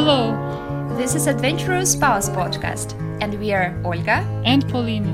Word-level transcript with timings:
Hello 0.00 0.96
This 0.96 1.14
is 1.14 1.26
Adventurous 1.26 1.92
Spouse 1.92 2.30
Podcast, 2.30 2.98
and 3.20 3.38
we 3.38 3.52
are 3.52 3.78
Olga. 3.84 4.24
and 4.46 4.66
Paulina. 4.70 5.12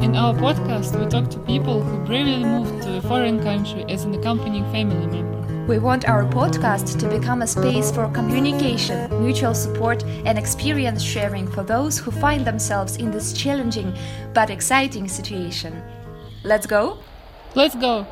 In 0.00 0.14
our 0.14 0.32
podcast, 0.32 0.96
we 0.96 1.10
talk 1.10 1.28
to 1.30 1.40
people 1.40 1.82
who 1.82 2.06
bravely 2.06 2.44
moved 2.44 2.84
to 2.84 2.98
a 2.98 3.02
foreign 3.02 3.42
country 3.42 3.84
as 3.88 4.04
an 4.04 4.14
accompanying 4.14 4.62
family 4.70 5.08
member. 5.08 5.66
We 5.66 5.80
want 5.80 6.08
our 6.08 6.22
podcast 6.22 7.00
to 7.00 7.08
become 7.08 7.42
a 7.42 7.48
space 7.48 7.90
for 7.90 8.08
communication, 8.10 9.10
mutual 9.20 9.54
support, 9.54 10.04
and 10.24 10.38
experience 10.38 11.02
sharing 11.02 11.48
for 11.48 11.64
those 11.64 11.98
who 11.98 12.12
find 12.12 12.46
themselves 12.46 12.94
in 12.94 13.10
this 13.10 13.32
challenging 13.32 13.92
but 14.34 14.50
exciting 14.50 15.08
situation. 15.08 15.82
Let's 16.44 16.68
go! 16.68 16.98
Let's 17.56 17.74
go! 17.74 18.06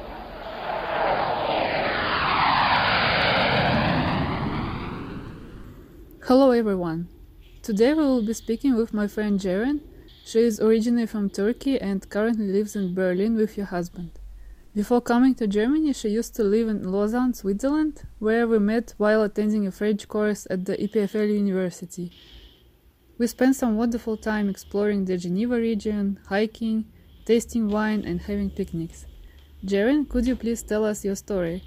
Hello 6.27 6.51
everyone. 6.51 7.07
Today 7.63 7.95
we 7.95 8.03
will 8.03 8.27
be 8.27 8.33
speaking 8.33 8.75
with 8.75 8.93
my 8.93 9.07
friend 9.07 9.39
Jaren. 9.39 9.79
She 10.25 10.41
is 10.41 10.59
originally 10.59 11.07
from 11.07 11.31
Turkey 11.31 11.81
and 11.81 12.11
currently 12.11 12.49
lives 12.49 12.75
in 12.75 12.97
Berlin 12.97 13.37
with 13.37 13.55
her 13.55 13.67
husband. 13.67 14.11
Before 14.75 15.01
coming 15.01 15.37
to 15.37 15.47
Germany, 15.47 15.93
she 15.93 16.09
used 16.09 16.35
to 16.35 16.43
live 16.43 16.67
in 16.67 16.83
Lausanne, 16.91 17.33
Switzerland, 17.33 18.03
where 18.19 18.49
we 18.49 18.59
met 18.59 18.95
while 18.97 19.23
attending 19.23 19.69
a 19.69 19.71
French 19.71 20.09
course 20.09 20.49
at 20.51 20.65
the 20.65 20.77
EPFL 20.77 21.33
University. 21.33 22.11
We 23.19 23.29
spent 23.29 23.55
some 23.55 23.77
wonderful 23.77 24.17
time 24.17 24.49
exploring 24.49 25.05
the 25.05 25.19
Geneva 25.19 25.55
region, 25.55 26.19
hiking, 26.27 26.87
tasting 27.25 27.69
wine, 27.69 28.03
and 28.05 28.21
having 28.21 28.51
picnics. 28.51 29.07
Jaren, 29.65 30.09
could 30.09 30.27
you 30.27 30.35
please 30.35 30.65
tell 30.65 30.85
us 30.85 31.05
your 31.05 31.15
story? 31.15 31.63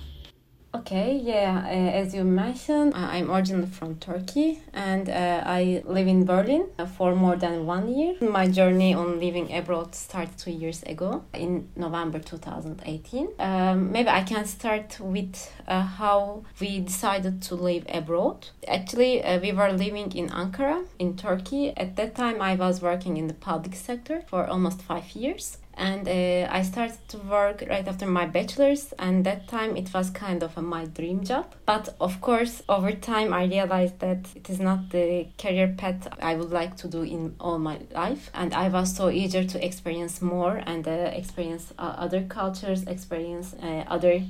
Okay, 0.72 1.18
yeah, 1.18 1.64
uh, 1.66 1.70
as 1.70 2.14
you 2.14 2.24
mentioned, 2.24 2.94
uh, 2.94 2.98
I'm 2.98 3.32
originally 3.32 3.66
from 3.66 3.96
Turkey 3.96 4.62
and 4.72 5.10
uh, 5.10 5.42
I 5.44 5.82
live 5.86 6.08
in 6.08 6.26
Berlin 6.26 6.68
uh, 6.78 6.86
for 6.86 7.16
more 7.16 7.36
than 7.36 7.66
one 7.66 7.88
year. 7.92 8.14
My 8.22 8.48
journey 8.48 8.94
on 8.94 9.20
living 9.20 9.52
abroad 9.52 9.96
started 9.96 10.38
two 10.38 10.52
years 10.52 10.84
ago 10.84 11.24
in 11.34 11.70
November 11.76 12.20
2018. 12.20 13.30
Um, 13.40 13.92
maybe 13.92 14.10
I 14.10 14.22
can 14.22 14.46
start 14.46 15.00
with 15.00 15.52
uh, 15.68 15.82
how 15.82 16.44
we 16.60 16.82
decided 16.82 17.42
to 17.44 17.56
live 17.56 17.86
abroad. 17.90 18.50
Actually, 18.68 19.24
uh, 19.24 19.40
we 19.40 19.52
were 19.52 19.72
living 19.72 20.12
in 20.12 20.30
Ankara, 20.30 20.86
in 21.00 21.18
Turkey. 21.18 21.76
At 21.78 21.96
that 21.96 22.14
time, 22.14 22.44
I 22.44 22.54
was 22.54 22.80
working 22.80 23.18
in 23.18 23.26
the 23.26 23.34
public 23.34 23.74
sector 23.74 24.22
for 24.28 24.46
almost 24.46 24.84
five 24.84 25.16
years 25.16 25.58
and 25.80 26.08
uh, 26.08 26.48
I 26.52 26.62
started 26.62 26.98
to 27.08 27.18
work 27.20 27.64
right 27.70 27.88
after 27.88 28.06
my 28.06 28.26
bachelor's 28.26 28.94
and 29.00 29.26
that 29.26 29.48
time 29.48 29.78
it 29.78 29.94
was 29.94 30.10
kind 30.10 30.44
of 30.44 30.58
a, 30.58 30.62
my 30.62 30.86
dream 30.86 31.24
job. 31.24 31.56
But 31.66 31.96
of 32.02 32.20
course 32.20 32.62
over 32.68 32.92
time 32.92 33.34
I 33.34 33.46
realized 33.46 34.00
that 34.00 34.28
it 34.36 34.50
is 34.50 34.60
not 34.60 34.90
the 34.90 35.28
career 35.38 35.74
path 35.78 36.08
I 36.22 36.36
would 36.36 36.52
like 36.52 36.76
to 36.78 36.88
do 36.90 37.04
in 37.04 37.36
all 37.40 37.58
my 37.60 37.80
life. 37.94 38.30
And 38.34 38.54
I 38.54 38.68
was 38.68 38.94
so 38.94 39.10
eager 39.10 39.46
to 39.46 39.66
experience 39.66 40.22
more 40.22 40.62
and 40.66 40.86
uh, 40.86 41.12
experience 41.14 41.74
uh, 41.80 41.96
other 41.98 42.24
cultures 42.24 42.84
experience 42.84 43.56
uh, 43.64 43.86
other 43.88 44.22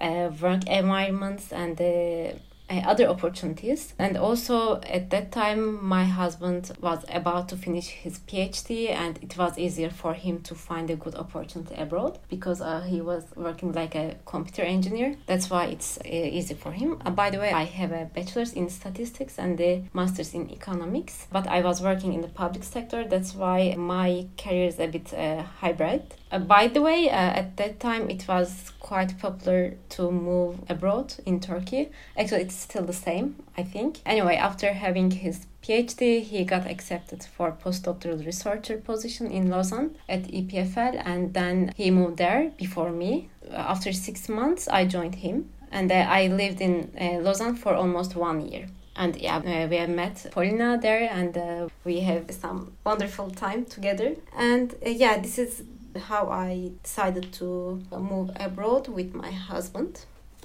uh, 0.00 0.30
work 0.40 0.66
environments 0.66 1.52
and 1.52 1.78
uh, 1.78 2.38
other 2.78 3.06
opportunities. 3.06 3.94
And 3.98 4.16
also 4.16 4.80
at 4.82 5.10
that 5.10 5.32
time, 5.32 5.84
my 5.84 6.04
husband 6.04 6.72
was 6.80 7.04
about 7.08 7.48
to 7.50 7.56
finish 7.56 7.88
his 7.88 8.18
PhD, 8.20 8.90
and 8.90 9.18
it 9.22 9.36
was 9.36 9.58
easier 9.58 9.90
for 9.90 10.14
him 10.14 10.40
to 10.42 10.54
find 10.54 10.90
a 10.90 10.96
good 10.96 11.14
opportunity 11.14 11.74
abroad 11.74 12.18
because 12.28 12.60
uh, 12.60 12.80
he 12.80 13.00
was 13.00 13.24
working 13.36 13.72
like 13.72 13.94
a 13.94 14.16
computer 14.24 14.62
engineer. 14.62 15.16
That's 15.26 15.50
why 15.50 15.66
it's 15.66 15.98
uh, 15.98 16.08
easy 16.08 16.54
for 16.54 16.72
him. 16.72 16.98
Uh, 17.04 17.10
by 17.10 17.30
the 17.30 17.38
way, 17.38 17.52
I 17.52 17.64
have 17.64 17.92
a 17.92 18.04
bachelor's 18.14 18.52
in 18.52 18.68
statistics 18.68 19.38
and 19.38 19.60
a 19.60 19.84
master's 19.92 20.34
in 20.34 20.50
economics, 20.50 21.26
but 21.32 21.46
I 21.46 21.60
was 21.62 21.82
working 21.82 22.12
in 22.14 22.20
the 22.20 22.28
public 22.28 22.64
sector. 22.64 23.04
That's 23.06 23.34
why 23.34 23.74
my 23.76 24.26
career 24.38 24.68
is 24.68 24.78
a 24.78 24.86
bit 24.86 25.12
uh, 25.12 25.42
hybrid. 25.60 26.02
Uh, 26.32 26.38
by 26.38 26.68
the 26.68 26.80
way, 26.80 27.10
uh, 27.10 27.12
at 27.12 27.56
that 27.56 27.80
time 27.80 28.08
it 28.08 28.26
was 28.28 28.72
quite 28.78 29.18
popular 29.18 29.74
to 29.88 30.10
move 30.10 30.60
abroad 30.68 31.14
in 31.26 31.40
Turkey. 31.40 31.90
Actually, 32.16 32.42
it's 32.42 32.54
still 32.54 32.84
the 32.84 32.92
same, 32.92 33.36
I 33.56 33.64
think. 33.64 34.00
Anyway, 34.06 34.36
after 34.36 34.72
having 34.72 35.10
his 35.10 35.46
PhD, 35.62 36.22
he 36.22 36.44
got 36.44 36.66
accepted 36.66 37.24
for 37.24 37.52
postdoctoral 37.52 38.24
researcher 38.24 38.76
position 38.76 39.26
in 39.26 39.50
Lausanne 39.50 39.96
at 40.08 40.22
EPFL, 40.22 41.02
and 41.04 41.34
then 41.34 41.72
he 41.76 41.90
moved 41.90 42.16
there 42.18 42.52
before 42.56 42.90
me. 42.90 43.28
After 43.52 43.92
six 43.92 44.28
months, 44.28 44.68
I 44.68 44.86
joined 44.86 45.16
him, 45.16 45.50
and 45.72 45.90
uh, 45.90 46.06
I 46.08 46.28
lived 46.28 46.60
in 46.60 46.92
uh, 47.00 47.20
Lausanne 47.20 47.56
for 47.56 47.74
almost 47.74 48.14
one 48.14 48.40
year. 48.40 48.68
And 48.96 49.16
yeah, 49.16 49.36
uh, 49.36 49.66
we 49.68 49.76
have 49.76 49.90
met 49.90 50.26
polina 50.30 50.78
there, 50.80 51.08
and 51.10 51.36
uh, 51.36 51.68
we 51.84 52.00
have 52.00 52.30
some 52.30 52.72
wonderful 52.84 53.30
time 53.30 53.64
together. 53.64 54.14
And 54.36 54.74
uh, 54.86 54.90
yeah, 54.90 55.18
this 55.18 55.38
is 55.38 55.62
how 55.98 56.28
I 56.28 56.72
decided 56.82 57.32
to 57.34 57.82
move 57.92 58.30
abroad 58.36 58.88
with 58.88 59.14
my 59.14 59.30
husband. 59.30 60.04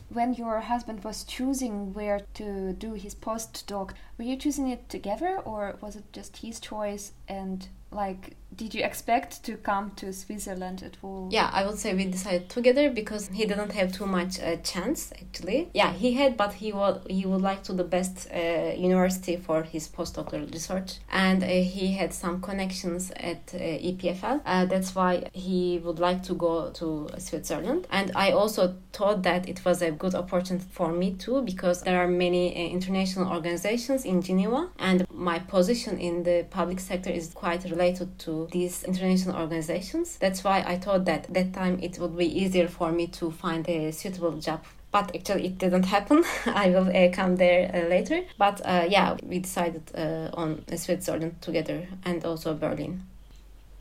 When 0.10 0.34
your 0.34 0.60
husband 0.60 1.04
was 1.04 1.24
choosing 1.24 1.94
where 1.94 2.22
to 2.36 2.74
do 2.74 2.94
his 2.94 3.16
postdoc, 3.16 3.92
were 4.18 4.26
you 4.26 4.38
choosing 4.38 4.70
it 4.70 4.88
together 4.88 5.40
or 5.40 5.78
was 5.82 5.96
it 5.96 6.14
just 6.14 6.38
his 6.38 6.60
choice? 6.60 7.14
And 7.28 7.68
like, 7.92 8.36
did 8.58 8.74
you 8.74 8.84
expect 8.84 9.44
to 9.44 9.58
come 9.58 9.92
to 9.98 10.14
Switzerland 10.14 10.84
at 10.84 10.98
all? 11.02 11.30
Yeah, 11.32 11.50
I 11.52 11.66
would 11.66 11.78
say 11.78 11.94
we 11.94 12.06
decided 12.06 12.50
together 12.50 12.90
because 12.90 13.28
he 13.28 13.46
didn't 13.46 13.72
have 13.74 13.92
too 13.92 14.06
much 14.06 14.40
uh, 14.40 14.58
chance 14.58 15.12
actually. 15.12 15.70
Yeah, 15.74 15.92
he 15.92 16.14
had, 16.14 16.38
but 16.38 16.54
he 16.54 16.72
would 16.72 17.02
he 17.10 17.26
would 17.26 17.42
like 17.42 17.64
to 17.64 17.74
the 17.74 17.84
best 17.84 18.28
uh, 18.34 18.74
university 18.76 19.38
for 19.38 19.64
his 19.64 19.88
postdoctoral 19.88 20.52
research, 20.52 21.00
and 21.12 21.44
uh, 21.44 21.48
he 21.48 21.94
had 21.94 22.14
some 22.14 22.42
connections 22.42 23.12
at 23.12 23.54
uh, 23.54 23.58
EPFL. 23.58 24.42
Uh, 24.46 24.66
that's 24.66 24.96
why 24.96 25.30
he 25.34 25.80
would 25.84 26.00
like 26.00 26.24
to 26.24 26.34
go 26.34 26.72
to 26.72 27.10
Switzerland, 27.18 27.88
and 27.92 28.12
I 28.16 28.32
also 28.32 28.76
thought 28.94 29.24
that 29.24 29.50
it 29.50 29.64
was 29.66 29.82
a 29.82 29.92
good 29.92 30.16
opportunity 30.16 30.66
for 30.72 30.92
me 30.92 31.14
too 31.14 31.42
because 31.42 31.82
there 31.82 32.02
are 32.02 32.08
many 32.08 32.56
uh, 32.56 32.70
international 32.70 33.32
organizations 33.32 34.06
in 34.06 34.22
Geneva, 34.22 34.70
and 34.80 35.06
my 35.12 35.40
position 35.40 35.98
in 35.98 36.24
the 36.24 36.46
public 36.50 36.80
sector 36.80 37.10
is 37.10 37.34
quite 37.34 37.64
related 37.66 38.18
to 38.20 38.45
these 38.52 38.84
international 38.84 39.36
organizations. 39.36 40.18
That's 40.18 40.44
why 40.44 40.64
I 40.66 40.78
thought 40.78 41.06
that 41.06 41.34
that 41.34 41.54
time 41.54 41.80
it 41.82 42.00
would 42.00 42.18
be 42.18 42.26
easier 42.26 42.68
for 42.68 42.92
me 42.92 43.08
to 43.08 43.32
find 43.32 43.68
a 43.70 43.92
suitable 43.92 44.38
job. 44.40 44.64
But 44.92 45.14
actually, 45.14 45.48
it 45.48 45.58
didn't 45.58 45.84
happen. 45.84 46.24
I 46.46 46.70
will 46.70 46.88
uh, 46.88 47.12
come 47.12 47.36
there 47.36 47.70
uh, 47.74 47.90
later. 47.90 48.22
But 48.38 48.62
uh, 48.66 48.86
yeah, 48.90 49.18
we 49.24 49.40
decided 49.40 49.92
uh, 49.94 50.30
on 50.34 50.64
Switzerland 50.78 51.42
together 51.42 51.88
and 52.06 52.24
also 52.24 52.54
Berlin. 52.54 53.04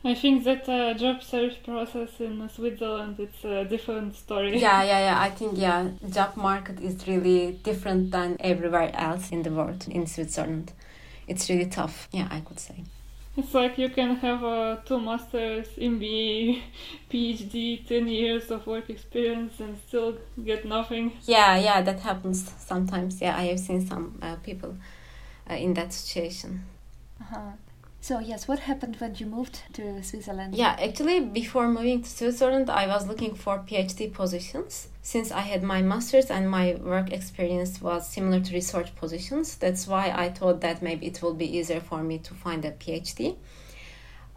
I 0.05 0.13
think 0.13 0.43
that 0.43 0.69
uh, 0.69 0.93
job 0.93 1.23
search 1.23 1.63
process 1.63 2.09
in 2.19 2.47
Switzerland 2.47 3.15
it's 3.19 3.43
a 3.43 3.65
different 3.65 4.15
story. 4.15 4.59
Yeah, 4.59 4.83
yeah, 4.83 4.99
yeah. 4.99 5.19
I 5.19 5.31
think 5.31 5.57
yeah, 5.57 5.89
job 6.07 6.35
market 6.35 6.79
is 6.79 7.07
really 7.07 7.53
different 7.63 8.11
than 8.11 8.37
everywhere 8.39 8.91
else 8.93 9.31
in 9.31 9.41
the 9.41 9.49
world. 9.49 9.87
In 9.89 10.05
Switzerland, 10.05 10.73
it's 11.27 11.49
really 11.49 11.65
tough. 11.65 12.07
Yeah, 12.11 12.27
I 12.29 12.41
could 12.41 12.59
say. 12.59 12.83
It's 13.37 13.53
like 13.53 13.77
you 13.77 13.89
can 13.89 14.15
have 14.15 14.43
uh, 14.43 14.77
two 14.85 14.99
masters, 14.99 15.67
MBA, 15.77 16.61
PhD, 17.11 17.85
10 17.85 18.07
years 18.07 18.49
of 18.49 18.65
work 18.65 18.89
experience 18.89 19.59
and 19.59 19.77
still 19.87 20.17
get 20.43 20.63
nothing. 20.63 21.11
Yeah, 21.25 21.57
yeah, 21.57 21.81
that 21.81 21.99
happens 21.99 22.49
sometimes. 22.59 23.21
Yeah, 23.21 23.35
I 23.37 23.47
have 23.47 23.59
seen 23.59 23.85
some 23.85 24.17
uh, 24.21 24.37
people 24.37 24.77
uh, 25.49 25.55
in 25.55 25.73
that 25.73 25.91
situation. 25.91 26.63
Uh-huh. 27.19 27.51
So, 28.05 28.19
yes, 28.19 28.47
what 28.47 28.59
happened 28.59 28.97
when 28.97 29.15
you 29.15 29.25
moved 29.25 29.63
to 29.73 30.03
Switzerland? 30.03 30.53
Yeah, 30.53 30.77
actually, 30.79 31.21
before 31.21 31.67
moving 31.67 32.03
to 32.03 32.07
Switzerland, 32.07 32.69
I 32.69 32.85
was 32.85 33.07
looking 33.07 33.33
for 33.33 33.57
PhD 33.57 34.13
positions. 34.13 34.89
Since 35.01 35.31
I 35.31 35.39
had 35.39 35.63
my 35.63 35.81
master's 35.81 36.29
and 36.29 36.47
my 36.47 36.75
work 36.75 37.11
experience 37.11 37.81
was 37.81 38.07
similar 38.07 38.41
to 38.41 38.53
research 38.53 38.95
positions, 38.95 39.55
that's 39.55 39.87
why 39.87 40.13
I 40.15 40.29
thought 40.29 40.61
that 40.61 40.83
maybe 40.83 41.07
it 41.07 41.23
will 41.23 41.33
be 41.33 41.57
easier 41.57 41.79
for 41.79 42.03
me 42.03 42.19
to 42.19 42.35
find 42.35 42.63
a 42.63 42.73
PhD. 42.73 43.37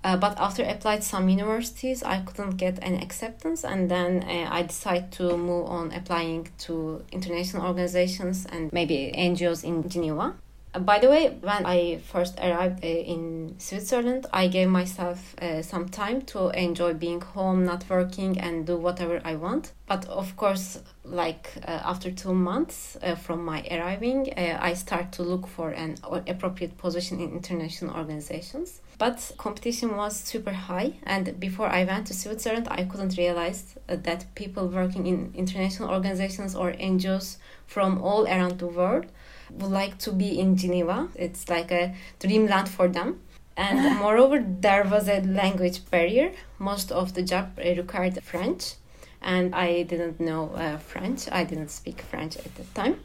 Uh, 0.02 0.16
but 0.16 0.40
after 0.40 0.62
applied 0.62 1.04
some 1.04 1.28
universities, 1.28 2.02
I 2.02 2.20
couldn't 2.20 2.56
get 2.56 2.78
any 2.80 3.02
acceptance, 3.02 3.64
and 3.64 3.90
then 3.90 4.24
uh, 4.26 4.48
I 4.50 4.62
decided 4.62 5.12
to 5.18 5.36
move 5.36 5.66
on 5.66 5.92
applying 5.92 6.48
to 6.60 7.04
international 7.12 7.66
organizations 7.66 8.46
and 8.46 8.72
maybe 8.72 9.12
NGOs 9.14 9.62
in 9.62 9.86
Geneva. 9.90 10.36
Uh, 10.78 10.80
By 10.80 10.98
the 11.00 11.08
way, 11.08 11.36
when 11.40 11.66
I 11.66 11.98
first 11.98 12.38
arrived 12.38 12.84
uh, 12.84 12.86
in 12.86 13.54
Switzerland, 13.58 14.26
I 14.32 14.46
gave 14.48 14.68
myself 14.68 15.34
uh, 15.40 15.62
some 15.62 15.88
time 15.88 16.22
to 16.26 16.50
enjoy 16.50 16.94
being 16.94 17.20
home, 17.20 17.64
not 17.64 17.84
working, 17.88 18.38
and 18.38 18.66
do 18.66 18.76
whatever 18.76 19.20
I 19.24 19.34
want. 19.34 19.72
But 19.86 20.04
of 20.06 20.36
course, 20.36 20.80
like 21.04 21.50
uh, 21.66 21.80
after 21.84 22.10
two 22.10 22.34
months 22.34 22.96
uh, 23.02 23.16
from 23.16 23.44
my 23.44 23.66
arriving, 23.70 24.32
uh, 24.36 24.58
I 24.60 24.74
start 24.74 25.12
to 25.12 25.22
look 25.22 25.46
for 25.46 25.70
an 25.70 25.96
appropriate 26.26 26.76
position 26.78 27.20
in 27.20 27.32
international 27.32 27.96
organizations. 27.96 28.80
But 28.98 29.32
competition 29.38 29.96
was 29.96 30.16
super 30.16 30.52
high, 30.52 30.94
and 31.04 31.38
before 31.40 31.68
I 31.68 31.84
went 31.84 32.06
to 32.08 32.14
Switzerland, 32.14 32.68
I 32.70 32.84
couldn't 32.84 33.16
realize 33.16 33.74
that 33.86 34.26
people 34.34 34.68
working 34.68 35.06
in 35.06 35.32
international 35.34 35.90
organizations 35.90 36.54
or 36.54 36.72
NGOs 36.72 37.38
from 37.66 38.02
all 38.02 38.26
around 38.26 38.58
the 38.58 38.66
world 38.66 39.06
would 39.50 39.70
like 39.70 39.98
to 39.98 40.12
be 40.12 40.38
in 40.38 40.56
Geneva. 40.56 41.08
It's 41.14 41.48
like 41.48 41.70
a 41.70 41.94
dreamland 42.18 42.68
for 42.68 42.88
them. 42.88 43.20
And 43.56 43.98
moreover, 43.98 44.44
there 44.60 44.84
was 44.84 45.08
a 45.08 45.20
language 45.20 45.90
barrier. 45.90 46.32
Most 46.58 46.92
of 46.92 47.14
the 47.14 47.22
job 47.22 47.58
required 47.58 48.22
French, 48.22 48.74
and 49.20 49.52
I 49.54 49.82
didn't 49.82 50.20
know 50.20 50.50
uh, 50.54 50.78
French. 50.78 51.28
I 51.32 51.42
didn't 51.42 51.70
speak 51.70 52.02
French 52.02 52.36
at 52.36 52.54
the 52.54 52.62
time, 52.74 53.00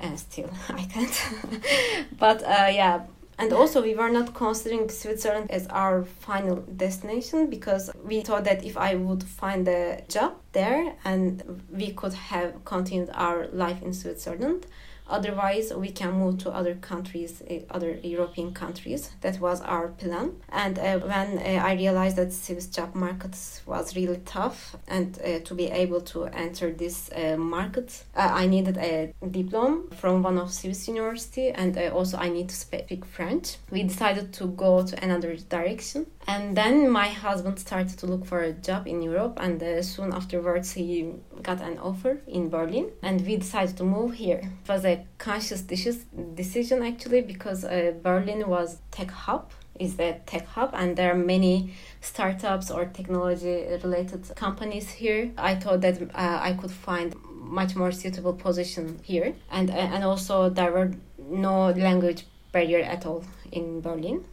and 0.00 0.18
still 0.18 0.50
I 0.68 0.84
can't. 0.84 1.34
but 2.18 2.44
uh, 2.44 2.70
yeah, 2.70 3.06
and 3.38 3.52
also, 3.52 3.80
we 3.80 3.94
were 3.94 4.08
not 4.08 4.34
considering 4.34 4.88
Switzerland 4.88 5.52
as 5.52 5.68
our 5.68 6.04
final 6.04 6.56
destination 6.56 7.48
because 7.48 7.88
we 8.04 8.20
thought 8.20 8.42
that 8.44 8.64
if 8.64 8.76
I 8.76 8.96
would 8.96 9.22
find 9.22 9.68
a 9.68 10.02
job 10.08 10.34
there 10.52 10.96
and 11.04 11.62
we 11.70 11.92
could 11.92 12.14
have 12.14 12.64
continued 12.64 13.10
our 13.14 13.46
life 13.48 13.80
in 13.80 13.94
Switzerland, 13.94 14.66
Otherwise, 15.08 15.72
we 15.74 15.90
can 15.90 16.12
move 16.12 16.38
to 16.38 16.50
other 16.50 16.74
countries, 16.74 17.42
eh, 17.48 17.60
other 17.70 17.98
European 18.02 18.52
countries. 18.52 19.10
That 19.22 19.40
was 19.40 19.60
our 19.62 19.88
plan. 19.88 20.32
And 20.50 20.78
uh, 20.78 20.98
when 20.98 21.38
uh, 21.38 21.62
I 21.64 21.74
realized 21.74 22.16
that 22.16 22.32
Swiss 22.32 22.66
job 22.66 22.94
market 22.94 23.36
was 23.66 23.96
really 23.96 24.20
tough, 24.24 24.76
and 24.86 25.18
uh, 25.20 25.38
to 25.40 25.54
be 25.54 25.66
able 25.66 26.00
to 26.02 26.26
enter 26.26 26.72
this 26.72 27.10
market, 27.36 28.04
I 28.14 28.46
needed 28.46 28.76
a 28.76 29.14
diploma 29.30 29.82
from 29.96 30.22
one 30.22 30.38
of 30.38 30.52
Swiss 30.52 30.88
university, 30.88 31.50
and 31.50 31.76
also 31.92 32.18
I 32.18 32.28
need 32.28 32.48
to 32.50 32.54
speak 32.54 33.04
French. 33.04 33.56
We 33.70 33.82
decided 33.82 34.32
to 34.34 34.46
go 34.46 34.84
to 34.84 35.04
another 35.04 35.36
direction 35.36 36.06
and 36.28 36.54
then 36.54 36.90
my 36.90 37.08
husband 37.08 37.58
started 37.58 37.98
to 37.98 38.06
look 38.06 38.26
for 38.26 38.42
a 38.42 38.52
job 38.52 38.86
in 38.86 39.00
Europe, 39.00 39.38
and 39.40 39.58
soon 39.82 40.12
afterwards 40.12 40.72
he 40.72 41.14
got 41.42 41.62
an 41.62 41.78
offer 41.78 42.20
in 42.26 42.50
Berlin, 42.50 42.90
and 43.02 43.26
we 43.26 43.38
decided 43.38 43.78
to 43.78 43.84
move 43.84 44.12
here. 44.12 44.42
It 44.62 44.68
was 44.68 44.84
a 44.84 44.97
conscious 45.18 45.62
decision 45.62 46.82
actually 46.82 47.22
because 47.22 47.64
uh, 47.64 47.92
Berlin 48.02 48.48
was 48.48 48.78
tech 48.90 49.10
hub 49.10 49.50
is 49.78 49.98
a 49.98 50.20
tech 50.26 50.46
hub 50.46 50.70
and 50.74 50.96
there 50.96 51.12
are 51.12 51.16
many 51.16 51.72
startups 52.00 52.70
or 52.70 52.86
technology 52.86 53.66
related 53.82 54.34
companies 54.36 54.90
here. 54.90 55.30
I 55.36 55.54
thought 55.54 55.80
that 55.82 56.02
uh, 56.02 56.38
i 56.42 56.52
could 56.52 56.70
find 56.70 57.14
much 57.28 57.74
more 57.76 57.92
suitable 57.92 58.34
position 58.34 58.98
here. 59.02 59.34
And 59.50 59.70
uh, 59.70 59.74
and 59.74 60.04
also 60.04 60.50
there 60.50 60.72
were 60.72 60.92
no 61.18 61.70
language 61.70 62.26
barrier 62.52 62.80
at 62.80 63.06
all 63.06 63.24
in 63.52 63.80
berlin. 63.80 64.24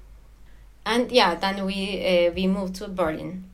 And 0.85 1.11
yeah 1.11 1.35
then 1.35 1.65
we 1.65 2.05
uh, 2.05 2.31
we 2.31 2.47
moved 2.47 2.75
to 2.75 2.87
berlin. 2.87 3.45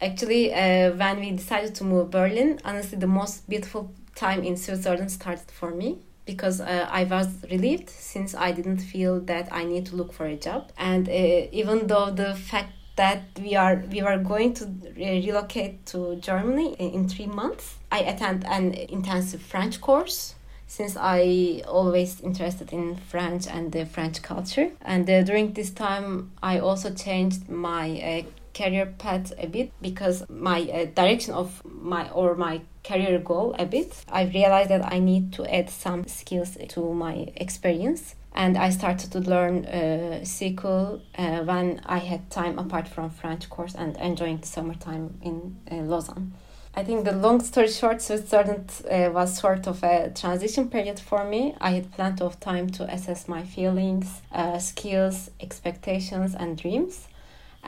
Actually 0.00 0.52
uh, 0.52 0.92
when 0.92 1.20
we 1.20 1.32
decided 1.32 1.74
to 1.76 1.84
move 1.84 2.10
berlin 2.10 2.60
honestly 2.64 2.98
the 2.98 3.06
most 3.06 3.48
beautiful 3.48 3.90
time 4.14 4.42
in 4.42 4.56
switzerland 4.56 5.10
started 5.12 5.48
for 5.50 5.70
me 5.70 5.98
because 6.28 6.60
uh, 6.60 6.86
i 7.00 7.02
was 7.04 7.28
relieved 7.50 7.88
since 7.88 8.34
i 8.34 8.52
didn't 8.52 8.82
feel 8.92 9.14
that 9.20 9.48
i 9.50 9.64
need 9.64 9.84
to 9.86 9.96
look 9.96 10.12
for 10.12 10.26
a 10.26 10.36
job 10.36 10.70
and 10.76 11.08
uh, 11.08 11.12
even 11.60 11.86
though 11.86 12.10
the 12.10 12.34
fact 12.34 12.72
that 12.96 13.22
we 13.40 13.56
are 13.56 13.76
we 13.90 14.02
were 14.02 14.18
going 14.18 14.52
to 14.52 14.64
relocate 14.96 15.74
to 15.86 16.16
germany 16.16 16.74
in 16.78 17.08
three 17.08 17.30
months 17.40 17.76
i 17.90 18.00
attend 18.00 18.44
an 18.46 18.74
intensive 18.74 19.40
french 19.40 19.80
course 19.80 20.34
since 20.70 20.98
I 20.98 21.62
always 21.66 22.20
interested 22.20 22.74
in 22.74 22.96
French 22.96 23.46
and 23.46 23.72
the 23.72 23.86
French 23.86 24.20
culture. 24.20 24.70
And 24.82 25.08
uh, 25.08 25.22
during 25.22 25.54
this 25.54 25.70
time, 25.70 26.32
I 26.42 26.58
also 26.58 26.92
changed 26.92 27.48
my 27.48 27.86
uh, 27.98 28.22
career 28.58 28.86
path 28.98 29.32
a 29.38 29.46
bit 29.46 29.72
because 29.80 30.24
my 30.28 30.60
uh, 30.62 30.84
direction 30.94 31.32
of 31.34 31.62
my 31.64 32.10
or 32.10 32.34
my 32.34 32.60
career 32.88 33.18
goal 33.18 33.54
a 33.58 33.66
bit. 33.66 34.04
I 34.08 34.22
realized 34.22 34.70
that 34.70 34.92
I 34.92 34.98
need 34.98 35.32
to 35.34 35.44
add 35.46 35.68
some 35.68 36.06
skills 36.06 36.56
to 36.68 36.94
my 36.94 37.28
experience. 37.36 38.14
And 38.32 38.56
I 38.56 38.70
started 38.70 39.10
to 39.12 39.20
learn 39.20 39.64
uh, 39.64 40.20
SQL 40.22 41.00
uh, 41.18 41.44
when 41.44 41.80
I 41.86 41.98
had 41.98 42.30
time 42.30 42.58
apart 42.58 42.88
from 42.88 43.10
French 43.10 43.50
course 43.50 43.74
and 43.74 43.96
enjoying 43.96 44.38
the 44.38 44.46
summertime 44.46 45.18
in 45.22 45.56
uh, 45.70 45.76
Lausanne. 45.76 46.32
I 46.74 46.84
think 46.84 47.04
the 47.04 47.12
long 47.12 47.40
story 47.40 47.68
short, 47.68 48.00
Switzerland 48.00 48.70
uh, 48.88 49.10
was 49.12 49.36
sort 49.36 49.66
of 49.66 49.82
a 49.82 50.12
transition 50.14 50.70
period 50.70 51.00
for 51.00 51.24
me. 51.24 51.54
I 51.60 51.70
had 51.70 51.90
plenty 51.90 52.22
of 52.22 52.38
time 52.38 52.70
to 52.70 52.84
assess 52.84 53.26
my 53.26 53.42
feelings, 53.42 54.22
uh, 54.30 54.58
skills, 54.58 55.30
expectations, 55.40 56.36
and 56.38 56.56
dreams. 56.56 57.08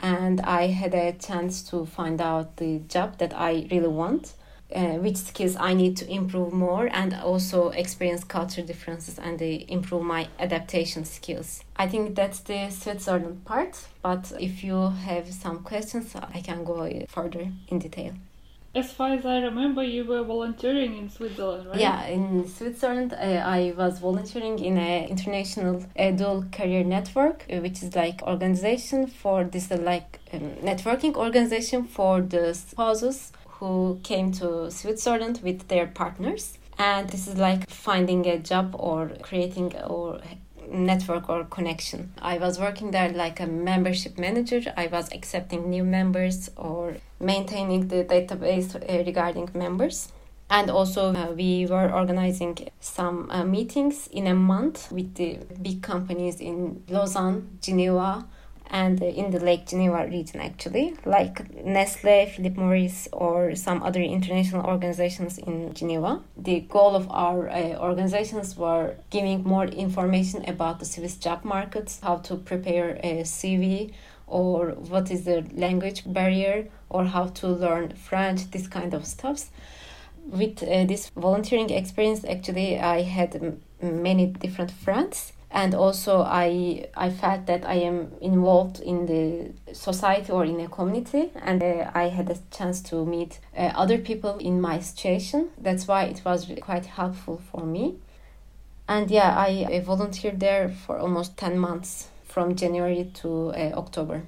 And 0.01 0.39
I 0.41 0.67
had 0.67 0.93
a 0.93 1.11
chance 1.13 1.61
to 1.63 1.85
find 1.85 2.21
out 2.21 2.55
the 2.57 2.79
job 2.87 3.17
that 3.17 3.33
I 3.33 3.67
really 3.69 3.89
want. 3.89 4.33
Uh, 4.73 4.95
which 4.99 5.17
skills 5.17 5.57
I 5.57 5.73
need 5.73 5.97
to 5.97 6.09
improve 6.09 6.53
more 6.53 6.89
and 6.93 7.13
also 7.13 7.71
experience 7.71 8.23
culture 8.23 8.61
differences 8.61 9.19
and 9.19 9.41
improve 9.41 10.03
my 10.03 10.29
adaptation 10.39 11.03
skills. 11.03 11.61
I 11.75 11.87
think 11.87 12.15
that's 12.15 12.39
the 12.39 12.69
Switzerland 12.69 13.43
part, 13.43 13.85
but 14.01 14.31
if 14.39 14.63
you 14.63 14.89
have 14.89 15.27
some 15.33 15.63
questions, 15.63 16.15
I 16.15 16.39
can 16.39 16.63
go 16.63 16.89
further 17.09 17.51
in 17.67 17.79
detail. 17.79 18.13
As 18.73 18.89
far 18.93 19.11
as 19.11 19.25
I 19.25 19.39
remember, 19.39 19.83
you 19.83 20.05
were 20.05 20.23
volunteering 20.23 20.97
in 20.97 21.09
Switzerland, 21.09 21.67
right? 21.67 21.77
Yeah, 21.77 22.05
in 22.05 22.47
Switzerland, 22.47 23.11
uh, 23.11 23.17
I 23.45 23.73
was 23.75 23.99
volunteering 23.99 24.59
in 24.59 24.77
an 24.77 25.09
international 25.09 25.85
uh, 25.99 26.11
dual 26.11 26.45
career 26.53 26.85
network, 26.85 27.45
uh, 27.51 27.57
which 27.57 27.83
is 27.83 27.93
like 27.93 28.21
organization 28.23 29.07
for 29.07 29.43
this 29.43 29.69
uh, 29.69 29.75
like 29.75 30.19
um, 30.31 30.51
networking 30.63 31.15
organization 31.15 31.83
for 31.83 32.21
the 32.21 32.53
spouses 32.53 33.33
who 33.61 33.99
came 34.01 34.31
to 34.31 34.71
Switzerland 34.71 35.39
with 35.43 35.67
their 35.67 35.85
partners. 35.85 36.57
And 36.79 37.07
this 37.07 37.27
is 37.27 37.37
like 37.37 37.69
finding 37.69 38.25
a 38.25 38.39
job 38.39 38.75
or 38.77 39.11
creating 39.21 39.75
or 39.83 40.19
network 40.67 41.29
or 41.29 41.43
connection. 41.43 42.11
I 42.19 42.39
was 42.39 42.59
working 42.59 42.89
there 42.89 43.09
like 43.09 43.39
a 43.39 43.45
membership 43.45 44.17
manager. 44.17 44.61
I 44.75 44.87
was 44.87 45.11
accepting 45.13 45.69
new 45.69 45.83
members 45.83 46.49
or 46.57 46.97
maintaining 47.19 47.87
the 47.87 48.03
database 48.03 48.75
uh, 48.75 49.03
regarding 49.05 49.49
members. 49.53 50.11
And 50.49 50.71
also, 50.71 51.13
uh, 51.13 51.33
we 51.37 51.67
were 51.67 51.93
organizing 51.93 52.57
some 52.79 53.29
uh, 53.29 53.45
meetings 53.45 54.07
in 54.07 54.25
a 54.25 54.33
month 54.33 54.91
with 54.91 55.13
the 55.15 55.37
big 55.61 55.83
companies 55.83 56.41
in 56.41 56.83
Lausanne, 56.89 57.59
Geneva, 57.61 58.25
and 58.71 59.03
in 59.03 59.31
the 59.31 59.39
Lake 59.39 59.67
Geneva 59.67 60.07
region, 60.09 60.39
actually, 60.39 60.95
like 61.05 61.53
Nestle, 61.65 62.25
Philip 62.25 62.55
Morris, 62.55 63.09
or 63.11 63.53
some 63.53 63.83
other 63.83 64.01
international 64.01 64.65
organizations 64.65 65.37
in 65.37 65.73
Geneva. 65.73 66.21
The 66.37 66.61
goal 66.61 66.95
of 66.95 67.11
our 67.11 67.49
uh, 67.49 67.75
organizations 67.77 68.55
were 68.55 68.95
giving 69.09 69.43
more 69.43 69.65
information 69.65 70.45
about 70.49 70.79
the 70.79 70.85
Swiss 70.85 71.17
job 71.17 71.43
markets, 71.43 71.99
how 72.01 72.17
to 72.27 72.37
prepare 72.37 72.97
a 73.03 73.23
CV, 73.23 73.91
or 74.25 74.69
what 74.69 75.11
is 75.11 75.25
the 75.25 75.43
language 75.53 76.03
barrier, 76.05 76.69
or 76.89 77.03
how 77.03 77.25
to 77.25 77.47
learn 77.47 77.89
French, 77.95 78.51
this 78.51 78.67
kind 78.67 78.93
of 78.93 79.05
stuffs. 79.05 79.51
With 80.25 80.63
uh, 80.63 80.85
this 80.85 81.09
volunteering 81.09 81.69
experience, 81.71 82.23
actually, 82.23 82.79
I 82.79 83.01
had 83.01 83.57
many 83.81 84.27
different 84.27 84.71
friends 84.71 85.33
and 85.51 85.73
also 85.75 86.21
I 86.21 86.87
I 86.95 87.09
felt 87.09 87.45
that 87.47 87.65
I 87.65 87.75
am 87.75 88.13
involved 88.21 88.79
in 88.79 89.05
the 89.05 89.51
society 89.73 90.31
or 90.31 90.45
in 90.45 90.59
a 90.61 90.69
community, 90.69 91.31
and 91.35 91.61
uh, 91.61 91.91
I 91.93 92.09
had 92.09 92.29
a 92.29 92.37
chance 92.51 92.81
to 92.89 93.05
meet 93.05 93.39
uh, 93.57 93.71
other 93.75 93.97
people 93.97 94.37
in 94.37 94.61
my 94.61 94.79
situation. 94.79 95.49
That's 95.57 95.87
why 95.87 96.05
it 96.05 96.21
was 96.23 96.49
quite 96.61 96.85
helpful 96.85 97.41
for 97.51 97.65
me. 97.65 97.95
And 98.87 99.11
yeah, 99.11 99.35
I, 99.37 99.67
I 99.69 99.79
volunteered 99.81 100.39
there 100.39 100.69
for 100.69 100.97
almost 100.97 101.37
ten 101.37 101.57
months, 101.57 102.07
from 102.25 102.55
January 102.55 103.11
to 103.15 103.49
uh, 103.49 103.71
October. 103.75 104.23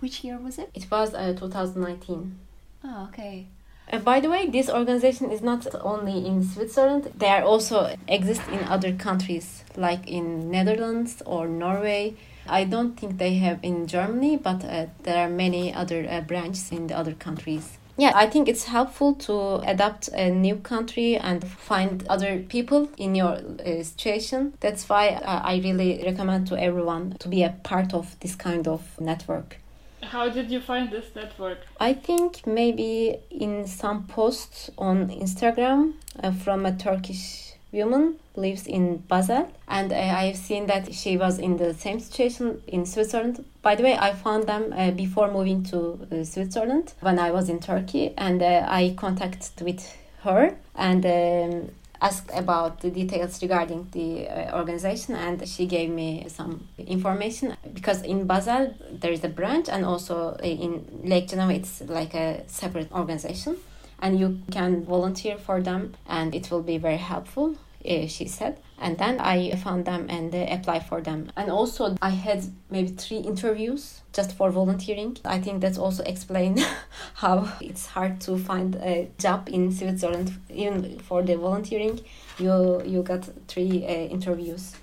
Which 0.00 0.24
year 0.24 0.38
was 0.38 0.58
it? 0.58 0.70
It 0.74 0.90
was 0.90 1.14
uh, 1.14 1.32
2019. 1.32 2.38
Oh, 2.84 3.08
okay. 3.08 3.46
Uh, 3.92 3.98
by 3.98 4.20
the 4.20 4.28
way, 4.28 4.48
this 4.48 4.68
organization 4.68 5.30
is 5.30 5.42
not 5.42 5.66
only 5.80 6.26
in 6.26 6.42
Switzerland. 6.42 7.12
They 7.16 7.28
are 7.28 7.42
also 7.42 7.96
exist 8.08 8.42
in 8.50 8.64
other 8.64 8.92
countries, 8.92 9.64
like 9.76 10.08
in 10.08 10.50
Netherlands 10.50 11.22
or 11.24 11.46
Norway. 11.46 12.14
I 12.48 12.64
don't 12.64 12.98
think 12.98 13.18
they 13.18 13.34
have 13.34 13.60
in 13.62 13.86
Germany, 13.86 14.36
but 14.36 14.64
uh, 14.64 14.86
there 15.02 15.18
are 15.18 15.28
many 15.28 15.72
other 15.72 16.06
uh, 16.08 16.20
branches 16.20 16.70
in 16.72 16.88
the 16.88 16.96
other 16.96 17.12
countries. 17.12 17.78
Yeah, 17.98 18.12
I 18.14 18.26
think 18.26 18.46
it's 18.46 18.64
helpful 18.64 19.14
to 19.14 19.56
adapt 19.66 20.08
a 20.08 20.30
new 20.30 20.56
country 20.56 21.16
and 21.16 21.42
find 21.42 22.06
other 22.08 22.40
people 22.40 22.90
in 22.98 23.14
your 23.14 23.38
uh, 23.38 23.82
situation. 23.82 24.52
That's 24.60 24.86
why 24.86 25.08
uh, 25.08 25.40
I 25.42 25.56
really 25.64 26.02
recommend 26.04 26.46
to 26.48 26.60
everyone 26.60 27.16
to 27.20 27.28
be 27.28 27.42
a 27.42 27.54
part 27.62 27.94
of 27.94 28.18
this 28.20 28.34
kind 28.34 28.68
of 28.68 29.00
network. 29.00 29.58
How 30.06 30.28
did 30.28 30.50
you 30.50 30.60
find 30.60 30.90
this 30.90 31.14
network? 31.14 31.58
I 31.80 31.92
think 31.92 32.46
maybe 32.46 33.18
in 33.30 33.66
some 33.66 34.06
posts 34.06 34.70
on 34.78 35.08
Instagram 35.08 35.94
uh, 36.22 36.30
from 36.30 36.64
a 36.64 36.76
Turkish 36.76 37.52
woman 37.72 38.16
lives 38.36 38.66
in 38.66 38.98
Basel 39.08 39.50
and 39.68 39.92
uh, 39.92 39.96
I 39.96 40.26
have 40.26 40.36
seen 40.36 40.66
that 40.66 40.94
she 40.94 41.16
was 41.16 41.38
in 41.38 41.56
the 41.56 41.74
same 41.74 41.98
situation 42.00 42.62
in 42.66 42.86
Switzerland. 42.86 43.44
By 43.62 43.74
the 43.74 43.82
way, 43.82 43.96
I 43.98 44.12
found 44.12 44.46
them 44.46 44.72
uh, 44.72 44.92
before 44.92 45.30
moving 45.30 45.64
to 45.64 46.06
uh, 46.10 46.24
Switzerland 46.24 46.94
when 47.00 47.18
I 47.18 47.30
was 47.32 47.48
in 47.48 47.58
Turkey 47.60 48.14
and 48.16 48.42
uh, 48.42 48.66
I 48.68 48.94
contacted 48.96 49.60
with 49.64 49.96
her 50.22 50.56
and 50.74 51.04
um, 51.04 51.70
asked 52.00 52.30
about 52.34 52.80
the 52.80 52.90
details 52.90 53.40
regarding 53.42 53.88
the 53.92 54.28
uh, 54.28 54.56
organization 54.56 55.14
and 55.14 55.48
she 55.48 55.66
gave 55.66 55.90
me 55.90 56.26
some 56.28 56.68
information 56.78 57.56
because 57.72 58.02
in 58.02 58.26
Basel 58.26 58.74
there 58.92 59.12
is 59.12 59.24
a 59.24 59.28
branch 59.28 59.68
and 59.68 59.84
also 59.84 60.34
in 60.42 60.84
Lake 61.04 61.28
Geneva 61.28 61.52
it's 61.52 61.80
like 61.82 62.14
a 62.14 62.44
separate 62.48 62.90
organization 62.92 63.56
and 64.00 64.18
you 64.18 64.40
can 64.50 64.84
volunteer 64.84 65.38
for 65.38 65.60
them 65.60 65.94
and 66.06 66.34
it 66.34 66.50
will 66.50 66.62
be 66.62 66.78
very 66.78 66.98
helpful 66.98 67.56
uh, 67.88 68.06
she 68.06 68.26
said 68.26 68.58
and 68.78 68.98
then 68.98 69.20
i 69.20 69.50
found 69.56 69.84
them 69.84 70.06
and 70.08 70.34
uh, 70.34 70.46
applied 70.50 70.84
for 70.86 71.00
them. 71.00 71.30
And 71.36 71.50
also 71.50 71.96
i 72.02 72.10
had 72.10 72.44
maybe 72.70 72.88
three 72.88 73.18
interviews 73.18 74.02
just 74.12 74.32
for 74.36 74.50
volunteering. 74.50 75.16
I 75.24 75.40
think 75.40 75.60
that's 75.60 75.78
also 75.78 76.02
explain 76.04 76.58
how 77.14 77.52
it's 77.60 77.86
hard 77.86 78.20
to 78.22 78.38
find 78.38 78.76
a 78.76 79.08
job 79.18 79.48
in 79.50 79.72
switzerland 79.72 80.32
even 80.50 80.98
for 81.00 81.22
the 81.22 81.36
volunteering. 81.36 82.00
You 82.38 82.82
you 82.84 83.02
got 83.02 83.28
three 83.48 83.84
uh, 83.84 84.14
interviews. 84.16 84.76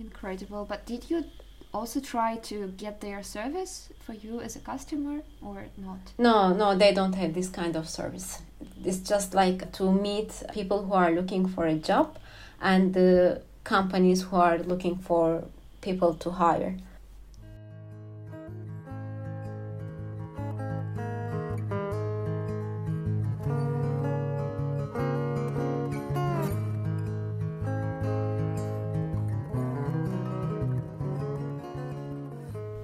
Incredible. 0.00 0.64
But 0.64 0.86
did 0.86 1.10
you 1.10 1.24
also 1.74 2.00
try 2.00 2.36
to 2.36 2.68
get 2.76 3.00
their 3.00 3.22
service 3.22 3.88
for 4.00 4.14
you 4.14 4.40
as 4.40 4.56
a 4.56 4.60
customer 4.60 5.22
or 5.42 5.66
not? 5.76 5.98
No, 6.18 6.54
no, 6.54 6.76
they 6.76 6.92
don't 6.92 7.14
have 7.14 7.34
this 7.34 7.48
kind 7.48 7.76
of 7.76 7.88
service. 7.88 8.42
It's 8.84 8.98
just 8.98 9.34
like 9.34 9.72
to 9.72 9.92
meet 9.92 10.42
people 10.52 10.84
who 10.84 10.94
are 10.94 11.10
looking 11.10 11.48
for 11.48 11.66
a 11.66 11.74
job 11.74 12.18
and 12.60 12.94
the 12.94 13.42
companies 13.64 14.22
who 14.22 14.36
are 14.36 14.58
looking 14.58 14.96
for 14.96 15.44
people 15.80 16.14
to 16.14 16.30
hire. 16.30 16.76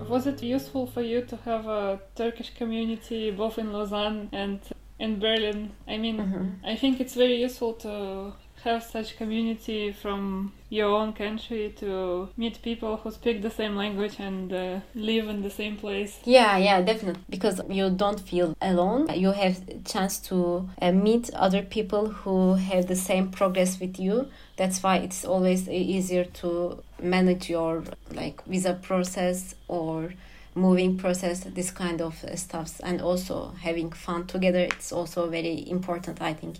Was 0.08 0.28
it 0.28 0.42
useful 0.44 0.86
for 0.86 1.02
you 1.02 1.22
to 1.22 1.36
have 1.44 1.66
a 1.66 2.00
Turkish 2.14 2.54
community 2.54 3.32
both 3.32 3.58
in 3.58 3.72
Lausanne 3.72 4.28
and 4.32 4.60
in 4.98 5.18
Berlin? 5.18 5.72
I 5.88 5.96
mean, 5.96 6.18
mm-hmm. 6.18 6.64
I 6.64 6.76
think 6.76 7.00
it's 7.00 7.14
very 7.14 7.40
useful 7.40 7.72
to 7.84 8.32
have 8.64 8.82
such 8.82 9.16
community 9.16 9.92
from 9.92 10.52
your 10.70 10.88
own 10.88 11.12
country 11.12 11.74
to 11.78 12.28
meet 12.36 12.60
people 12.62 12.96
who 12.96 13.10
speak 13.10 13.42
the 13.42 13.50
same 13.50 13.76
language 13.76 14.16
and 14.18 14.52
uh, 14.52 14.80
live 14.94 15.28
in 15.28 15.42
the 15.42 15.50
same 15.50 15.76
place. 15.76 16.18
Yeah 16.24 16.56
yeah 16.56 16.80
definitely. 16.80 17.22
Because 17.28 17.60
you 17.68 17.90
don't 17.90 18.18
feel 18.18 18.56
alone. 18.60 19.08
You 19.14 19.32
have 19.32 19.84
chance 19.84 20.18
to 20.30 20.68
uh, 20.80 20.92
meet 20.92 21.30
other 21.34 21.62
people 21.62 22.06
who 22.08 22.54
have 22.54 22.86
the 22.86 22.96
same 22.96 23.30
progress 23.30 23.78
with 23.78 24.00
you. 24.00 24.28
That's 24.56 24.82
why 24.82 24.96
it's 24.96 25.24
always 25.24 25.68
easier 25.68 26.24
to 26.40 26.82
manage 27.00 27.50
your 27.50 27.84
like 28.12 28.42
visa 28.46 28.74
process 28.80 29.54
or 29.68 30.14
moving 30.54 30.96
process 30.96 31.40
this 31.40 31.70
kind 31.70 32.00
of 32.00 32.24
stuffs. 32.34 32.80
And 32.80 33.02
also 33.02 33.52
having 33.60 33.92
fun 33.92 34.26
together 34.26 34.60
it's 34.60 34.90
also 34.92 35.28
very 35.28 35.68
important 35.68 36.22
i 36.22 36.32
think. 36.32 36.56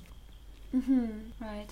Mm-hmm. 0.75 1.07
right 1.41 1.71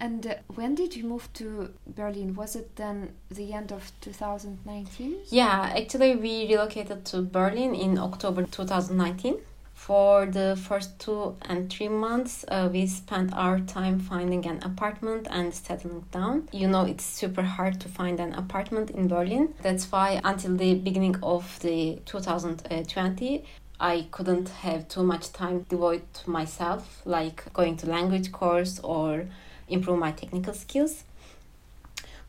and 0.00 0.26
uh, 0.26 0.34
when 0.54 0.74
did 0.74 0.96
you 0.96 1.04
move 1.04 1.30
to 1.34 1.70
Berlin? 1.86 2.34
Was 2.34 2.56
it 2.56 2.74
then 2.76 3.12
the 3.30 3.52
end 3.52 3.70
of 3.70 3.92
2019? 4.00 5.16
Yeah, 5.28 5.72
actually, 5.76 6.16
we 6.16 6.48
relocated 6.48 7.04
to 7.06 7.22
Berlin 7.22 7.74
in 7.74 7.98
October 7.98 8.44
2019. 8.44 9.36
For 9.74 10.26
the 10.26 10.58
first 10.68 10.98
two 10.98 11.36
and 11.42 11.72
three 11.72 11.88
months, 11.88 12.44
uh, 12.48 12.68
we 12.70 12.86
spent 12.86 13.32
our 13.32 13.60
time 13.60 13.98
finding 13.98 14.46
an 14.46 14.62
apartment 14.62 15.26
and 15.30 15.54
settling 15.54 16.04
down. 16.12 16.48
You 16.52 16.68
know, 16.68 16.84
it's 16.84 17.04
super 17.04 17.42
hard 17.42 17.80
to 17.80 17.88
find 17.88 18.20
an 18.20 18.34
apartment 18.34 18.90
in 18.90 19.08
Berlin. 19.08 19.54
That's 19.62 19.90
why 19.90 20.20
until 20.22 20.56
the 20.56 20.74
beginning 20.74 21.16
of 21.22 21.58
the 21.60 21.98
2020, 22.04 23.44
I 23.80 24.06
couldn't 24.10 24.50
have 24.50 24.86
too 24.88 25.02
much 25.02 25.32
time 25.32 25.64
devoted 25.70 26.12
to 26.12 26.30
myself, 26.30 27.00
like 27.06 27.50
going 27.54 27.78
to 27.78 27.88
language 27.88 28.30
course 28.32 28.78
or 28.80 29.26
improve 29.70 29.98
my 29.98 30.12
technical 30.12 30.54
skills. 30.54 31.04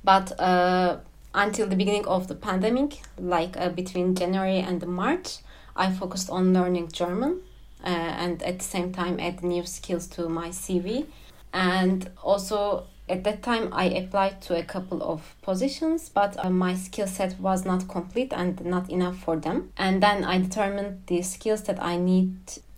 But 0.03 0.39
uh, 0.39 0.97
until 1.33 1.67
the 1.67 1.75
beginning 1.75 2.05
of 2.07 2.27
the 2.27 2.35
pandemic, 2.35 3.01
like 3.17 3.55
uh, 3.57 3.69
between 3.69 4.15
January 4.15 4.59
and 4.59 4.85
March, 4.87 5.39
I 5.75 5.91
focused 5.91 6.29
on 6.29 6.53
learning 6.53 6.89
German 6.91 7.41
uh, 7.83 7.87
and 7.87 8.41
at 8.43 8.59
the 8.59 8.65
same 8.65 8.91
time 8.91 9.19
add 9.19 9.43
new 9.43 9.65
skills 9.65 10.07
to 10.07 10.27
my 10.29 10.49
CV. 10.49 11.05
And 11.53 12.09
also 12.23 12.87
at 13.11 13.23
that 13.25 13.43
time, 13.43 13.69
I 13.71 13.85
applied 13.85 14.41
to 14.43 14.57
a 14.57 14.63
couple 14.63 15.03
of 15.03 15.35
positions, 15.41 16.09
but 16.09 16.35
uh, 16.43 16.49
my 16.49 16.75
skill 16.75 17.07
set 17.07 17.39
was 17.39 17.65
not 17.65 17.87
complete 17.87 18.33
and 18.33 18.63
not 18.65 18.89
enough 18.89 19.17
for 19.17 19.35
them. 19.35 19.71
And 19.77 20.01
then 20.01 20.23
I 20.23 20.39
determined 20.39 21.03
the 21.07 21.21
skills 21.21 21.63
that 21.63 21.81
I 21.83 21.97
need 21.97 22.37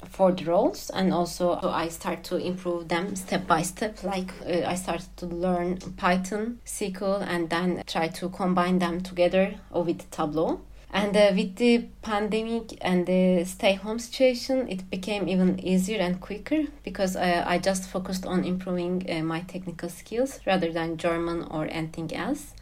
for 0.09 0.31
the 0.31 0.45
roles 0.45 0.89
and 0.89 1.13
also 1.13 1.59
I 1.61 1.87
start 1.87 2.23
to 2.25 2.37
improve 2.37 2.89
them 2.89 3.15
step 3.15 3.47
by 3.47 3.61
step 3.61 4.03
like 4.03 4.33
uh, 4.45 4.67
I 4.67 4.75
started 4.75 5.15
to 5.17 5.27
learn 5.27 5.77
Python, 5.97 6.59
SQL 6.65 7.25
and 7.25 7.49
then 7.49 7.83
try 7.87 8.09
to 8.09 8.29
combine 8.29 8.79
them 8.79 9.01
together 9.01 9.55
with 9.71 10.09
Tableau. 10.11 10.61
And 10.93 11.17
uh, 11.17 11.31
with 11.35 11.55
the 11.55 11.87
pandemic 12.03 12.77
and 12.79 13.07
the 13.07 13.45
stay 13.45 13.73
home 13.73 13.97
situation, 13.97 14.69
it 14.69 14.87
became 14.91 15.27
even 15.27 15.59
easier 15.59 15.99
and 15.99 16.21
quicker 16.21 16.65
because 16.83 17.15
uh, 17.15 17.43
I 17.47 17.57
just 17.57 17.89
focused 17.89 18.27
on 18.27 18.43
improving 18.43 19.03
uh, 19.09 19.23
my 19.23 19.39
technical 19.41 19.89
skills 19.89 20.39
rather 20.45 20.71
than 20.71 20.97
German 20.97 21.47
or 21.49 21.65
anything 21.65 22.13
else. 22.15 22.53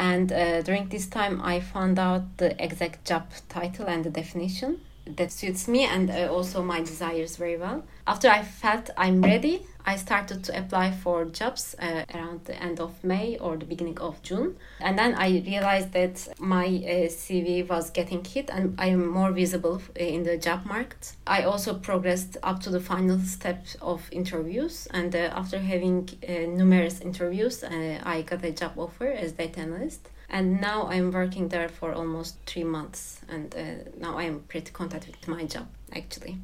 And 0.00 0.32
uh, 0.32 0.62
during 0.62 0.88
this 0.88 1.06
time, 1.06 1.40
I 1.40 1.60
found 1.60 2.00
out 2.00 2.38
the 2.38 2.60
exact 2.62 3.04
job 3.06 3.30
title 3.48 3.86
and 3.86 4.04
the 4.04 4.10
definition 4.10 4.80
that 5.06 5.30
suits 5.30 5.68
me 5.68 5.84
and 5.84 6.10
uh, 6.10 6.32
also 6.32 6.60
my 6.60 6.80
desires 6.80 7.36
very 7.36 7.56
well. 7.56 7.84
After 8.04 8.28
I 8.28 8.42
felt 8.42 8.90
I'm 8.96 9.22
ready, 9.22 9.64
I 9.86 9.96
started 9.96 10.44
to 10.44 10.58
apply 10.58 10.92
for 10.92 11.24
jobs 11.26 11.74
uh, 11.78 12.04
around 12.14 12.44
the 12.44 12.60
end 12.62 12.80
of 12.80 13.02
May 13.04 13.38
or 13.38 13.56
the 13.56 13.66
beginning 13.66 13.98
of 14.00 14.22
June. 14.22 14.56
And 14.80 14.98
then 14.98 15.14
I 15.14 15.42
realized 15.46 15.92
that 15.92 16.28
my 16.38 16.66
uh, 16.66 17.08
CV 17.08 17.68
was 17.68 17.90
getting 17.90 18.24
hit 18.24 18.50
and 18.50 18.74
I 18.78 18.86
am 18.88 19.06
more 19.06 19.30
visible 19.32 19.82
uh, 19.98 20.02
in 20.02 20.22
the 20.22 20.38
job 20.38 20.64
market. 20.64 21.14
I 21.26 21.42
also 21.42 21.74
progressed 21.74 22.36
up 22.42 22.60
to 22.60 22.70
the 22.70 22.80
final 22.80 23.18
step 23.18 23.66
of 23.82 24.08
interviews. 24.10 24.88
And 24.90 25.14
uh, 25.14 25.30
after 25.34 25.58
having 25.58 26.08
uh, 26.26 26.32
numerous 26.48 27.00
interviews, 27.00 27.62
I 27.64 28.22
got 28.22 28.44
a 28.44 28.52
job 28.52 28.78
offer 28.78 29.06
as 29.06 29.32
data 29.32 29.60
analyst 29.60 30.08
and 30.28 30.60
now 30.60 30.88
I'm 30.88 31.12
working 31.12 31.48
there 31.48 31.68
for 31.68 31.92
almost 31.92 32.36
three 32.46 32.64
months, 32.64 33.20
and 33.28 33.54
uh, 33.54 33.90
now 33.98 34.18
I'm 34.18 34.40
pretty 34.40 34.72
content 34.72 35.06
with 35.06 35.28
my 35.28 35.44
job 35.44 35.68
actually. 35.94 36.38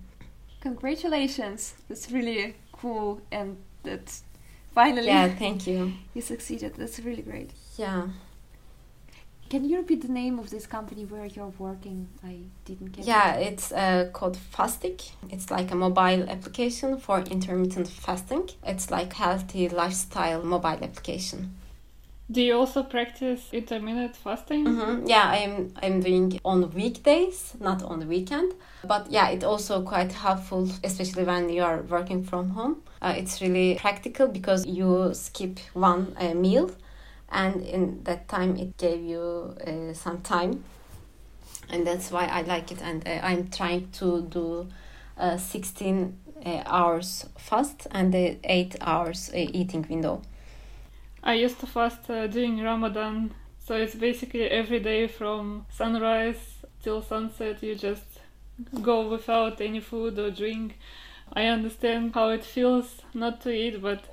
Congratulations! 0.60 1.74
That's 1.88 2.10
really 2.10 2.54
cool, 2.80 3.20
and 3.30 3.56
that's 3.82 4.22
finally. 4.72 5.06
Yeah, 5.06 5.28
thank 5.28 5.66
you. 5.66 5.92
You 6.14 6.22
succeeded. 6.22 6.74
That's 6.76 6.98
really 7.00 7.22
great. 7.22 7.50
Yeah. 7.78 8.08
Can 9.48 9.64
you 9.68 9.78
repeat 9.78 10.02
the 10.02 10.12
name 10.12 10.38
of 10.38 10.50
this 10.50 10.66
company 10.66 11.04
where 11.04 11.26
you're 11.26 11.52
working? 11.58 12.06
I 12.24 12.36
didn't 12.64 12.92
get 12.92 13.04
Yeah, 13.04 13.34
it. 13.34 13.52
it's 13.52 13.72
uh, 13.72 14.08
called 14.12 14.38
Fastic. 14.38 15.10
It's 15.28 15.50
like 15.50 15.72
a 15.72 15.74
mobile 15.74 16.30
application 16.30 16.98
for 16.98 17.18
intermittent 17.22 17.88
fasting. 17.88 18.48
It's 18.64 18.92
like 18.92 19.12
healthy 19.14 19.68
lifestyle 19.68 20.44
mobile 20.44 20.78
application. 20.84 21.56
Do 22.30 22.40
you 22.40 22.56
also 22.56 22.84
practice 22.84 23.48
intermittent 23.52 24.14
fasting? 24.14 24.64
Mm-hmm. 24.64 25.06
Yeah, 25.06 25.24
I'm 25.24 25.72
I'm 25.82 26.00
doing 26.00 26.38
on 26.44 26.70
weekdays, 26.70 27.54
not 27.58 27.82
on 27.82 27.98
the 27.98 28.06
weekend. 28.06 28.52
But 28.84 29.10
yeah, 29.10 29.30
it's 29.30 29.44
also 29.44 29.82
quite 29.82 30.12
helpful, 30.12 30.68
especially 30.84 31.24
when 31.24 31.48
you 31.48 31.64
are 31.64 31.82
working 31.82 32.22
from 32.22 32.50
home. 32.50 32.82
Uh, 33.02 33.14
it's 33.16 33.40
really 33.42 33.74
practical 33.80 34.28
because 34.28 34.64
you 34.64 35.10
skip 35.12 35.58
one 35.74 36.14
uh, 36.20 36.34
meal, 36.34 36.70
and 37.32 37.62
in 37.62 38.04
that 38.04 38.28
time 38.28 38.56
it 38.56 38.76
gave 38.76 39.02
you 39.02 39.56
uh, 39.66 39.92
some 39.92 40.20
time, 40.22 40.62
and 41.68 41.84
that's 41.84 42.12
why 42.12 42.26
I 42.26 42.42
like 42.42 42.70
it. 42.70 42.80
And 42.80 43.06
uh, 43.08 43.20
I'm 43.24 43.48
trying 43.48 43.90
to 43.98 44.22
do 44.22 44.68
uh, 45.18 45.36
sixteen 45.36 46.16
uh, 46.46 46.62
hours 46.64 47.26
fast 47.36 47.88
and 47.90 48.14
eight 48.44 48.76
hours 48.80 49.30
eating 49.34 49.84
window. 49.90 50.22
I 51.22 51.34
used 51.34 51.60
to 51.60 51.66
fast 51.66 52.08
uh, 52.10 52.26
during 52.26 52.62
Ramadan, 52.62 53.34
so 53.58 53.76
it's 53.76 53.94
basically 53.94 54.44
every 54.44 54.80
day 54.80 55.06
from 55.06 55.66
sunrise 55.70 56.64
till 56.82 57.02
sunset. 57.02 57.62
You 57.62 57.74
just 57.74 58.20
go 58.80 59.08
without 59.08 59.60
any 59.60 59.80
food 59.80 60.18
or 60.18 60.30
drink. 60.30 60.78
I 61.32 61.44
understand 61.46 62.14
how 62.14 62.30
it 62.30 62.44
feels 62.44 63.02
not 63.14 63.40
to 63.42 63.50
eat, 63.50 63.80
but 63.82 64.04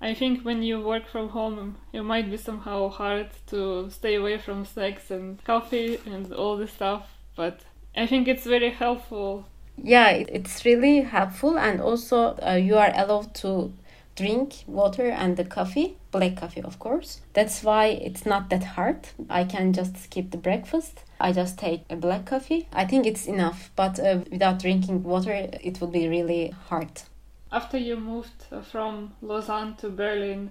I 0.00 0.14
think 0.14 0.42
when 0.42 0.62
you 0.62 0.80
work 0.80 1.06
from 1.06 1.30
home, 1.30 1.76
it 1.92 2.02
might 2.02 2.30
be 2.30 2.36
somehow 2.36 2.88
hard 2.88 3.30
to 3.48 3.90
stay 3.90 4.14
away 4.14 4.38
from 4.38 4.64
snacks 4.64 5.10
and 5.10 5.42
coffee 5.44 5.98
and 6.06 6.32
all 6.32 6.56
this 6.56 6.72
stuff. 6.72 7.08
But 7.36 7.60
I 7.96 8.06
think 8.06 8.28
it's 8.28 8.44
very 8.44 8.70
helpful. 8.70 9.46
Yeah, 9.82 10.10
it's 10.10 10.64
really 10.64 11.00
helpful, 11.00 11.58
and 11.58 11.80
also 11.80 12.36
uh, 12.46 12.54
you 12.54 12.76
are 12.76 12.92
allowed 12.94 13.34
to 13.36 13.72
drink 14.20 14.64
water 14.66 15.08
and 15.22 15.36
the 15.36 15.44
coffee, 15.44 15.96
black 16.10 16.36
coffee, 16.36 16.62
of 16.62 16.78
course. 16.78 17.20
That's 17.32 17.62
why 17.62 17.86
it's 17.86 18.26
not 18.26 18.50
that 18.50 18.64
hard. 18.76 19.08
I 19.30 19.44
can 19.44 19.72
just 19.72 19.96
skip 19.96 20.30
the 20.30 20.36
breakfast. 20.36 21.04
I 21.18 21.32
just 21.32 21.58
take 21.58 21.82
a 21.88 21.96
black 21.96 22.26
coffee. 22.26 22.68
I 22.72 22.84
think 22.84 23.06
it's 23.06 23.26
enough, 23.26 23.70
but 23.76 23.98
uh, 23.98 24.20
without 24.30 24.58
drinking 24.58 25.02
water, 25.02 25.48
it 25.62 25.80
would 25.80 25.92
be 25.92 26.08
really 26.08 26.54
hard. 26.68 27.02
After 27.50 27.78
you 27.78 27.96
moved 27.96 28.40
from 28.70 29.12
Lausanne 29.22 29.74
to 29.76 29.88
Berlin, 29.88 30.50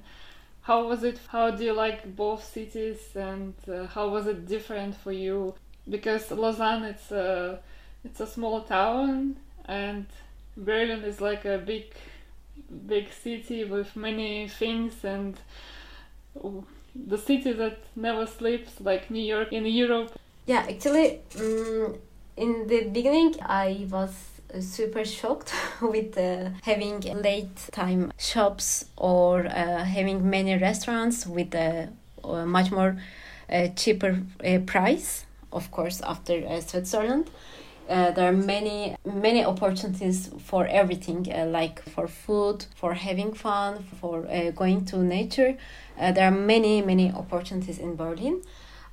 how 0.61 0.87
was 0.87 1.03
it? 1.03 1.19
How 1.27 1.51
do 1.51 1.63
you 1.63 1.73
like 1.73 2.15
both 2.15 2.43
cities, 2.43 2.99
and 3.15 3.53
uh, 3.67 3.85
how 3.87 4.09
was 4.09 4.27
it 4.27 4.47
different 4.47 4.95
for 4.95 5.11
you? 5.11 5.55
Because 5.87 6.29
Lausanne, 6.31 6.83
it's 6.83 7.11
a 7.11 7.59
it's 8.03 8.19
a 8.19 8.27
small 8.27 8.61
town, 8.61 9.37
and 9.65 10.05
Berlin 10.57 11.03
is 11.03 11.21
like 11.21 11.45
a 11.45 11.57
big 11.57 11.85
big 12.87 13.11
city 13.11 13.63
with 13.63 13.95
many 13.95 14.47
things 14.47 15.03
and 15.03 15.39
the 16.95 17.17
city 17.17 17.53
that 17.53 17.77
never 17.95 18.25
sleeps, 18.25 18.81
like 18.81 19.09
New 19.11 19.23
York 19.23 19.53
in 19.53 19.65
Europe. 19.65 20.11
Yeah, 20.45 20.65
actually, 20.69 21.21
um, 21.39 21.95
in 22.37 22.67
the 22.67 22.89
beginning, 22.91 23.35
I 23.41 23.87
was 23.89 24.13
super 24.59 25.05
shocked 25.05 25.53
with 25.81 26.17
uh, 26.17 26.49
having 26.63 27.01
late 27.01 27.55
time 27.71 28.11
shops 28.17 28.85
or 28.97 29.45
uh, 29.45 29.83
having 29.83 30.29
many 30.29 30.57
restaurants 30.57 31.27
with 31.27 31.53
a, 31.53 31.89
a 32.23 32.45
much 32.45 32.71
more 32.71 32.97
uh, 33.51 33.67
cheaper 33.75 34.21
uh, 34.43 34.59
price 34.65 35.25
of 35.51 35.71
course 35.71 36.01
after 36.01 36.45
uh, 36.47 36.59
Switzerland 36.61 37.29
uh, 37.89 38.11
there 38.11 38.29
are 38.29 38.37
many 38.53 38.95
many 39.05 39.43
opportunities 39.43 40.29
for 40.39 40.67
everything 40.67 41.27
uh, 41.33 41.45
like 41.45 41.81
for 41.89 42.07
food 42.07 42.65
for 42.75 42.93
having 42.93 43.33
fun 43.33 43.83
for 43.99 44.27
uh, 44.27 44.51
going 44.51 44.85
to 44.85 44.97
nature. 44.97 45.57
Uh, 45.99 46.11
there 46.11 46.27
are 46.27 46.37
many 46.53 46.81
many 46.81 47.11
opportunities 47.11 47.79
in 47.79 47.95
berlin. 47.95 48.41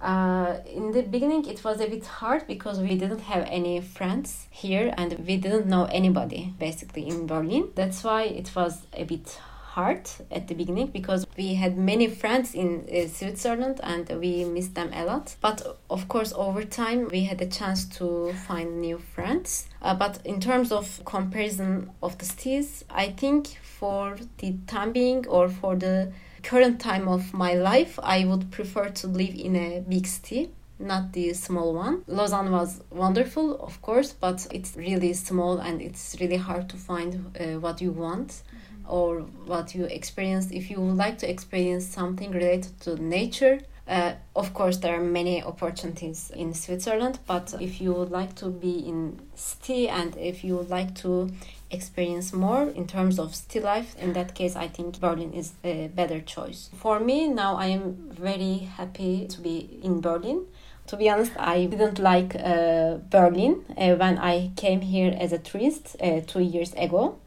Uh, 0.00 0.58
in 0.66 0.92
the 0.92 1.02
beginning 1.02 1.46
it 1.46 1.64
was 1.64 1.80
a 1.80 1.88
bit 1.88 2.04
hard 2.04 2.46
because 2.46 2.80
we 2.80 2.96
didn't 2.96 3.20
have 3.20 3.46
any 3.48 3.80
friends 3.80 4.46
here 4.50 4.92
and 4.98 5.18
we 5.26 5.36
didn't 5.38 5.66
know 5.66 5.84
anybody 5.86 6.52
basically 6.58 7.06
in 7.08 7.26
berlin. 7.26 7.70
That's 7.74 8.02
why 8.04 8.22
it 8.24 8.50
was 8.54 8.86
a 8.92 9.04
bit 9.04 9.38
hard 9.76 10.08
at 10.30 10.48
the 10.48 10.54
beginning 10.54 10.86
because 10.86 11.26
we 11.36 11.52
had 11.52 11.76
many 11.76 12.08
friends 12.08 12.54
in 12.54 12.88
uh, 12.88 13.06
Switzerland 13.06 13.78
and 13.82 14.08
we 14.22 14.42
missed 14.44 14.74
them 14.74 14.90
a 14.94 15.04
lot. 15.04 15.36
But 15.42 15.60
of 15.90 16.08
course, 16.08 16.32
over 16.34 16.64
time, 16.64 17.08
we 17.12 17.24
had 17.24 17.42
a 17.42 17.46
chance 17.46 17.84
to 17.98 18.32
find 18.46 18.80
new 18.80 18.98
friends. 18.98 19.68
Uh, 19.82 19.94
but 19.94 20.18
in 20.24 20.40
terms 20.40 20.72
of 20.72 21.02
comparison 21.04 21.90
of 22.02 22.16
the 22.16 22.24
cities, 22.24 22.86
I 22.88 23.08
think 23.10 23.48
for 23.78 24.16
the 24.38 24.56
time 24.66 24.92
being 24.92 25.26
or 25.26 25.50
for 25.50 25.76
the 25.76 26.10
current 26.42 26.80
time 26.80 27.06
of 27.06 27.34
my 27.34 27.52
life, 27.52 27.98
I 28.02 28.24
would 28.24 28.50
prefer 28.50 28.88
to 28.88 29.06
live 29.06 29.34
in 29.34 29.56
a 29.56 29.84
big 29.86 30.06
city 30.06 30.50
not 30.78 31.14
the 31.14 31.32
small 31.32 31.72
one. 31.72 32.02
Lausanne 32.06 32.52
was 32.52 32.82
wonderful, 32.90 33.58
of 33.62 33.80
course, 33.80 34.12
but 34.12 34.46
it's 34.50 34.76
really 34.76 35.14
small 35.14 35.56
and 35.56 35.80
it's 35.80 36.14
really 36.20 36.36
hard 36.36 36.68
to 36.68 36.76
find 36.76 37.34
uh, 37.40 37.58
what 37.58 37.80
you 37.80 37.90
want 37.90 38.42
or 38.88 39.20
what 39.46 39.74
you 39.74 39.84
experienced. 39.84 40.52
If 40.52 40.70
you 40.70 40.80
would 40.80 40.96
like 40.96 41.18
to 41.18 41.30
experience 41.30 41.86
something 41.86 42.30
related 42.30 42.80
to 42.80 42.96
nature 43.02 43.60
uh, 43.88 44.14
of 44.34 44.52
course 44.52 44.78
there 44.78 44.98
are 44.98 45.02
many 45.02 45.42
opportunities 45.42 46.30
in 46.34 46.52
switzerland 46.52 47.18
but 47.26 47.54
if 47.60 47.80
you 47.80 47.92
would 47.92 48.10
like 48.10 48.34
to 48.34 48.46
be 48.48 48.78
in 48.80 49.20
city 49.34 49.88
and 49.88 50.16
if 50.16 50.42
you 50.42 50.56
would 50.56 50.68
like 50.68 50.94
to 50.94 51.30
experience 51.70 52.32
more 52.32 52.64
in 52.70 52.86
terms 52.86 53.18
of 53.18 53.34
city 53.34 53.60
life 53.60 53.96
in 53.98 54.12
that 54.12 54.34
case 54.34 54.56
i 54.56 54.66
think 54.66 54.98
berlin 55.00 55.32
is 55.32 55.52
a 55.64 55.88
better 55.88 56.20
choice. 56.20 56.70
For 56.74 57.00
me 57.00 57.28
now 57.28 57.56
i 57.56 57.66
am 57.66 58.10
very 58.10 58.58
happy 58.76 59.26
to 59.28 59.40
be 59.40 59.78
in 59.82 60.00
berlin. 60.00 60.46
To 60.88 60.96
be 60.96 61.10
honest, 61.10 61.32
I 61.36 61.66
didn't 61.66 61.98
like 61.98 62.36
uh, 62.36 62.98
Berlin 63.10 63.64
uh, 63.76 63.96
when 63.96 64.18
I 64.18 64.52
came 64.54 64.82
here 64.82 65.12
as 65.18 65.32
a 65.32 65.38
tourist 65.38 65.96
uh, 66.00 66.20
two 66.24 66.38
years 66.38 66.72
ago. 66.74 67.18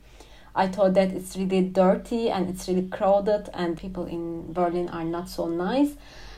I 0.55 0.67
thought 0.67 0.93
that 0.95 1.11
it's 1.11 1.35
really 1.37 1.61
dirty 1.61 2.29
and 2.29 2.49
it's 2.49 2.67
really 2.67 2.87
crowded 2.87 3.49
and 3.53 3.77
people 3.77 4.05
in 4.05 4.51
Berlin 4.53 4.89
are 4.89 5.03
not 5.03 5.29
so 5.29 5.47
nice. 5.47 5.91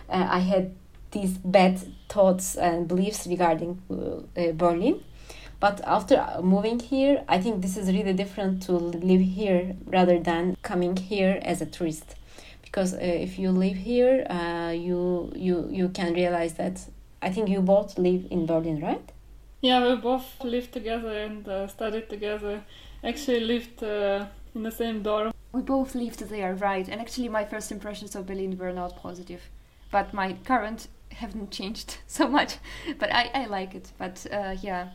Uh, 0.09 0.27
I 0.29 0.39
had 0.39 0.75
these 1.11 1.37
bad 1.37 1.79
thoughts 2.09 2.55
and 2.55 2.87
beliefs 2.87 3.27
regarding 3.27 3.81
uh, 3.89 4.39
uh, 4.39 4.51
Berlin. 4.53 5.03
But 5.59 5.79
after 5.83 6.25
moving 6.41 6.79
here, 6.79 7.23
I 7.27 7.39
think 7.39 7.61
this 7.61 7.77
is 7.77 7.87
really 7.87 8.13
different 8.13 8.63
to 8.63 8.73
live 8.73 9.21
here 9.21 9.75
rather 9.85 10.19
than 10.19 10.57
coming 10.63 10.97
here 10.97 11.39
as 11.43 11.61
a 11.61 11.65
tourist. 11.67 12.15
Because 12.63 12.93
uh, 12.93 12.99
if 12.99 13.37
you 13.37 13.51
live 13.51 13.77
here, 13.77 14.25
uh, 14.29 14.71
you 14.71 15.31
you 15.35 15.67
you 15.69 15.89
can 15.89 16.13
realize 16.13 16.53
that. 16.55 16.81
I 17.21 17.29
think 17.29 17.49
you 17.49 17.61
both 17.61 17.99
live 17.99 18.25
in 18.31 18.47
Berlin, 18.47 18.81
right? 18.81 19.11
Yeah, 19.61 19.87
we 19.87 19.95
both 20.01 20.25
live 20.43 20.71
together 20.71 21.15
and 21.15 21.47
uh, 21.47 21.67
studied 21.67 22.09
together 22.09 22.63
actually 23.03 23.41
lived 23.41 23.83
uh, 23.83 24.25
in 24.55 24.63
the 24.63 24.71
same 24.71 25.01
dorm. 25.03 25.33
We 25.51 25.61
both 25.61 25.95
lived 25.95 26.19
there, 26.29 26.55
right? 26.55 26.87
And 26.87 27.01
actually, 27.01 27.29
my 27.29 27.45
first 27.45 27.71
impressions 27.71 28.15
of 28.15 28.25
Berlin 28.25 28.57
were 28.57 28.71
not 28.73 28.95
positive, 28.95 29.41
but 29.91 30.13
my 30.13 30.33
current 30.45 30.87
haven't 31.11 31.51
changed 31.51 31.97
so 32.07 32.27
much. 32.27 32.57
But 32.99 33.13
I, 33.13 33.31
I 33.33 33.45
like 33.45 33.75
it. 33.75 33.91
But 33.97 34.25
uh, 34.31 34.55
yeah, 34.61 34.89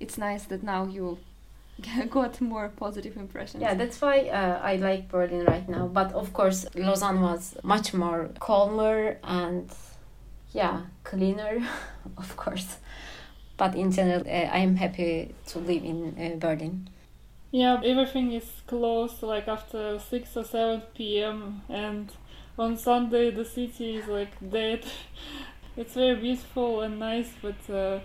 it's 0.00 0.18
nice 0.18 0.44
that 0.44 0.62
now 0.62 0.86
you 0.86 1.18
got 2.10 2.40
more 2.40 2.70
positive 2.76 3.16
impressions. 3.16 3.62
Yeah, 3.62 3.74
that's 3.74 4.00
why 4.00 4.28
uh, 4.28 4.60
I 4.62 4.76
like 4.76 5.08
Berlin 5.08 5.44
right 5.44 5.68
now. 5.68 5.86
But 5.86 6.12
of 6.12 6.32
course, 6.32 6.66
Lausanne 6.74 7.20
was 7.20 7.56
much 7.62 7.94
more 7.94 8.30
calmer 8.40 9.18
and 9.24 9.70
yeah, 10.52 10.82
cleaner, 11.04 11.66
of 12.16 12.36
course. 12.36 12.76
But 13.56 13.74
in 13.74 13.90
general, 13.90 14.22
uh, 14.26 14.30
I 14.30 14.58
am 14.58 14.76
happy 14.76 15.34
to 15.48 15.58
live 15.58 15.84
in 15.84 16.16
uh, 16.18 16.36
Berlin. 16.36 16.88
Yeah, 17.52 17.82
everything 17.84 18.32
is 18.32 18.50
closed 18.66 19.22
like 19.22 19.46
after 19.46 19.98
6 19.98 20.36
or 20.38 20.44
7 20.44 20.82
p.m. 20.94 21.62
and 21.68 22.10
on 22.58 22.78
Sunday 22.78 23.30
the 23.30 23.44
city 23.44 23.96
is 23.96 24.08
like 24.08 24.32
dead. 24.50 24.84
it's 25.76 25.92
very 25.92 26.16
beautiful 26.16 26.80
and 26.80 26.98
nice, 26.98 27.30
but 27.42 27.74
uh, 27.74 28.00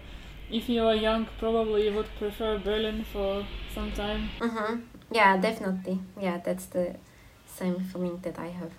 if 0.51 0.67
you 0.67 0.83
are 0.83 0.95
young, 0.95 1.27
probably 1.39 1.87
you 1.87 1.93
would 1.93 2.09
prefer 2.19 2.59
Berlin 2.59 3.05
for 3.13 3.45
some 3.73 3.91
time. 3.93 4.29
Mm-hmm. 4.39 4.81
Yeah, 5.11 5.37
definitely. 5.37 6.01
Yeah, 6.19 6.39
that's 6.43 6.65
the 6.65 6.95
same 7.45 7.79
feeling 7.79 8.19
that 8.23 8.37
I 8.37 8.47
have. 8.47 8.71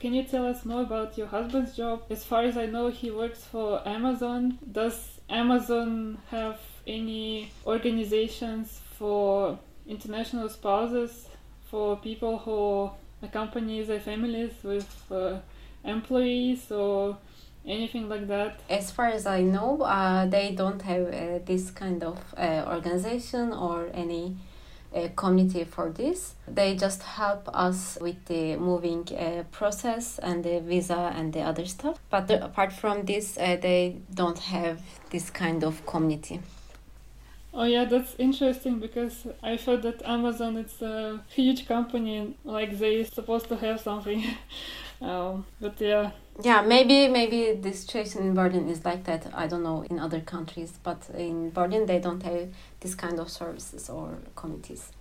Can 0.00 0.12
you 0.14 0.24
tell 0.24 0.46
us 0.46 0.64
more 0.64 0.82
about 0.82 1.16
your 1.18 1.28
husband's 1.28 1.76
job? 1.76 2.02
As 2.10 2.24
far 2.24 2.42
as 2.42 2.56
I 2.56 2.66
know, 2.66 2.88
he 2.88 3.12
works 3.12 3.44
for 3.44 3.86
Amazon. 3.86 4.58
Does 4.72 5.20
Amazon 5.28 6.18
have 6.30 6.58
any 6.86 7.52
organizations 7.64 8.80
for 8.98 9.58
international 9.86 10.48
spouses 10.48 11.28
for 11.70 11.96
people 11.96 12.38
who 12.38 12.90
accompany 13.22 13.82
their 13.82 14.00
families 14.00 14.52
with 14.62 15.04
uh, 15.10 15.38
employees 15.84 16.70
or 16.70 17.16
anything 17.66 18.08
like 18.08 18.26
that? 18.28 18.60
As 18.68 18.90
far 18.90 19.06
as 19.06 19.26
I 19.26 19.42
know, 19.42 19.82
uh, 19.82 20.26
they 20.26 20.52
don't 20.54 20.82
have 20.82 21.06
uh, 21.08 21.38
this 21.44 21.70
kind 21.70 22.02
of 22.02 22.18
uh, 22.36 22.64
organization 22.66 23.52
or 23.52 23.88
any 23.94 24.36
uh, 24.94 25.08
community 25.14 25.64
for 25.64 25.90
this. 25.90 26.34
They 26.48 26.74
just 26.74 27.02
help 27.02 27.48
us 27.54 27.98
with 28.00 28.24
the 28.26 28.56
moving 28.56 29.06
uh, 29.16 29.44
process 29.52 30.18
and 30.18 30.42
the 30.42 30.60
visa 30.60 31.12
and 31.14 31.32
the 31.32 31.42
other 31.42 31.66
stuff. 31.66 31.98
But 32.10 32.30
apart 32.30 32.72
from 32.72 33.04
this, 33.04 33.34
they 33.34 34.00
don't 34.12 34.38
have 34.38 34.80
this 35.10 35.30
kind 35.30 35.62
of 35.62 35.86
community. 35.86 36.40
Oh 37.52 37.64
yeah, 37.64 37.84
that's 37.84 38.14
interesting 38.18 38.78
because 38.78 39.26
I 39.42 39.56
thought 39.56 39.82
that 39.82 40.02
Amazon 40.04 40.56
it's 40.56 40.80
a 40.82 41.20
huge 41.28 41.66
company, 41.66 42.36
like 42.44 42.78
they 42.78 43.02
supposed 43.04 43.48
to 43.48 43.56
have 43.56 43.80
something. 43.80 44.24
um, 45.00 45.46
but 45.60 45.80
yeah. 45.80 46.12
Yeah, 46.42 46.62
maybe 46.62 47.08
maybe 47.08 47.52
the 47.52 47.72
situation 47.72 48.22
in 48.22 48.34
Berlin 48.34 48.68
is 48.68 48.84
like 48.84 49.04
that. 49.04 49.26
I 49.34 49.48
don't 49.48 49.64
know 49.64 49.82
in 49.90 49.98
other 49.98 50.20
countries, 50.20 50.78
but 50.82 51.10
in 51.12 51.50
Berlin 51.50 51.86
they 51.86 51.98
don't 51.98 52.22
have 52.22 52.48
this 52.80 52.94
kind 52.94 53.18
of 53.18 53.28
services 53.28 53.90
or 53.90 54.18
committees. 54.36 54.92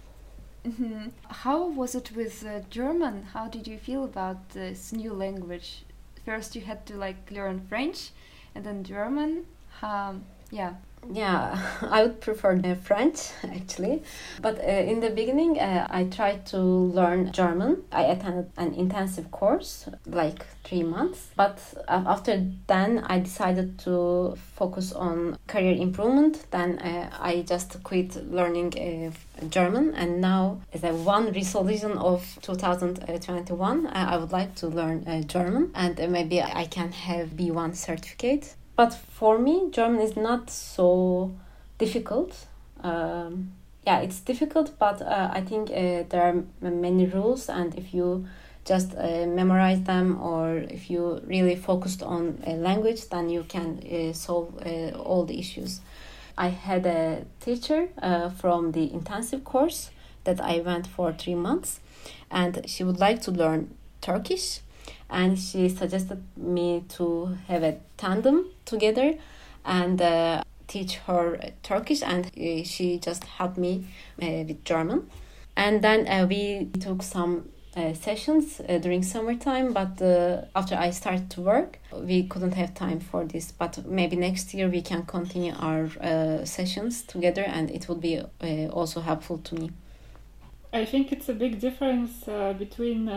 Mm-hmm. 0.65 1.09
How 1.29 1.67
was 1.67 1.95
it 1.95 2.11
with 2.15 2.45
uh, 2.45 2.61
German? 2.69 3.27
How 3.33 3.47
did 3.47 3.67
you 3.67 3.77
feel 3.77 4.03
about 4.03 4.49
this 4.49 4.91
new 4.91 5.13
language? 5.13 5.85
First, 6.25 6.55
you 6.55 6.61
had 6.61 6.85
to 6.87 6.97
like 6.97 7.31
learn 7.31 7.61
French, 7.69 8.09
and 8.55 8.65
then 8.65 8.83
German. 8.83 9.45
Um, 9.81 10.25
yeah. 10.51 10.73
Yeah, 11.11 11.57
I 11.81 12.03
would 12.03 12.21
prefer 12.21 12.59
uh, 12.63 12.75
French 12.75 13.31
actually. 13.43 14.03
But 14.41 14.59
uh, 14.59 14.67
in 14.67 14.99
the 14.99 15.09
beginning, 15.09 15.59
uh, 15.59 15.87
I 15.89 16.05
tried 16.05 16.45
to 16.47 16.57
learn 16.57 17.31
German. 17.31 17.83
I 17.91 18.03
attended 18.03 18.51
an 18.57 18.73
intensive 18.73 19.31
course, 19.31 19.87
like 20.05 20.45
three 20.63 20.83
months. 20.83 21.29
But 21.35 21.59
uh, 21.87 22.03
after 22.05 22.45
then, 22.67 22.99
I 23.07 23.19
decided 23.19 23.79
to 23.79 24.37
focus 24.55 24.93
on 24.93 25.37
career 25.47 25.73
improvement. 25.73 26.45
Then 26.51 26.79
uh, 26.79 27.09
I 27.19 27.41
just 27.41 27.81
quit 27.83 28.15
learning 28.31 28.73
uh, 28.77 29.45
German. 29.49 29.95
And 29.95 30.21
now, 30.21 30.61
as 30.73 30.83
a 30.83 30.93
one 30.93 31.31
resolution 31.31 31.93
of 31.97 32.37
2021, 32.41 33.87
I 33.87 34.17
would 34.17 34.31
like 34.31 34.55
to 34.55 34.67
learn 34.67 35.27
German. 35.27 35.71
And 35.73 35.97
maybe 36.11 36.41
I 36.41 36.65
can 36.65 36.91
have 36.91 37.29
B1 37.29 37.75
certificate 37.75 38.55
but 38.79 38.93
for 38.93 39.37
me 39.37 39.69
german 39.71 39.99
is 39.99 40.15
not 40.15 40.49
so 40.49 41.31
difficult. 41.77 42.31
Um, 42.81 43.51
yeah 43.85 43.99
it's 44.05 44.19
difficult 44.31 44.67
but 44.79 45.01
uh, 45.01 45.29
i 45.39 45.41
think 45.41 45.69
uh, 45.69 46.03
there 46.11 46.23
are 46.29 46.35
many 46.61 47.05
rules 47.05 47.49
and 47.49 47.75
if 47.75 47.93
you 47.93 48.25
just 48.63 48.89
uh, 48.95 49.25
memorize 49.25 49.81
them 49.83 50.07
or 50.21 50.57
if 50.77 50.89
you 50.89 51.21
really 51.25 51.55
focused 51.55 52.01
on 52.03 52.41
a 52.45 52.53
language 52.67 53.09
then 53.09 53.29
you 53.29 53.43
can 53.43 53.67
uh, 53.79 54.13
solve 54.13 54.49
uh, 54.65 54.91
all 55.09 55.25
the 55.25 55.39
issues. 55.39 55.81
I 56.37 56.49
had 56.49 56.85
a 56.85 57.25
teacher 57.41 57.89
uh, 58.01 58.29
from 58.29 58.71
the 58.71 58.85
intensive 58.93 59.43
course 59.43 59.89
that 60.23 60.39
i 60.53 60.59
went 60.69 60.85
for 60.87 61.11
three 61.13 61.35
months 61.35 61.79
and 62.31 62.53
she 62.71 62.83
would 62.83 62.99
like 62.99 63.21
to 63.23 63.31
learn 63.31 63.61
turkish 64.01 64.61
and 65.09 65.37
she 65.37 65.69
suggested 65.69 66.23
me 66.37 66.83
to 66.89 67.37
have 67.47 67.63
a 67.63 67.77
tandem 67.97 68.45
together 68.65 69.15
and 69.65 70.01
uh, 70.01 70.43
teach 70.67 70.95
her 71.07 71.39
Turkish, 71.63 72.01
and 72.03 72.27
uh, 72.27 72.63
she 72.63 72.99
just 72.99 73.23
helped 73.23 73.57
me 73.57 73.85
uh, 74.21 74.43
with 74.47 74.63
German. 74.63 75.09
And 75.57 75.81
then 75.81 76.07
uh, 76.07 76.25
we 76.27 76.69
took 76.79 77.01
some 77.01 77.49
uh, 77.75 77.93
sessions 77.93 78.61
uh, 78.61 78.77
during 78.77 79.03
summertime, 79.03 79.73
but 79.73 80.01
after 80.55 80.75
I 80.75 80.91
started 80.91 81.29
to 81.31 81.41
work, 81.41 81.79
we 81.91 82.23
couldn't 82.23 82.53
have 82.53 82.73
time 82.73 82.99
for 82.99 83.25
this. 83.25 83.51
But 83.51 83.85
maybe 83.85 84.15
next 84.15 84.53
year 84.53 84.69
we 84.69 84.81
can 84.81 85.05
continue 85.05 85.53
our 85.59 85.89
sessions 86.45 87.03
together, 87.03 87.43
and 87.43 87.69
it 87.69 87.87
will 87.87 87.95
be 87.95 88.21
also 88.71 89.01
helpful 89.01 89.39
to 89.39 89.55
me. 89.55 89.71
I 90.71 90.85
think 90.85 91.11
it's 91.11 91.27
a 91.29 91.33
big 91.33 91.59
difference 91.59 92.25
between 92.57 93.07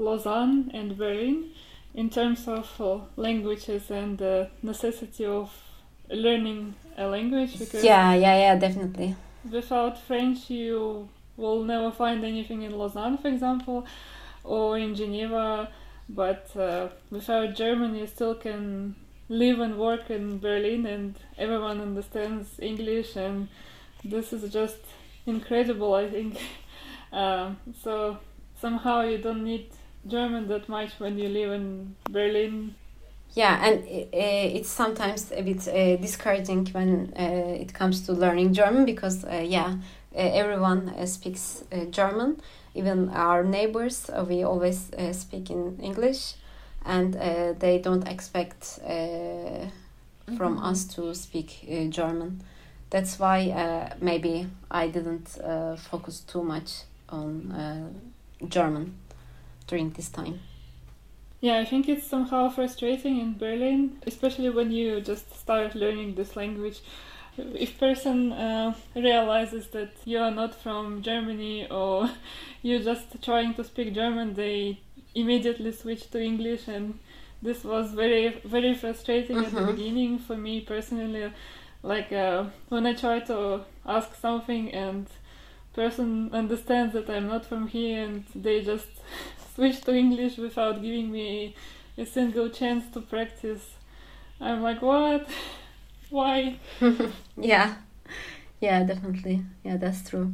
Lausanne 0.00 0.70
and 0.74 0.96
Berlin 0.96 1.50
in 1.94 2.08
terms 2.08 2.46
of 2.46 2.80
uh, 2.80 2.98
languages 3.16 3.90
and 3.90 4.18
the 4.18 4.48
necessity 4.62 5.24
of 5.24 5.52
learning 6.08 6.74
a 6.96 7.06
language 7.06 7.58
because 7.58 7.84
yeah 7.84 8.14
yeah 8.14 8.36
yeah 8.36 8.56
definitely. 8.56 9.14
without 9.50 9.98
french 9.98 10.50
you 10.50 11.08
will 11.36 11.62
never 11.62 11.90
find 11.90 12.24
anything 12.24 12.62
in 12.62 12.76
lausanne 12.76 13.16
for 13.16 13.28
example 13.28 13.86
or 14.44 14.76
in 14.76 14.94
geneva 14.94 15.68
but 16.08 16.50
uh, 16.56 16.88
without 17.10 17.54
german 17.54 17.94
you 17.94 18.06
still 18.06 18.34
can 18.34 18.94
live 19.28 19.60
and 19.60 19.78
work 19.78 20.10
in 20.10 20.38
berlin 20.38 20.84
and 20.84 21.14
everyone 21.38 21.80
understands 21.80 22.58
english 22.60 23.14
and 23.16 23.48
this 24.04 24.32
is 24.32 24.52
just 24.52 24.78
incredible 25.26 25.94
i 25.94 26.08
think. 26.08 26.36
Uh, 27.12 27.54
so 27.82 28.16
somehow 28.60 29.00
you 29.00 29.18
don't 29.18 29.42
need 29.42 29.66
German 30.06 30.48
that 30.48 30.68
much 30.68 30.98
when 30.98 31.18
you 31.18 31.28
live 31.28 31.52
in 31.52 31.94
Berlin. 32.10 32.74
Yeah, 33.34 33.64
and 33.64 33.84
uh, 33.84 34.56
it's 34.56 34.70
sometimes 34.70 35.30
a 35.30 35.42
bit 35.42 35.68
uh, 35.68 35.96
discouraging 35.96 36.66
when 36.72 37.12
uh, 37.16 37.60
it 37.60 37.72
comes 37.72 38.04
to 38.06 38.12
learning 38.12 38.54
German 38.54 38.84
because, 38.84 39.24
yeah, 39.24 39.76
everyone 40.14 41.06
speaks 41.06 41.62
German. 41.90 42.40
Even 42.74 43.10
our 43.10 43.44
neighbors, 43.44 44.10
we 44.28 44.42
always 44.42 44.90
speak 45.12 45.50
in 45.50 45.78
English, 45.80 46.34
and 46.84 47.14
they 47.60 47.78
don't 47.78 48.08
expect 48.08 48.80
from 50.36 50.52
mm 50.52 50.58
-hmm. 50.58 50.70
us 50.70 50.86
to 50.94 51.14
speak 51.14 51.48
German. 51.90 52.40
That's 52.90 53.18
why 53.18 53.54
maybe 54.00 54.46
I 54.70 54.90
didn't 54.90 55.38
focus 55.90 56.24
too 56.24 56.42
much 56.42 56.70
on 57.08 57.52
German 58.48 58.94
during 59.70 59.90
this 59.90 60.10
time. 60.10 60.40
Yeah, 61.40 61.58
I 61.58 61.64
think 61.64 61.88
it's 61.88 62.06
somehow 62.06 62.50
frustrating 62.50 63.18
in 63.18 63.38
Berlin, 63.38 63.98
especially 64.06 64.50
when 64.50 64.70
you 64.70 65.00
just 65.00 65.34
start 65.44 65.74
learning 65.74 66.14
this 66.14 66.36
language. 66.36 66.80
If 67.38 67.78
person 67.78 68.32
uh, 68.32 68.74
realizes 68.94 69.68
that 69.68 69.92
you 70.04 70.18
are 70.18 70.30
not 70.30 70.54
from 70.54 71.00
Germany 71.00 71.66
or 71.70 72.10
you're 72.62 72.82
just 72.82 73.22
trying 73.22 73.54
to 73.54 73.64
speak 73.64 73.94
German, 73.94 74.34
they 74.34 74.80
immediately 75.14 75.72
switch 75.72 76.10
to 76.10 76.20
English, 76.20 76.68
and 76.68 76.98
this 77.40 77.64
was 77.64 77.92
very 77.92 78.40
very 78.44 78.74
frustrating 78.74 79.36
mm-hmm. 79.36 79.46
at 79.46 79.52
the 79.52 79.60
mm-hmm. 79.60 79.76
beginning 79.76 80.18
for 80.18 80.36
me 80.36 80.60
personally. 80.60 81.32
Like 81.82 82.12
uh, 82.12 82.44
when 82.68 82.86
I 82.86 82.92
try 82.92 83.20
to 83.20 83.62
ask 83.86 84.14
something 84.14 84.70
and 84.74 85.06
person 85.72 86.30
understands 86.34 86.92
that 86.92 87.08
I'm 87.08 87.28
not 87.28 87.46
from 87.46 87.68
here 87.68 88.04
and 88.04 88.24
they 88.34 88.60
just 88.62 88.88
switch 89.60 89.82
to 89.82 89.94
English 89.94 90.38
without 90.38 90.80
giving 90.80 91.12
me 91.12 91.54
a 91.98 92.06
single 92.06 92.48
chance 92.48 92.84
to 92.94 92.98
practice. 93.02 93.74
I'm 94.40 94.62
like, 94.62 94.80
what? 94.80 95.28
Why? 96.08 96.56
yeah, 97.36 97.74
yeah, 98.58 98.82
definitely. 98.84 99.44
Yeah, 99.62 99.76
that's 99.76 100.08
true. 100.08 100.32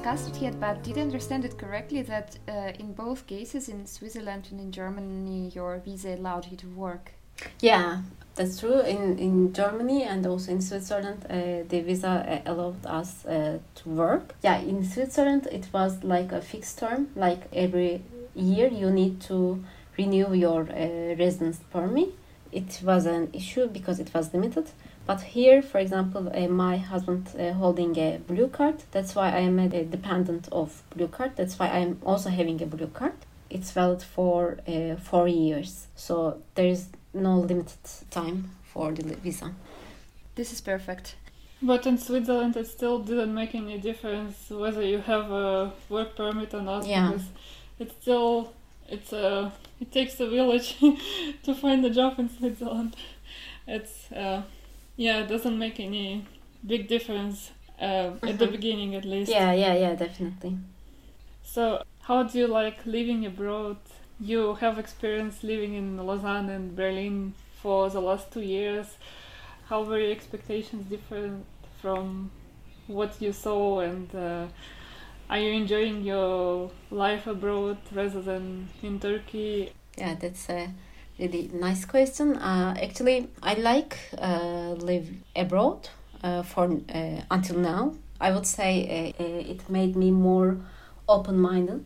Discussed 0.00 0.34
it 0.34 0.42
yet, 0.42 0.58
but 0.58 0.82
did 0.82 0.96
I 0.96 1.02
understand 1.02 1.44
it 1.44 1.58
correctly 1.58 2.00
that 2.02 2.38
uh, 2.48 2.72
in 2.78 2.94
both 2.94 3.26
cases, 3.26 3.68
in 3.68 3.86
Switzerland 3.86 4.48
and 4.50 4.58
in 4.58 4.72
Germany, 4.72 5.50
your 5.54 5.78
visa 5.84 6.14
allowed 6.14 6.50
you 6.50 6.56
to 6.56 6.66
work? 6.68 7.12
Yeah, 7.60 8.00
that's 8.34 8.60
true. 8.60 8.80
In 8.80 9.18
in 9.18 9.52
Germany 9.52 10.04
and 10.04 10.26
also 10.26 10.52
in 10.52 10.62
Switzerland, 10.62 11.26
uh, 11.28 11.68
the 11.68 11.82
visa 11.82 12.08
uh, 12.08 12.50
allowed 12.50 12.86
us 12.86 13.26
uh, 13.26 13.58
to 13.74 13.88
work. 13.88 14.34
Yeah, 14.42 14.58
in 14.60 14.84
Switzerland, 14.84 15.46
it 15.52 15.68
was 15.70 16.02
like 16.02 16.32
a 16.32 16.40
fixed 16.40 16.78
term. 16.78 17.08
Like 17.14 17.42
every 17.52 18.00
year, 18.34 18.68
you 18.68 18.90
need 18.90 19.20
to 19.28 19.62
renew 19.98 20.32
your 20.32 20.62
uh, 20.62 21.14
residence 21.18 21.60
permit. 21.70 22.08
It 22.52 22.80
was 22.82 23.04
an 23.06 23.28
issue 23.34 23.66
because 23.66 24.00
it 24.00 24.14
was 24.14 24.32
limited 24.32 24.66
but 25.10 25.22
here, 25.22 25.60
for 25.60 25.78
example, 25.78 26.30
uh, 26.32 26.46
my 26.46 26.76
husband 26.76 27.30
uh, 27.36 27.52
holding 27.54 27.98
a 27.98 28.20
blue 28.28 28.46
card. 28.46 28.76
That's 28.92 29.16
why 29.16 29.32
I 29.32 29.40
am 29.40 29.58
a 29.58 29.68
dependent 29.68 30.48
of 30.52 30.84
blue 30.94 31.08
card. 31.08 31.32
That's 31.34 31.58
why 31.58 31.66
I 31.66 31.78
am 31.78 31.98
also 32.06 32.30
having 32.30 32.62
a 32.62 32.66
blue 32.66 32.86
card. 32.86 33.14
It's 33.56 33.72
valid 33.72 34.04
for 34.04 34.58
uh, 34.68 34.94
four 34.94 35.26
years. 35.26 35.88
So 35.96 36.40
there 36.54 36.68
is 36.68 36.90
no 37.12 37.40
limited 37.40 37.84
time 38.12 38.52
for 38.62 38.92
the 38.92 39.02
visa. 39.16 39.52
This 40.36 40.52
is 40.52 40.60
perfect. 40.60 41.16
But 41.60 41.88
in 41.88 41.98
Switzerland, 41.98 42.56
it 42.56 42.68
still 42.68 43.00
didn't 43.00 43.34
make 43.34 43.52
any 43.56 43.78
difference 43.78 44.48
whether 44.48 44.82
you 44.82 44.98
have 44.98 45.32
a 45.32 45.72
work 45.88 46.14
permit 46.14 46.54
or 46.54 46.62
not. 46.62 46.86
Yeah. 46.86 47.10
Because 47.10 47.26
it's 47.80 47.94
still 48.00 48.52
it's 48.88 49.12
a 49.12 49.50
it 49.80 49.90
takes 49.90 50.20
a 50.20 50.28
village 50.28 50.76
to 51.42 51.52
find 51.52 51.84
a 51.84 51.90
job 51.90 52.20
in 52.20 52.28
Switzerland. 52.28 52.94
It's 53.66 54.12
uh, 54.12 54.42
yeah, 55.00 55.20
it 55.20 55.28
doesn't 55.28 55.58
make 55.58 55.80
any 55.80 56.26
big 56.66 56.86
difference 56.86 57.52
uh, 57.80 57.84
mm-hmm. 57.84 58.28
at 58.28 58.38
the 58.38 58.44
mm-hmm. 58.44 58.52
beginning, 58.52 58.94
at 58.94 59.06
least. 59.06 59.30
Yeah, 59.30 59.50
yeah, 59.52 59.74
yeah, 59.74 59.94
definitely. 59.94 60.58
So, 61.42 61.82
how 62.02 62.24
do 62.24 62.38
you 62.38 62.46
like 62.46 62.84
living 62.84 63.24
abroad? 63.24 63.78
You 64.20 64.56
have 64.56 64.78
experience 64.78 65.42
living 65.42 65.72
in 65.72 65.96
Lausanne 65.96 66.50
and 66.50 66.76
Berlin 66.76 67.32
for 67.62 67.88
the 67.88 68.02
last 68.02 68.30
two 68.30 68.42
years. 68.42 68.98
How 69.70 69.84
were 69.84 69.98
your 69.98 70.12
expectations 70.12 70.84
different 70.84 71.46
from 71.80 72.30
what 72.86 73.22
you 73.22 73.32
saw, 73.32 73.80
and 73.80 74.14
uh, 74.14 74.48
are 75.30 75.38
you 75.38 75.52
enjoying 75.52 76.04
your 76.04 76.70
life 76.90 77.26
abroad 77.26 77.78
rather 77.90 78.20
than 78.20 78.68
in 78.82 79.00
Turkey? 79.00 79.72
Yeah, 79.96 80.14
that's 80.20 80.50
a 80.50 80.68
really 81.20 81.50
nice 81.52 81.84
question. 81.84 82.36
Uh, 82.36 82.74
actually, 82.82 83.28
I 83.42 83.54
like 83.54 83.98
uh, 84.18 84.74
live 84.78 85.08
abroad 85.36 85.88
uh, 86.24 86.42
for 86.42 86.64
uh, 86.94 87.22
until 87.30 87.58
now. 87.58 87.94
I 88.20 88.32
would 88.32 88.46
say 88.46 89.14
uh, 89.18 89.22
uh, 89.22 89.52
it 89.52 89.68
made 89.70 89.96
me 89.96 90.10
more 90.10 90.58
open-minded 91.08 91.84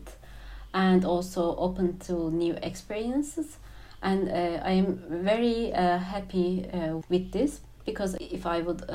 and 0.73 1.05
also 1.05 1.55
open 1.55 1.99
to 1.99 2.31
new 2.31 2.57
experiences. 2.61 3.57
And 4.01 4.29
I 4.29 4.71
am 4.71 5.01
very 5.09 5.71
happy 5.71 6.69
with 7.09 7.31
this 7.31 7.61
because 7.85 8.15
if 8.19 8.45
I 8.45 8.59
would 8.59 8.85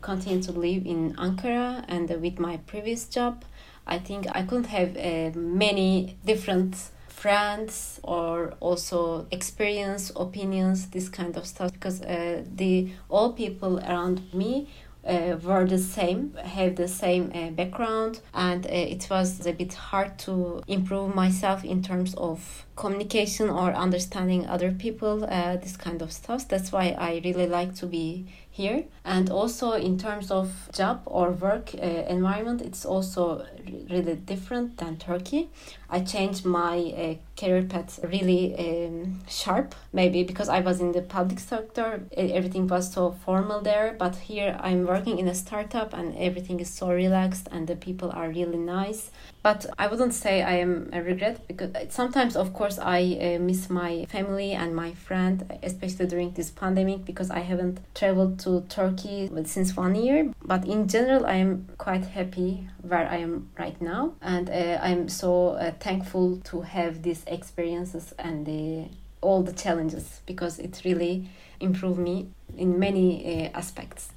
continue 0.00 0.40
to 0.42 0.52
live 0.52 0.86
in 0.86 1.14
Ankara 1.16 1.84
and 1.88 2.08
with 2.20 2.38
my 2.38 2.58
previous 2.58 3.06
job, 3.06 3.42
I 3.86 3.98
think 3.98 4.26
I 4.30 4.42
couldn't 4.42 4.66
have 4.66 5.34
many 5.34 6.18
different 6.24 6.76
friends 7.20 8.00
or 8.02 8.54
also 8.60 9.26
experience 9.30 10.10
opinions 10.16 10.86
this 10.88 11.08
kind 11.08 11.36
of 11.36 11.46
stuff 11.46 11.70
because 11.72 12.00
uh, 12.02 12.42
the 12.56 12.88
all 13.10 13.32
people 13.32 13.78
around 13.80 14.22
me 14.32 14.66
uh, 15.06 15.36
were 15.42 15.66
the 15.66 15.78
same, 15.78 16.34
have 16.34 16.76
the 16.76 16.88
same 16.88 17.32
uh, 17.34 17.50
background, 17.50 18.20
and 18.34 18.66
uh, 18.66 18.70
it 18.70 19.06
was 19.10 19.46
a 19.46 19.52
bit 19.52 19.72
hard 19.72 20.18
to 20.18 20.62
improve 20.68 21.14
myself 21.14 21.64
in 21.64 21.82
terms 21.82 22.14
of 22.16 22.66
communication 22.76 23.48
or 23.48 23.72
understanding 23.72 24.46
other 24.46 24.72
people, 24.72 25.24
uh, 25.24 25.56
this 25.56 25.76
kind 25.76 26.02
of 26.02 26.12
stuff. 26.12 26.46
That's 26.48 26.70
why 26.70 26.94
I 26.98 27.20
really 27.24 27.46
like 27.46 27.74
to 27.76 27.86
be 27.86 28.26
here. 28.50 28.84
And 29.04 29.30
also 29.30 29.72
in 29.72 29.98
terms 29.98 30.30
of 30.30 30.70
job 30.72 31.02
or 31.06 31.30
work 31.30 31.70
uh, 31.74 31.86
environment, 32.08 32.60
it's 32.60 32.84
also 32.84 33.46
really 33.88 34.16
different 34.16 34.76
than 34.78 34.96
Turkey. 34.98 35.50
I 35.90 36.00
changed 36.00 36.44
my 36.44 36.78
uh, 36.78 37.14
career 37.40 37.62
path 37.62 37.98
really 38.04 38.54
um, 38.56 39.20
sharp, 39.28 39.74
maybe 39.92 40.22
because 40.22 40.48
I 40.48 40.60
was 40.60 40.80
in 40.80 40.92
the 40.92 41.02
public 41.02 41.40
sector, 41.40 42.04
everything 42.16 42.66
was 42.68 42.92
so 42.92 43.12
formal 43.24 43.60
there. 43.60 43.96
But 43.98 44.16
here 44.16 44.56
I'm 44.60 44.86
working 44.86 45.18
in 45.18 45.26
a 45.28 45.34
startup 45.34 45.92
and 45.92 46.16
everything 46.16 46.60
is 46.60 46.70
so 46.70 46.90
relaxed 46.90 47.48
and 47.50 47.66
the 47.66 47.76
people 47.76 48.10
are 48.12 48.28
really 48.28 48.58
nice. 48.58 49.10
But 49.42 49.66
I 49.78 49.86
wouldn't 49.86 50.12
say 50.12 50.42
I 50.42 50.56
am 50.56 50.90
a 50.92 51.02
regret 51.02 51.46
because 51.48 51.70
sometimes, 51.88 52.36
of 52.36 52.52
course, 52.52 52.78
I 52.78 53.36
uh, 53.36 53.38
miss 53.42 53.70
my 53.70 54.04
family 54.06 54.52
and 54.52 54.76
my 54.76 54.92
friend, 54.92 55.58
especially 55.62 56.06
during 56.06 56.32
this 56.32 56.50
pandemic 56.50 57.06
because 57.06 57.30
I 57.30 57.40
haven't 57.40 57.80
traveled 57.94 58.38
to 58.40 58.60
Turkey 58.68 59.30
since 59.44 59.76
one 59.76 59.94
year. 59.94 60.30
But 60.44 60.66
in 60.66 60.88
general, 60.88 61.24
I 61.24 61.36
am 61.36 61.68
quite 61.78 62.04
happy 62.04 62.68
where 62.82 63.08
I 63.08 63.16
am 63.16 63.50
right 63.58 63.80
now, 63.80 64.14
and 64.22 64.48
uh, 64.48 64.78
I'm 64.82 65.08
so 65.08 65.50
uh, 65.50 65.72
thankful 65.80 66.36
to 66.44 66.60
have 66.60 67.02
these 67.02 67.24
experiences 67.26 68.14
and 68.18 68.46
the, 68.46 68.88
all 69.20 69.42
the 69.42 69.52
challenges 69.52 70.20
because 70.26 70.58
it 70.58 70.82
really 70.84 71.28
improved 71.58 71.98
me 71.98 72.28
in 72.56 72.78
many 72.78 73.46
uh, 73.46 73.58
aspects. 73.58 74.10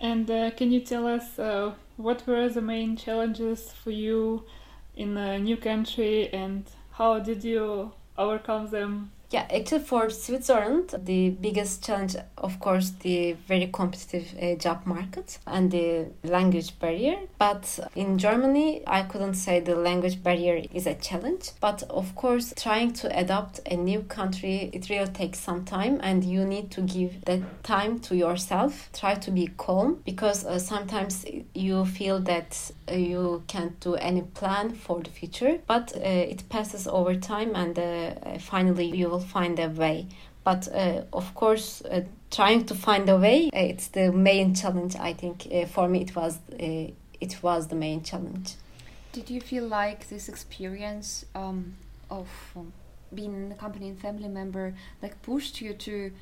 And 0.00 0.30
uh, 0.30 0.50
can 0.52 0.72
you 0.72 0.80
tell 0.80 1.06
us 1.06 1.38
uh, 1.38 1.74
what 1.96 2.26
were 2.26 2.48
the 2.48 2.62
main 2.62 2.96
challenges 2.96 3.72
for 3.72 3.90
you 3.90 4.44
in 4.96 5.16
a 5.16 5.38
new 5.38 5.56
country 5.56 6.32
and 6.32 6.64
how 6.92 7.18
did 7.18 7.44
you 7.44 7.92
overcome 8.16 8.70
them 8.70 9.10
yeah, 9.30 9.46
actually, 9.54 9.84
for 9.84 10.10
Switzerland, 10.10 10.92
the 11.04 11.30
biggest 11.30 11.84
challenge, 11.84 12.16
of 12.36 12.58
course, 12.58 12.90
the 13.00 13.34
very 13.46 13.68
competitive 13.72 14.26
uh, 14.42 14.56
job 14.56 14.84
market 14.86 15.38
and 15.46 15.70
the 15.70 16.06
language 16.24 16.76
barrier. 16.80 17.16
But 17.38 17.78
in 17.94 18.18
Germany, 18.18 18.82
I 18.88 19.02
couldn't 19.02 19.34
say 19.34 19.60
the 19.60 19.76
language 19.76 20.20
barrier 20.24 20.64
is 20.74 20.88
a 20.88 20.94
challenge. 20.94 21.52
But 21.60 21.84
of 21.84 22.16
course, 22.16 22.52
trying 22.56 22.92
to 22.94 23.16
adapt 23.16 23.60
a 23.70 23.76
new 23.76 24.00
country, 24.02 24.68
it 24.72 24.90
really 24.90 25.06
takes 25.12 25.38
some 25.38 25.64
time, 25.64 26.00
and 26.02 26.24
you 26.24 26.44
need 26.44 26.72
to 26.72 26.80
give 26.80 27.24
that 27.26 27.62
time 27.62 28.00
to 28.00 28.16
yourself. 28.16 28.90
Try 28.92 29.14
to 29.14 29.30
be 29.30 29.46
calm 29.56 30.02
because 30.04 30.44
uh, 30.44 30.58
sometimes 30.58 31.24
you 31.54 31.84
feel 31.84 32.18
that 32.20 32.72
uh, 32.90 32.94
you 32.96 33.44
can't 33.46 33.78
do 33.78 33.94
any 33.94 34.22
plan 34.22 34.74
for 34.74 35.00
the 35.00 35.10
future, 35.10 35.60
but 35.68 35.94
uh, 35.94 36.00
it 36.00 36.48
passes 36.48 36.88
over 36.88 37.14
time, 37.14 37.54
and 37.54 37.78
uh, 37.78 38.38
finally 38.40 38.86
you 38.86 39.08
will 39.08 39.19
will 39.20 39.26
find 39.26 39.58
a 39.58 39.68
way. 39.68 40.06
But 40.44 40.68
uh, 40.74 41.02
of 41.12 41.34
course, 41.34 41.82
uh, 41.82 42.02
trying 42.30 42.64
to 42.66 42.74
find 42.74 43.08
a 43.08 43.16
way, 43.16 43.50
uh, 43.52 43.58
it's 43.58 43.88
the 43.88 44.10
main 44.10 44.54
challenge. 44.54 44.96
I 44.96 45.12
think 45.12 45.46
uh, 45.52 45.66
for 45.66 45.88
me, 45.88 46.02
it 46.02 46.16
was 46.16 46.38
uh, 46.52 46.90
it 47.20 47.42
was 47.42 47.68
the 47.68 47.76
main 47.76 48.02
challenge. 48.02 48.54
Did 49.12 49.28
you 49.28 49.40
feel 49.40 49.66
like 49.66 50.08
this 50.08 50.28
experience 50.28 51.26
um, 51.34 51.74
of 52.08 52.28
um, 52.56 52.72
being 53.14 53.52
a 53.52 53.54
company 53.54 53.88
and 53.88 53.98
family 53.98 54.28
member 54.28 54.74
like 55.02 55.20
pushed 55.22 55.60
you 55.60 55.74
to 55.74 56.12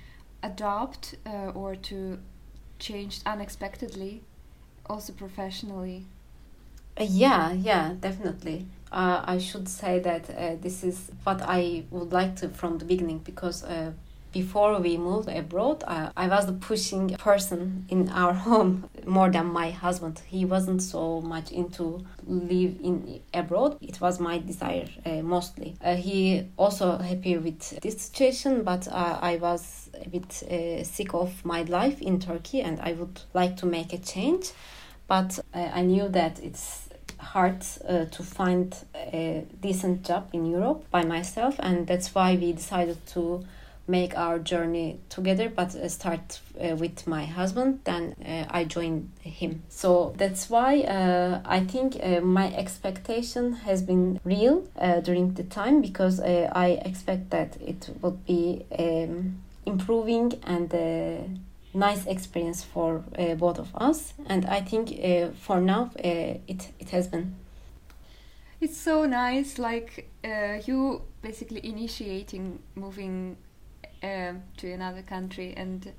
adopt 0.42 1.14
or 1.54 1.76
to 1.76 2.18
change 2.78 3.20
unexpectedly, 3.26 4.22
also 4.86 5.12
professionally? 5.12 6.06
Yeah, 7.00 7.52
yeah, 7.52 7.94
definitely 8.00 8.66
uh, 8.92 9.22
I 9.24 9.38
should 9.38 9.68
say 9.68 9.98
that 10.00 10.30
uh, 10.30 10.56
this 10.60 10.82
is 10.82 11.10
what 11.24 11.42
I 11.42 11.84
would 11.90 12.12
like 12.12 12.36
to 12.36 12.48
from 12.48 12.78
the 12.78 12.84
beginning 12.84 13.18
because 13.18 13.64
uh, 13.64 13.92
before 14.30 14.78
we 14.78 14.98
moved 14.98 15.28
abroad, 15.28 15.82
uh, 15.86 16.10
I 16.16 16.28
was 16.28 16.46
the 16.46 16.52
pushing 16.52 17.08
person 17.16 17.86
in 17.88 18.08
our 18.12 18.34
home 18.34 18.88
more 19.06 19.30
than 19.30 19.46
my 19.46 19.70
husband. 19.70 20.20
He 20.26 20.44
wasn't 20.44 20.82
so 20.82 21.20
much 21.22 21.50
into 21.50 22.04
live 22.26 22.76
in 22.82 23.20
abroad. 23.32 23.78
It 23.80 24.00
was 24.00 24.20
my 24.20 24.38
desire 24.38 24.88
uh, 25.04 25.22
mostly. 25.22 25.76
Uh, 25.82 25.96
he 25.96 26.46
also 26.56 26.98
happy 26.98 27.38
with 27.38 27.80
this 27.80 28.02
situation, 28.02 28.62
but 28.64 28.86
I 28.92 29.38
was 29.40 29.90
a 29.94 30.08
bit 30.08 30.32
sick 30.86 31.14
of 31.14 31.44
my 31.44 31.62
life 31.62 32.00
in 32.02 32.20
Turkey 32.20 32.60
and 32.60 32.80
I 32.80 32.92
would 32.92 33.20
like 33.32 33.56
to 33.58 33.66
make 33.66 33.92
a 33.92 33.98
change. 33.98 34.52
But 35.06 35.38
I 35.54 35.80
knew 35.80 36.06
that 36.10 36.38
it's 36.40 36.87
hard 37.18 37.64
uh, 37.88 38.04
to 38.06 38.22
find 38.22 38.74
a 38.94 39.46
decent 39.60 40.04
job 40.04 40.28
in 40.32 40.46
Europe 40.46 40.84
by 40.90 41.04
myself, 41.04 41.56
and 41.58 41.86
that's 41.86 42.14
why 42.14 42.36
we 42.36 42.52
decided 42.52 43.04
to 43.08 43.44
make 43.88 44.16
our 44.16 44.38
journey 44.38 45.00
together 45.08 45.48
but 45.48 45.74
uh, 45.74 45.88
start 45.88 46.40
uh, 46.60 46.76
with 46.76 47.06
my 47.06 47.24
husband 47.24 47.80
then 47.84 48.14
uh, 48.24 48.44
i 48.50 48.62
joined 48.62 49.10
him. 49.22 49.62
So 49.68 50.14
that's 50.18 50.50
why 50.50 50.80
uh, 50.80 51.40
i 51.44 51.60
think 51.60 51.96
uh, 52.02 52.20
my 52.20 52.54
expectation 52.54 53.54
has 53.54 53.82
been 53.82 54.20
real 54.24 54.68
uh, 54.78 55.00
during 55.00 55.34
the 55.34 55.44
time 55.44 55.80
because 55.80 56.20
i 56.20 56.80
expect 56.84 57.30
that 57.30 57.56
it 57.60 57.88
would 58.02 58.24
be 58.26 58.64
um, 58.78 59.40
improving 59.64 60.34
and 60.44 60.70
nice 61.74 62.06
experience 62.06 62.64
for 62.64 63.04
uh, 63.18 63.34
both 63.34 63.58
of 63.58 63.74
us. 63.74 64.14
And 64.26 64.46
i 64.46 64.60
think 64.60 64.90
uh, 64.92 65.32
for 65.38 65.60
now 65.60 65.90
uh, 65.98 66.38
it 66.46 66.72
it 66.78 66.90
has 66.90 67.08
been. 67.08 67.36
It's 68.60 68.76
so 68.76 69.06
nice 69.06 69.58
like 69.58 70.10
uh, 70.24 70.60
you 70.66 71.02
basically 71.22 71.64
initiating 71.64 72.58
moving 72.74 73.36
um, 74.02 74.42
to 74.56 74.72
another 74.72 75.02
country. 75.02 75.54
And 75.56 75.92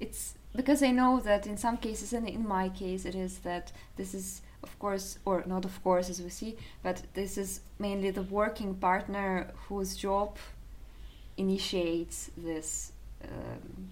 it's 0.00 0.34
because 0.54 0.82
i 0.82 0.90
know 0.90 1.20
that 1.20 1.46
in 1.46 1.56
some 1.56 1.76
cases 1.76 2.12
and 2.12 2.28
in 2.28 2.46
my 2.46 2.68
case 2.70 3.04
it 3.04 3.14
is 3.14 3.38
that 3.40 3.72
this 3.96 4.14
is 4.14 4.42
of 4.62 4.78
course 4.78 5.18
or 5.24 5.44
not 5.46 5.64
of 5.64 5.82
course 5.82 6.10
as 6.10 6.20
we 6.20 6.30
see 6.30 6.56
but 6.82 7.02
this 7.14 7.38
is 7.38 7.60
mainly 7.78 8.10
the 8.10 8.22
working 8.22 8.74
partner 8.74 9.52
whose 9.68 9.96
job 9.96 10.36
initiates 11.36 12.30
this 12.36 12.92
um, 13.24 13.90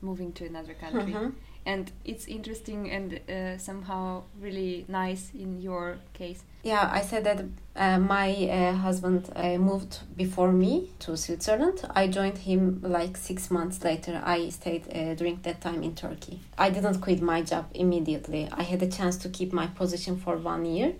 moving 0.00 0.32
to 0.32 0.46
another 0.46 0.74
country. 0.74 1.12
Mm-hmm. 1.12 1.30
And 1.66 1.92
it's 2.04 2.26
interesting 2.26 2.90
and 2.90 3.20
uh, 3.28 3.58
somehow 3.58 4.22
really 4.40 4.86
nice 4.88 5.30
in 5.34 5.60
your 5.60 5.98
case. 6.14 6.42
Yeah, 6.62 6.88
I 6.90 7.02
said 7.02 7.24
that 7.24 7.44
uh, 7.76 7.98
my 7.98 8.32
uh, 8.32 8.72
husband 8.72 9.30
uh, 9.36 9.58
moved 9.58 9.98
before 10.16 10.50
me 10.50 10.90
to 11.00 11.16
Switzerland. 11.16 11.84
I 11.94 12.06
joined 12.06 12.38
him 12.38 12.80
like 12.82 13.16
six 13.16 13.50
months 13.50 13.84
later. 13.84 14.22
I 14.24 14.48
stayed 14.48 14.84
uh, 14.88 15.14
during 15.14 15.40
that 15.42 15.60
time 15.60 15.82
in 15.82 15.94
Turkey. 15.94 16.40
I 16.56 16.70
didn't 16.70 17.00
quit 17.00 17.20
my 17.20 17.42
job 17.42 17.66
immediately. 17.74 18.48
I 18.50 18.62
had 18.62 18.82
a 18.82 18.88
chance 18.88 19.18
to 19.18 19.28
keep 19.28 19.52
my 19.52 19.66
position 19.66 20.16
for 20.16 20.36
one 20.36 20.64
year. 20.64 20.94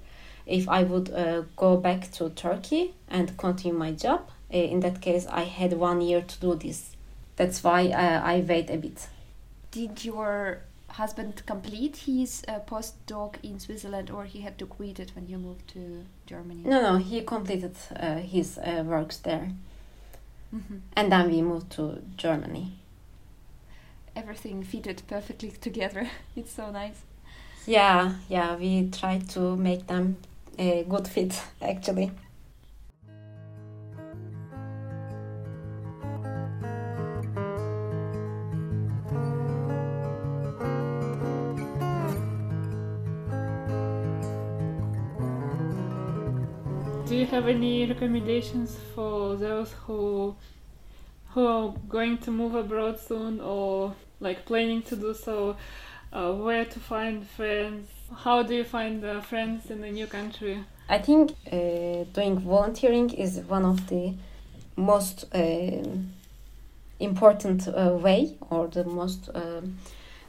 If 0.45 0.69
I 0.69 0.83
would 0.83 1.11
uh, 1.11 1.43
go 1.57 1.77
back 1.77 2.11
to 2.13 2.31
Turkey 2.31 2.95
and 3.09 3.37
continue 3.39 3.77
my 3.77 3.93
job, 3.93 4.31
in 4.51 4.81
that 4.81 5.01
case, 5.03 5.27
I 5.27 5.43
had 5.43 5.75
one 5.75 6.01
year 6.01 6.23
to 6.23 6.41
do 6.41 6.55
this 6.55 6.97
that's 7.39 7.63
why 7.63 7.87
uh, 7.89 8.21
I 8.23 8.45
wait 8.47 8.69
a 8.69 8.77
bit. 8.77 9.09
Did 9.71 10.05
your 10.05 10.63
husband 10.89 11.43
complete 11.47 11.99
his 11.99 12.43
uh, 12.49 12.59
postdoc 12.67 13.37
in 13.43 13.61
Switzerland, 13.61 14.11
or 14.11 14.25
he 14.25 14.41
had 14.41 14.59
to 14.59 14.67
quit 14.67 14.99
it 14.99 15.13
when 15.15 15.29
you 15.29 15.39
moved 15.39 15.69
to 15.69 16.05
Germany? 16.27 16.63
No, 16.65 16.83
no, 16.83 16.97
he 16.97 17.23
completed 17.23 17.77
uh, 17.95 18.17
his 18.17 18.59
uh, 18.59 18.83
works 18.85 19.19
there, 19.19 19.53
mm 20.53 20.63
-hmm. 20.69 20.81
and 20.97 21.11
then 21.11 21.31
we 21.31 21.43
moved 21.43 21.71
to 21.77 21.99
Germany. 22.17 22.73
Everything 24.15 24.65
fitted 24.65 25.03
perfectly 25.07 25.53
together. 25.69 26.07
it's 26.37 26.55
so 26.55 26.71
nice. 26.71 26.99
Yeah, 27.67 28.13
yeah, 28.29 28.59
we 28.59 28.89
tried 28.91 29.33
to 29.35 29.57
make 29.57 29.85
them 29.87 30.17
a 30.59 30.85
good 30.89 31.09
fit, 31.09 31.43
actually. 31.61 32.11
Have 47.31 47.47
any 47.47 47.85
recommendations 47.87 48.77
for 48.95 49.37
those 49.37 49.73
who 49.85 50.35
who 51.31 51.47
are 51.47 51.75
going 51.89 52.17
to 52.19 52.31
move 52.31 52.55
abroad 52.55 52.99
soon 52.99 53.41
or 53.41 53.95
like 54.19 54.47
planning 54.47 54.83
to 54.83 54.97
do 54.97 55.13
so? 55.13 55.57
Uh, 56.11 56.33
where 56.33 56.65
to 56.65 56.81
find 56.81 57.27
friends? 57.27 57.91
How 58.25 58.43
do 58.43 58.55
you 58.55 58.65
find 58.65 59.05
uh, 59.05 59.21
friends 59.21 59.71
in 59.71 59.85
a 59.85 59.93
new 59.93 60.07
country? 60.07 60.65
I 60.89 60.99
think 60.99 61.33
uh, 61.53 62.05
doing 62.15 62.39
volunteering 62.39 63.11
is 63.11 63.41
one 63.41 63.67
of 63.67 63.87
the 63.89 64.15
most 64.77 65.27
um, 65.35 66.15
important 66.99 67.69
uh, 67.69 67.91
way 67.93 68.37
or 68.49 68.69
the 68.69 68.85
most 68.85 69.29
um, 69.35 69.77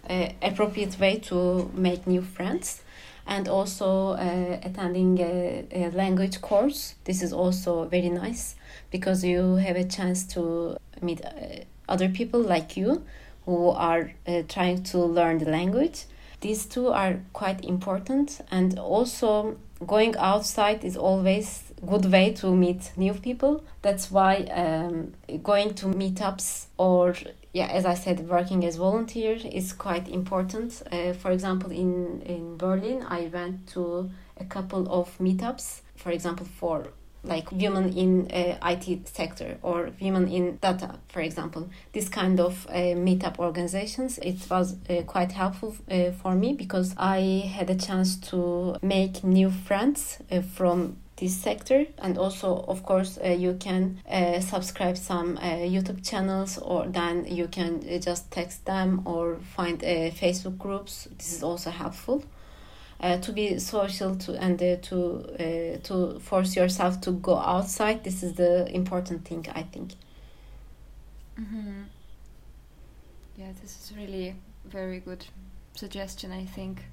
uh, 0.09 0.29
appropriate 0.41 0.99
way 0.99 1.19
to 1.19 1.71
make 1.73 2.05
new 2.05 2.21
friends 2.21 2.81
and 3.29 3.47
also 3.47 4.13
uh, 4.13 4.59
attending 4.63 5.19
a, 5.19 5.63
a, 5.71 5.89
language 5.91 6.41
course. 6.41 6.95
This 7.03 7.21
is 7.21 7.31
also 7.31 7.85
very 7.85 8.09
nice 8.09 8.55
because 8.89 9.23
you 9.23 9.55
have 9.55 9.75
a 9.75 9.83
chance 9.83 10.23
to 10.33 10.77
meet 11.01 11.23
uh, 11.23 11.63
other 11.87 12.09
people 12.09 12.41
like 12.41 12.75
you 12.75 13.03
who 13.45 13.69
are 13.69 14.11
uh, 14.27 14.41
trying 14.47 14.83
to 14.83 14.97
learn 14.97 15.37
the 15.37 15.49
language. 15.49 16.05
These 16.41 16.65
two 16.65 16.87
are 16.87 17.19
quite 17.33 17.63
important 17.63 18.41
and 18.49 18.79
also 18.79 19.57
going 19.85 20.15
outside 20.17 20.83
is 20.83 20.97
always 20.97 21.71
good 21.85 22.05
way 22.11 22.33
to 22.33 22.55
meet 22.55 22.91
new 22.97 23.13
people. 23.13 23.63
That's 23.83 24.09
why 24.09 24.37
um, 24.55 25.13
going 25.43 25.75
to 25.75 25.85
meetups 25.85 26.65
or 26.77 27.15
yeah 27.53 27.67
as 27.67 27.85
i 27.85 27.93
said 27.93 28.27
working 28.29 28.65
as 28.65 28.75
volunteer 28.77 29.37
is 29.51 29.73
quite 29.73 30.07
important 30.07 30.81
uh, 30.91 31.13
for 31.13 31.31
example 31.31 31.71
in 31.71 32.21
in 32.21 32.57
berlin 32.57 33.03
i 33.07 33.29
went 33.33 33.67
to 33.67 34.09
a 34.37 34.45
couple 34.45 34.87
of 34.91 35.17
meetups 35.19 35.81
for 35.95 36.11
example 36.11 36.45
for 36.45 36.87
like 37.23 37.51
women 37.51 37.91
in 37.97 38.31
uh, 38.31 38.57
IT 38.69 39.07
sector 39.07 39.57
or 39.61 39.91
women 39.99 40.27
in 40.27 40.57
data, 40.57 40.99
for 41.09 41.21
example. 41.21 41.69
This 41.91 42.07
kind 42.07 42.39
of 42.39 42.65
uh, 42.69 42.95
meetup 42.95 43.39
organizations, 43.39 44.19
it 44.19 44.37
was 44.49 44.77
uh, 44.89 45.03
quite 45.03 45.33
helpful 45.33 45.75
uh, 45.91 46.11
for 46.11 46.35
me 46.35 46.53
because 46.53 46.95
I 46.97 47.51
had 47.53 47.69
a 47.69 47.75
chance 47.75 48.15
to 48.31 48.77
make 48.81 49.23
new 49.23 49.49
friends 49.49 50.19
uh, 50.31 50.41
from 50.41 50.97
this 51.19 51.35
sector. 51.35 51.85
And 51.99 52.17
also 52.17 52.65
of 52.67 52.83
course 52.83 53.19
uh, 53.23 53.29
you 53.29 53.55
can 53.55 53.99
uh, 54.09 54.39
subscribe 54.39 54.97
some 54.97 55.37
uh, 55.37 55.41
youtube 55.75 56.07
channels 56.07 56.57
or 56.57 56.87
then 56.87 57.25
you 57.25 57.47
can 57.47 57.83
uh, 57.87 57.99
just 57.99 58.31
text 58.31 58.65
them 58.65 59.01
or 59.05 59.37
find 59.55 59.83
uh, 59.83 60.11
facebook 60.11 60.57
groups. 60.57 61.07
This 61.17 61.33
is 61.33 61.43
also 61.43 61.69
helpful. 61.69 62.23
Uh, 63.01 63.17
to 63.17 63.31
be 63.31 63.57
social 63.57 64.13
to 64.17 64.33
and 64.41 64.59
to 64.59 65.79
to 65.83 66.19
force 66.19 66.57
yourself 66.57 66.99
to 66.99 67.11
go 67.11 67.37
outside 67.37 68.03
this 68.03 68.23
is 68.23 68.33
the 68.33 68.67
important 68.75 69.23
thing 69.23 69.45
i 69.55 69.63
think. 69.63 69.93
Mm-hmm. 71.39 71.83
yeah 73.37 73.53
this 73.61 73.71
is 73.71 73.93
really 73.95 74.35
very 74.65 74.99
good 74.99 75.25
suggestion 75.75 76.33
i 76.33 76.43
think 76.43 76.83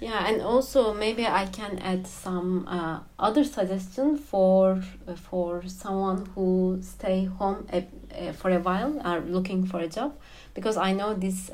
yeah 0.00 0.26
and 0.26 0.42
also 0.42 0.92
maybe 0.92 1.26
i 1.26 1.46
can 1.46 1.78
add 1.78 2.06
some 2.06 2.66
uh, 2.66 2.98
other 3.18 3.44
suggestion 3.44 4.16
for 4.16 4.82
uh, 5.06 5.14
for 5.14 5.62
someone 5.66 6.26
who 6.34 6.78
stay 6.82 7.24
home 7.24 7.66
a, 7.72 7.86
uh, 8.18 8.32
for 8.32 8.50
a 8.50 8.58
while 8.58 9.00
are 9.04 9.20
looking 9.20 9.66
for 9.66 9.80
a 9.80 9.88
job. 9.88 10.14
Because 10.54 10.76
i 10.76 10.92
know 10.92 11.14
this 11.14 11.48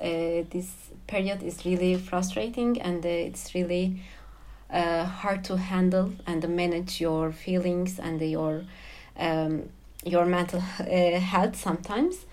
this 0.51 0.71
period 1.07 1.43
is 1.43 1.65
really 1.65 1.97
frustrating 1.97 2.81
and 2.81 3.05
uh, 3.05 3.09
it's 3.09 3.55
really 3.55 4.01
uh, 4.71 5.05
hard 5.05 5.43
to 5.45 5.57
handle 5.57 6.13
and 6.27 6.49
manage 6.49 7.01
your 7.01 7.33
feelings 7.33 7.99
and 7.99 8.21
your 8.21 8.65
um, 9.19 9.69
your 10.05 10.25
mental 10.25 10.61
uh, 10.81 11.19
health 11.19 11.57
sometimes. 11.57 12.27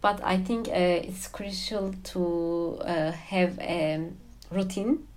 But 0.00 0.20
i 0.22 0.36
think 0.36 0.68
uh, 0.68 1.08
it's 1.08 1.26
crucial 1.26 1.94
to 2.12 2.80
uh, 2.84 3.10
have 3.12 3.58
a 3.58 4.10
routine 4.50 5.07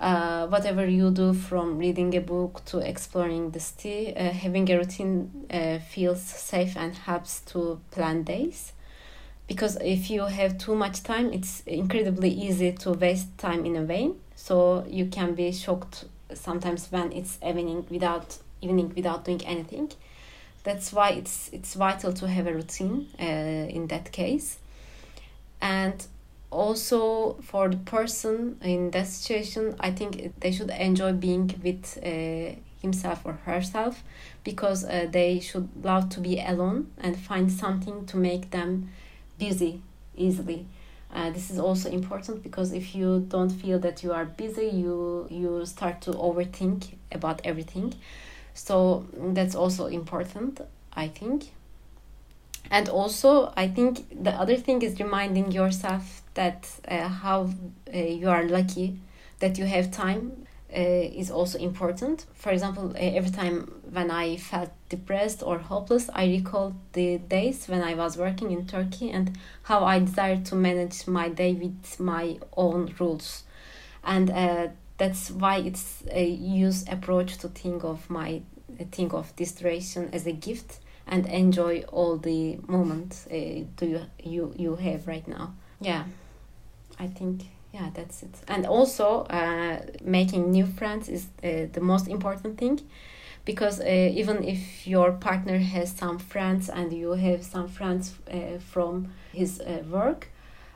uh, 0.00 0.46
whatever 0.46 0.86
you 0.86 1.10
do 1.10 1.34
from 1.34 1.78
reading 1.78 2.14
a 2.14 2.20
book 2.20 2.64
to 2.66 2.78
exploring 2.78 3.50
the 3.50 3.60
city 3.60 4.12
having 4.14 4.70
a 4.70 4.76
routine 4.76 5.30
feels 5.90 6.22
safe 6.22 6.76
and 6.76 6.94
helps 6.94 7.40
to 7.40 7.80
plan 7.90 8.22
days. 8.22 8.72
Because 9.48 9.76
if 9.80 10.10
you 10.10 10.22
have 10.26 10.58
too 10.58 10.74
much 10.76 11.02
time 11.02 11.32
it's 11.32 11.62
incredibly 11.66 12.30
easy 12.30 12.72
to 12.72 12.92
waste 12.92 13.36
time 13.38 13.64
in 13.64 13.76
a 13.76 13.82
vain. 13.82 14.20
So 14.36 14.84
you 14.88 15.06
can 15.06 15.34
be 15.34 15.50
shocked 15.52 16.04
sometimes 16.34 16.92
when 16.92 17.12
it's 17.12 17.38
evening 17.46 17.86
without 17.90 18.38
evening 18.60 18.92
without 18.94 19.24
doing 19.24 19.44
anything. 19.44 19.90
That's 20.64 20.92
why 20.92 21.10
it's 21.10 21.48
it's 21.52 21.74
vital 21.74 22.12
to 22.12 22.28
have 22.28 22.46
a 22.46 22.52
routine 22.52 23.08
uh, 23.18 23.24
in 23.24 23.86
that 23.88 24.12
case. 24.12 24.58
And 25.60 26.06
also 26.50 27.34
for 27.42 27.68
the 27.68 27.76
person 27.76 28.58
in 28.62 28.90
that 28.90 29.06
situation 29.06 29.74
i 29.80 29.90
think 29.90 30.32
they 30.40 30.50
should 30.50 30.70
enjoy 30.70 31.12
being 31.12 31.52
with 31.62 31.98
uh, 32.02 32.54
himself 32.80 33.22
or 33.24 33.32
herself 33.44 34.02
because 34.44 34.84
uh, 34.84 35.06
they 35.10 35.40
should 35.40 35.68
love 35.84 36.08
to 36.08 36.20
be 36.20 36.40
alone 36.40 36.90
and 36.98 37.18
find 37.18 37.50
something 37.50 38.06
to 38.06 38.16
make 38.16 38.50
them 38.50 38.90
busy 39.38 39.82
easily. 40.16 40.66
Uh, 41.12 41.30
this 41.30 41.50
is 41.50 41.58
also 41.58 41.90
important 41.90 42.42
because 42.42 42.72
if 42.72 42.94
you 42.94 43.24
don't 43.28 43.50
feel 43.50 43.78
that 43.78 44.02
you 44.02 44.12
are 44.12 44.26
busy, 44.26 44.66
you 44.66 45.26
you 45.30 45.64
start 45.64 46.00
to 46.02 46.10
overthink 46.12 46.96
about 47.12 47.40
everything. 47.44 47.94
So 48.52 49.06
that's 49.12 49.54
also 49.54 49.86
important, 49.86 50.60
I 50.92 51.08
think. 51.08 51.50
And 52.70 52.88
also, 52.90 53.52
I 53.56 53.68
think 53.68 54.22
the 54.22 54.32
other 54.32 54.56
thing 54.56 54.82
is 54.82 55.00
reminding 55.00 55.52
yourself 55.52 56.22
that 56.38 56.70
uh, 56.86 57.08
how 57.08 57.50
uh, 57.92 57.98
you 57.98 58.30
are 58.30 58.44
lucky 58.44 58.96
that 59.40 59.58
you 59.58 59.66
have 59.66 59.90
time 59.90 60.46
uh, 60.72 61.20
is 61.22 61.30
also 61.32 61.58
important. 61.58 62.26
For 62.34 62.50
example, 62.50 62.92
uh, 62.94 62.98
every 62.98 63.30
time 63.30 63.72
when 63.90 64.10
I 64.10 64.36
felt 64.36 64.70
depressed 64.88 65.42
or 65.42 65.58
hopeless, 65.58 66.08
I 66.12 66.26
recalled 66.26 66.74
the 66.92 67.18
days 67.18 67.66
when 67.66 67.82
I 67.82 67.94
was 67.94 68.16
working 68.16 68.52
in 68.52 68.66
Turkey 68.66 69.10
and 69.10 69.36
how 69.64 69.84
I 69.84 69.98
desired 69.98 70.44
to 70.46 70.54
manage 70.54 71.08
my 71.08 71.28
day 71.28 71.54
with 71.54 71.98
my 71.98 72.38
own 72.56 72.94
rules. 73.00 73.42
And 74.04 74.30
uh, 74.30 74.68
that's 74.96 75.32
why 75.32 75.56
it's 75.56 76.04
a 76.10 76.24
use 76.24 76.84
approach 76.88 77.38
to 77.38 77.48
think 77.48 77.82
of 77.82 78.08
my 78.08 78.42
think 78.92 79.12
of 79.12 79.34
distraction 79.34 80.08
as 80.12 80.26
a 80.26 80.32
gift 80.32 80.78
and 81.06 81.26
enjoy 81.26 81.82
all 81.90 82.16
the 82.16 82.58
moments 82.68 83.26
uh, 83.26 83.64
do 83.76 83.86
you, 83.86 84.02
you 84.22 84.54
you 84.56 84.76
have 84.76 85.08
right 85.08 85.26
now. 85.26 85.54
Yeah, 85.80 86.04
I 86.98 87.06
think 87.06 87.42
yeah 87.72 87.90
that's 87.94 88.22
it. 88.22 88.34
And 88.48 88.66
also 88.66 89.22
uh, 89.24 89.80
making 90.02 90.50
new 90.50 90.66
friends 90.66 91.08
is 91.08 91.26
uh, 91.44 91.66
the 91.72 91.80
most 91.80 92.08
important 92.08 92.58
thing 92.58 92.80
because 93.44 93.80
uh, 93.80 93.84
even 94.20 94.44
if 94.44 94.86
your 94.86 95.12
partner 95.12 95.58
has 95.58 95.92
some 95.92 96.18
friends 96.18 96.68
and 96.68 96.92
you 96.92 97.12
have 97.12 97.42
some 97.44 97.68
friends 97.68 98.14
uh, 98.30 98.58
from 98.58 99.08
his 99.32 99.60
uh, 99.60 99.82
work 99.90 100.28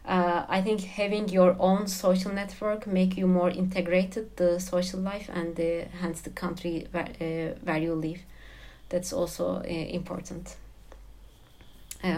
uh, 0.06 0.44
i 0.48 0.62
think 0.62 0.80
having 0.80 1.28
your 1.28 1.54
own 1.58 1.86
social 1.86 2.32
network 2.32 2.86
make 2.86 3.16
you 3.18 3.26
more 3.26 3.50
integrated 3.50 4.24
the 4.36 4.58
social 4.58 5.00
life 5.00 5.28
and 5.34 5.58
hence 6.00 6.22
the 6.22 6.30
country 6.30 6.86
where, 6.92 7.54
where 7.64 7.78
you 7.78 7.94
live. 7.94 8.20
That's 8.88 9.12
also 9.12 9.60
important 9.60 10.56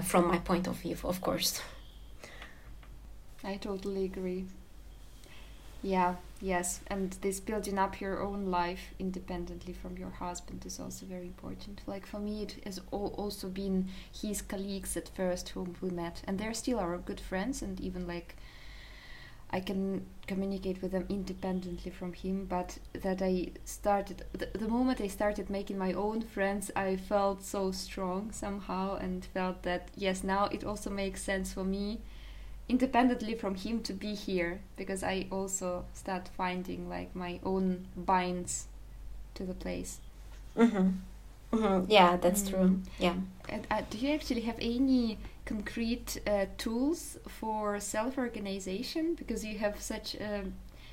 from 0.03 0.29
my 0.29 0.39
point 0.39 0.67
of 0.67 0.77
view 0.77 0.97
of 1.05 1.21
course 1.21 1.61
I 3.45 3.57
totally 3.57 4.05
agree. 4.07 4.47
Yeah, 5.83 6.15
yes. 6.41 6.81
And 6.87 7.13
this 7.21 7.41
building 7.41 7.79
up 7.79 8.01
your 8.01 8.23
own 8.23 8.47
life 8.47 8.95
independently 8.99 9.75
from 9.75 9.99
your 9.99 10.09
husband 10.09 10.65
is 10.65 10.81
also 10.81 11.05
very 11.05 11.27
important. 11.27 11.83
Like 11.87 12.07
for 12.07 12.19
me, 12.19 12.43
it 12.43 12.57
has 12.65 12.81
also 12.91 13.49
been 13.49 13.89
his 14.11 14.41
colleagues 14.41 14.97
at 14.97 15.09
first 15.11 15.51
whom 15.51 15.77
we 15.83 15.91
met. 15.91 16.23
And 16.27 16.39
they're 16.39 16.55
still 16.55 16.79
our 16.81 16.97
good 16.97 17.21
friends 17.21 17.61
and 17.61 17.79
even 17.81 18.07
like 18.07 18.35
I 19.51 19.61
can 19.61 20.07
communicate 20.27 20.81
with 20.81 20.93
them 20.93 21.05
independently 21.11 21.91
from 21.91 22.15
him, 22.15 22.47
but 22.47 22.79
that 22.95 23.21
I 23.21 23.51
started, 23.67 24.25
the, 24.33 24.49
the, 24.59 24.67
moment 24.67 25.03
I 25.03 25.07
started 25.07 25.51
making 25.51 25.79
my 25.79 25.93
own 25.93 26.23
friends, 26.23 26.71
I 26.75 26.97
felt 26.97 27.45
so 27.45 27.71
strong 27.71 28.33
somehow 28.33 28.97
and 28.97 29.25
felt 29.25 29.63
that, 29.63 29.91
yes, 29.95 30.25
now 30.25 30.47
it 30.47 30.65
also 30.65 30.91
makes 30.91 31.23
sense 31.23 31.53
for 31.53 31.63
me 31.63 32.01
independently 32.69 33.35
from 33.35 33.55
him 33.55 33.83
to 33.83 33.93
be 33.93 34.15
here 34.15 34.61
because 34.77 35.03
I 35.03 35.27
also 35.31 35.85
start 35.93 36.29
finding 36.37 36.89
like 36.89 37.15
my 37.15 37.41
own 37.45 37.87
binds 37.97 38.69
to 39.35 39.45
the 39.45 39.55
place. 39.55 40.01
Mm-hmm. 40.57 40.91
Mm-hmm. 41.53 41.91
Yeah, 41.91 42.17
that's 42.17 42.43
mm. 42.43 42.51
true. 42.51 42.81
Yeah. 42.99 43.15
And, 43.49 43.67
uh, 43.71 43.83
do 43.91 43.99
you 43.99 44.15
actually 44.15 44.43
have 44.43 44.57
any 44.61 45.19
concrete 45.45 46.21
uh, 46.27 46.47
tools 46.59 47.19
for 47.29 47.79
self-organization 47.79 49.15
because 49.15 49.45
you 49.45 49.59
have 49.59 49.81
such 49.81 50.15
a 50.15 50.45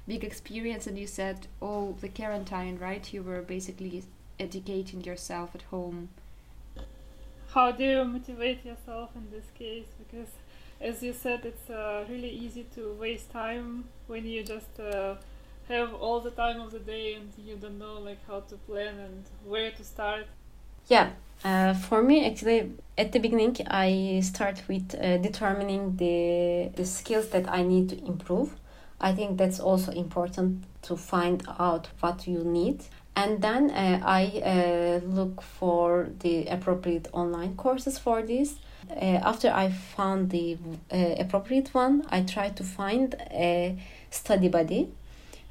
big 0.08 0.24
experience 0.24 0.88
and 0.88 0.98
you 0.98 1.08
said, 1.08 1.48
oh, 1.62 1.96
the 2.02 2.10
quarantine, 2.10 2.78
right? 2.78 3.12
You 3.14 3.24
were 3.24 3.42
basically 3.42 4.04
educating 4.40 5.04
yourself 5.04 5.56
at 5.56 5.62
home. 5.64 6.10
How 7.54 7.72
do 7.72 7.84
you 7.84 8.06
motivate 8.06 8.66
yourself 8.66 9.12
in 9.16 9.30
this 9.32 9.46
case? 9.58 9.88
Because 10.00 10.30
as 10.82 11.04
you 11.04 11.14
said, 11.14 11.46
it's 11.46 11.70
uh, 11.70 12.04
really 12.10 12.30
easy 12.30 12.66
to 12.76 12.94
waste 13.00 13.32
time 13.32 13.86
when 14.08 14.26
you 14.26 14.44
just 14.44 14.80
uh, 14.80 15.16
have 15.68 15.94
all 15.94 16.20
the 16.20 16.32
time 16.32 16.60
of 16.60 16.72
the 16.72 16.80
day 16.80 17.14
and 17.14 17.32
you 17.38 17.56
don't 17.56 17.80
know 17.80 18.00
like 18.00 18.20
how 18.28 18.40
to 18.42 18.56
plan 18.56 19.00
and 19.00 19.24
where 19.46 19.72
to 19.72 19.84
start. 19.84 20.26
Yeah, 20.88 21.12
uh, 21.44 21.74
for 21.74 22.02
me, 22.02 22.26
actually, 22.26 22.72
at 22.98 23.12
the 23.12 23.20
beginning, 23.20 23.56
I 23.68 24.22
start 24.24 24.64
with 24.68 24.96
uh, 24.96 25.18
determining 25.18 25.96
the 25.98 26.72
the 26.76 26.86
skills 26.86 27.30
that 27.30 27.50
I 27.50 27.64
need 27.64 27.90
to 27.90 28.06
improve. 28.06 28.56
I 29.00 29.14
think 29.14 29.38
that's 29.38 29.60
also 29.60 29.92
important 29.92 30.66
to 30.84 30.96
find 30.96 31.44
out 31.60 31.90
what 32.00 32.28
you 32.28 32.44
need. 32.44 32.84
And 33.16 33.42
then 33.42 33.72
uh, 33.72 34.00
I 34.06 34.24
uh, 34.44 35.06
look 35.06 35.42
for 35.42 36.10
the 36.20 36.48
appropriate 36.48 37.08
online 37.12 37.56
courses 37.56 37.98
for 37.98 38.22
this 38.22 38.56
after 39.00 39.50
I 39.50 39.70
found 39.70 40.30
the 40.32 40.58
uh, 40.92 41.16
appropriate 41.20 41.74
one, 41.74 42.06
I 42.10 42.22
try 42.22 42.50
to 42.50 42.64
find 42.64 43.16
a 43.32 43.78
study 44.10 44.50
buddy, 44.50 44.92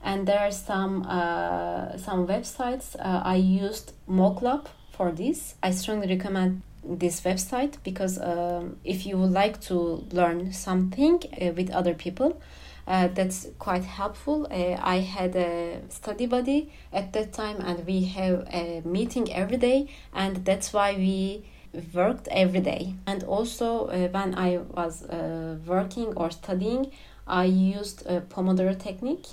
and 0.03 0.27
there 0.27 0.41
are 0.41 0.53
some 0.53 1.07
uh, 1.07 1.97
some 1.97 2.27
websites. 2.27 2.97
Uh, 2.99 3.23
I 3.25 3.37
used 3.37 3.93
Moclub 4.09 4.67
for 4.93 5.13
this. 5.13 5.55
I 5.63 5.71
strongly 5.71 6.09
recommend 6.09 6.63
this 6.83 7.21
website 7.23 7.77
because 7.85 8.19
um, 8.19 8.77
if 8.85 9.07
you 9.07 9.19
would 9.19 9.33
like 9.33 9.61
to 9.61 10.07
learn 10.13 10.53
something 10.53 11.23
uh, 11.41 11.53
with 11.53 11.71
other 11.71 11.95
people, 11.95 12.41
uh, 12.87 13.09
that's 13.09 13.47
quite 13.59 13.85
helpful. 13.85 14.47
Uh, 14.51 14.77
I 14.81 14.97
had 15.01 15.37
a 15.37 15.81
study 15.89 16.27
buddy 16.27 16.73
at 16.93 17.13
that 17.13 17.33
time, 17.33 17.61
and 17.61 17.87
we 17.87 18.05
have 18.05 18.49
a 18.53 18.83
meeting 18.85 19.33
every 19.33 19.59
day, 19.59 19.89
and 20.13 20.45
that's 20.45 20.73
why 20.73 20.95
we 20.95 21.45
worked 21.95 22.29
every 22.31 22.61
day. 22.61 22.95
And 23.07 23.25
also, 23.25 23.87
uh, 23.87 24.09
when 24.09 24.35
I 24.35 24.59
was 24.59 25.05
uh, 25.05 25.57
working 25.67 26.13
or 26.17 26.31
studying, 26.31 26.91
I 27.27 27.45
used 27.45 28.07
a 28.07 28.21
Pomodoro 28.21 28.79
technique. 28.79 29.27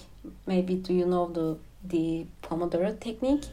Maybe 0.45 0.75
do 0.75 0.93
you 0.93 1.05
know 1.05 1.27
the 1.27 1.57
the 1.83 2.25
Pomodoro 2.41 2.99
technique? 2.99 3.45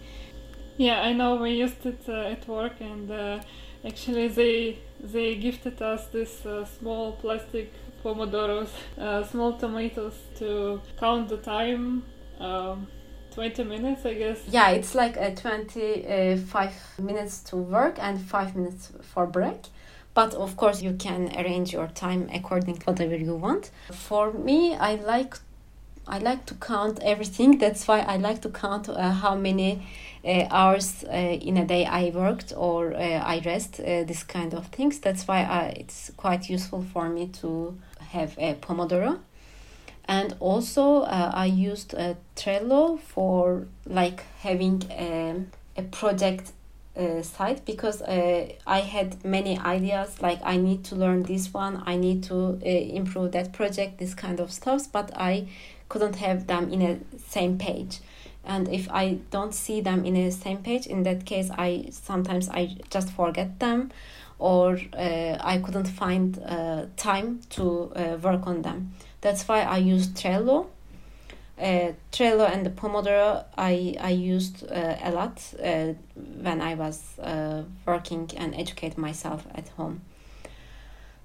Yeah, 0.76 1.03
I 1.03 1.12
know. 1.12 1.37
We 1.37 1.51
used 1.51 1.87
it 1.87 2.03
uh, 2.09 2.32
at 2.32 2.49
work, 2.49 2.80
and 2.80 3.11
uh, 3.11 3.41
actually, 3.85 4.28
they 4.28 4.78
they 5.01 5.37
gifted 5.37 5.80
us 5.80 6.07
this 6.09 6.45
uh, 6.45 6.64
small 6.64 7.12
plastic 7.12 7.72
pomodoros, 8.03 8.70
uh, 8.99 9.24
small 9.24 9.53
tomatoes 9.59 10.14
to 10.39 10.80
count 10.99 11.28
the 11.28 11.39
time. 11.39 12.03
Um, 12.41 12.89
20 13.35 13.64
minutes, 13.64 14.07
I 14.07 14.14
guess. 14.14 14.43
Yeah, 14.49 14.70
it's 14.70 14.95
like 14.95 15.16
a 15.16 15.35
25 15.35 16.72
minutes 16.99 17.41
to 17.51 17.57
work 17.57 17.97
and 17.99 18.20
5 18.20 18.57
minutes 18.57 18.93
for 19.03 19.26
break. 19.26 19.61
But 20.14 20.35
of 20.35 20.57
course, 20.57 20.80
you 20.80 20.93
can 20.93 21.32
arrange 21.37 21.72
your 21.72 21.89
time 21.89 22.30
according 22.32 22.76
to 22.78 22.87
whatever 22.87 23.16
you 23.16 23.35
want. 23.35 23.70
For 23.91 24.32
me, 24.32 24.76
I 24.76 24.95
like 24.95 25.35
I 26.07 26.18
like 26.18 26.45
to 26.47 26.55
count 26.55 27.01
everything. 27.03 27.59
That's 27.59 27.89
why 27.89 28.01
I 28.01 28.18
like 28.18 28.43
to 28.43 28.51
count 28.51 28.89
uh, 28.89 29.11
how 29.11 29.35
many 29.35 29.87
uh, 30.24 30.47
hours 30.51 31.03
uh, 31.05 31.12
in 31.12 31.57
a 31.57 31.64
day 31.64 31.87
I 31.87 32.11
worked 32.11 32.53
or 32.57 32.93
uh, 32.95 32.99
I 32.99 33.41
rest. 33.45 33.80
Uh, 33.80 34.05
this 34.05 34.22
kind 34.22 34.55
of 34.55 34.66
things. 34.66 35.01
That's 35.01 35.26
why 35.26 35.43
I, 35.43 35.74
it's 35.80 36.12
quite 36.16 36.49
useful 36.49 36.82
for 36.93 37.09
me 37.09 37.28
to 37.41 37.76
have 38.12 38.37
a 38.39 38.55
Pomodoro 38.55 39.18
and 40.07 40.35
also 40.41 41.03
uh, 41.03 41.31
i 41.35 41.47
used 41.47 41.95
uh, 41.95 42.15
trello 42.37 42.99
for 42.99 43.67
like 43.87 44.25
having 44.41 44.83
a, 44.91 45.35
a 45.77 45.83
project 45.83 46.53
uh, 46.97 47.23
site 47.23 47.65
because 47.65 48.03
uh, 48.03 48.47
i 48.67 48.81
had 48.81 49.25
many 49.25 49.59
ideas 49.59 50.21
like 50.23 50.41
i 50.45 50.57
need 50.57 50.85
to 50.85 50.95
learn 50.95 51.23
this 51.25 51.53
one 51.53 51.83
i 51.87 51.97
need 51.97 52.23
to 52.23 52.59
uh, 52.65 52.69
improve 52.69 53.33
that 53.33 53.53
project 53.53 53.99
this 53.99 54.15
kind 54.15 54.41
of 54.41 54.53
stuffs 54.53 54.87
but 54.87 55.11
i 55.17 55.47
couldn't 55.89 56.17
have 56.17 56.47
them 56.47 56.71
in 56.73 56.83
a 56.83 56.99
same 57.29 57.59
page. 57.59 58.01
And 58.47 58.69
if 58.69 58.91
i 58.91 59.19
don't 59.31 59.55
see 59.55 59.81
them 59.81 60.05
in 60.05 60.17
a 60.17 60.31
same 60.31 60.59
page 60.59 60.87
in 60.87 61.03
that 61.05 61.25
case 61.25 61.51
i 61.57 61.87
sometimes 61.91 62.49
i 62.51 62.77
just 62.91 63.11
forget 63.11 63.59
them 63.59 63.91
or 64.39 64.79
uh, 64.93 65.39
i 65.41 65.59
couldn't 65.65 65.89
find 65.89 66.39
uh, 66.45 66.85
time 66.97 67.41
to 67.51 67.91
uh, 67.97 68.19
work 68.23 68.47
on 68.47 68.61
them 68.61 68.93
that's 69.25 69.49
why 69.49 69.62
I 69.62 69.79
use 69.79 70.07
Trello. 70.09 70.66
Uh, 71.59 71.93
Trello 72.12 72.47
and 72.53 72.66
the 72.66 72.70
Pomodoro 72.70 73.45
I, 73.57 73.97
I 74.01 74.11
used 74.11 74.70
uh, 74.70 74.97
a 75.03 75.11
lot 75.12 75.41
uh, 75.62 75.95
when 76.14 76.61
I 76.61 76.75
was 76.75 77.18
uh, 77.18 77.62
working 77.87 78.31
and 78.37 78.55
educate 78.55 78.99
myself 78.99 79.47
at 79.55 79.68
home. 79.68 80.03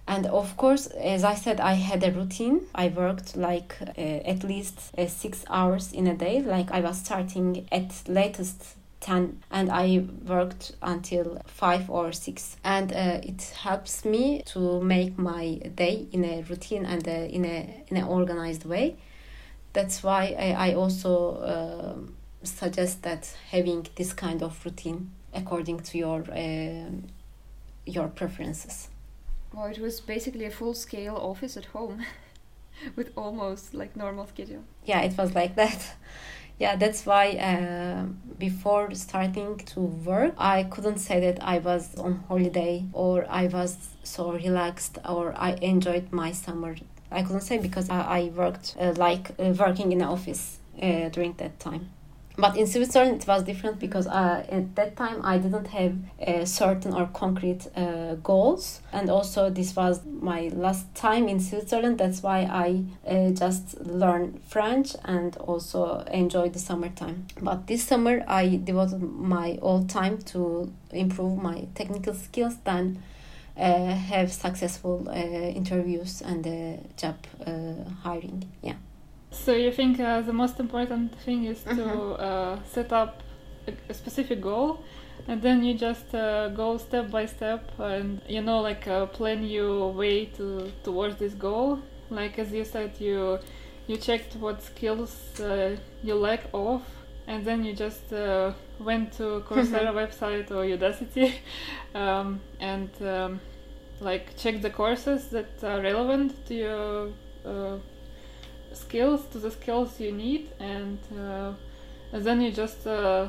And 0.07 0.25
of 0.27 0.55
course, 0.55 0.87
as 0.87 1.23
I 1.23 1.35
said, 1.35 1.59
I 1.59 1.73
had 1.73 2.03
a 2.03 2.11
routine. 2.11 2.61
I 2.73 2.87
worked 2.87 3.35
like 3.35 3.75
uh, 3.81 4.01
at 4.01 4.43
least 4.43 4.91
uh, 4.97 5.07
six 5.07 5.43
hours 5.49 5.91
in 5.91 6.07
a 6.07 6.15
day. 6.15 6.41
Like 6.41 6.71
I 6.71 6.79
was 6.79 6.97
starting 6.99 7.67
at 7.71 8.07
latest 8.07 8.75
10 8.99 9.41
and 9.49 9.71
i 9.71 10.05
worked 10.27 10.73
until 10.81 11.41
5 11.45 11.89
or 11.89 12.11
6 12.11 12.57
and 12.63 12.91
uh, 12.91 13.19
it 13.23 13.41
helps 13.63 14.03
me 14.03 14.41
to 14.45 14.81
make 14.81 15.17
my 15.17 15.55
day 15.75 16.07
in 16.11 16.25
a 16.25 16.41
routine 16.49 16.85
and 16.85 17.07
uh, 17.07 17.11
in 17.11 17.45
a 17.45 17.83
in 17.87 17.97
an 17.97 18.03
organized 18.03 18.65
way. 18.65 18.97
That's 19.73 20.03
why 20.03 20.35
i, 20.37 20.69
I 20.69 20.73
also 20.73 21.35
uh, 21.35 21.95
suggest 22.43 23.03
that 23.03 23.33
having 23.51 23.87
this 23.95 24.13
kind 24.13 24.43
of 24.43 24.65
routine 24.65 25.11
according 25.33 25.79
to 25.79 25.97
your 25.97 26.23
uh, 26.31 26.91
your 27.85 28.07
preferences. 28.09 28.89
Well 29.53 29.67
it 29.67 29.79
was 29.79 30.01
basically 30.01 30.45
a 30.45 30.51
full 30.51 30.73
scale 30.73 31.15
office 31.15 31.55
at 31.57 31.65
home 31.65 32.05
with 32.95 33.11
almost 33.15 33.73
like 33.73 33.95
normal 33.95 34.27
schedule. 34.27 34.63
Yeah 34.83 35.01
it 35.01 35.17
was 35.17 35.33
like 35.35 35.55
that 35.55 35.95
yeah 36.59 36.75
that's 36.75 37.05
why 37.05 37.31
uh, 37.31 38.03
before 38.37 38.93
starting 38.93 39.57
to 39.57 39.79
work 39.79 40.33
i 40.37 40.63
couldn't 40.63 40.99
say 40.99 41.19
that 41.19 41.41
i 41.41 41.57
was 41.57 41.95
on 41.97 42.23
holiday 42.27 42.85
or 42.93 43.25
i 43.29 43.47
was 43.47 43.77
so 44.03 44.31
relaxed 44.33 44.97
or 45.07 45.33
i 45.37 45.51
enjoyed 45.61 46.11
my 46.11 46.31
summer. 46.31 46.75
I 47.11 47.23
couldn't 47.23 47.41
say 47.41 47.57
because 47.57 47.89
i, 47.89 48.01
I 48.19 48.21
worked 48.35 48.75
uh, 48.79 48.93
like 48.97 49.31
uh, 49.39 49.53
working 49.57 49.91
in 49.91 50.01
an 50.01 50.07
office 50.07 50.59
uh, 50.81 51.09
during 51.09 51.33
that 51.37 51.59
time 51.59 51.89
but 52.39 52.57
in 52.57 52.67
Switzerland, 52.67 53.21
it 53.21 53.27
was 53.27 53.43
different 53.43 53.79
because 53.79 54.07
uh, 54.07 54.45
at 54.49 54.75
that 54.75 54.95
time 54.95 55.21
I 55.23 55.37
didn't 55.37 55.67
have 55.67 55.95
uh, 56.25 56.45
certain 56.45 56.93
or 56.93 57.07
concrete 57.07 57.67
uh, 57.75 58.15
goals, 58.15 58.81
and 58.91 59.09
also 59.09 59.49
this 59.49 59.75
was 59.75 60.01
my 60.05 60.49
last 60.53 60.93
time 60.95 61.27
in 61.27 61.39
Switzerland. 61.39 61.97
That's 61.97 62.23
why 62.23 62.41
I 62.41 62.83
uh, 63.07 63.31
just 63.31 63.79
learned 63.81 64.41
French 64.47 64.95
and 65.05 65.35
also 65.37 65.99
enjoyed 66.11 66.53
the 66.53 66.59
summertime. 66.59 67.27
But 67.41 67.67
this 67.67 67.83
summer 67.83 68.23
I 68.27 68.59
devoted 68.63 69.01
my 69.01 69.57
all 69.61 69.83
time 69.85 70.19
to 70.33 70.71
improve 70.91 71.41
my 71.41 71.67
technical 71.75 72.13
skills. 72.13 72.57
Then. 72.63 73.03
Uh, 73.57 73.93
have 73.93 74.31
successful 74.31 75.05
uh, 75.09 75.13
interviews 75.13 76.21
and 76.21 76.45
job 76.95 77.17
hiring. 78.03 78.49
Yeah. 78.61 78.75
So 79.31 79.53
you 79.53 79.71
think 79.71 79.99
uh, 79.99 80.21
the 80.21 80.33
most 80.33 80.59
important 80.59 81.15
thing 81.25 81.45
is 81.45 81.63
to 81.63 81.69
Mhm. 81.85 82.19
uh, 82.19 82.63
set 82.65 82.91
up 82.91 83.21
a, 83.67 83.71
a 83.89 83.93
specific 83.93 84.41
goal, 84.41 84.83
and 85.27 85.41
then 85.41 85.63
you 85.63 85.73
just 85.73 86.13
uh, 86.15 86.49
go 86.49 86.77
step 86.77 87.09
by 87.11 87.25
step, 87.27 87.61
and 87.79 88.21
you 88.27 88.41
know, 88.41 88.61
like 88.61 88.87
uh, 88.87 89.05
plan 89.07 89.43
your 89.43 89.91
way 89.93 90.25
to 90.37 90.71
towards 90.83 91.15
this 91.17 91.33
goal. 91.35 91.79
Like 92.09 92.39
as 92.39 92.51
you 92.51 92.65
said, 92.65 92.91
you 92.99 93.39
you 93.87 93.97
checked 93.97 94.35
what 94.35 94.61
skills 94.61 95.39
uh, 95.39 95.75
you 96.03 96.15
lack 96.15 96.41
of, 96.53 96.81
and 97.27 97.45
then 97.45 97.63
you 97.63 97.73
just 97.73 98.11
uh, 98.13 98.51
went 98.79 99.13
to 99.17 99.43
Coursera 99.47 99.93
website 99.93 100.49
or 100.51 100.63
Udacity, 100.65 101.33
um, 101.95 102.39
and 102.59 102.89
um, 103.01 103.39
like 104.01 104.35
check 104.37 104.61
the 104.61 104.69
courses 104.69 105.29
that 105.29 105.63
are 105.63 105.81
relevant 105.81 106.33
to 106.47 106.53
your 106.53 107.09
uh, 107.45 107.77
skills 108.73 109.25
to 109.31 109.39
the 109.39 109.51
skills 109.51 109.99
you 109.99 110.11
need 110.11 110.51
and, 110.59 110.99
uh, 111.17 111.53
and 112.11 112.23
then 112.23 112.41
you 112.41 112.51
just 112.51 112.85
uh, 112.87 113.27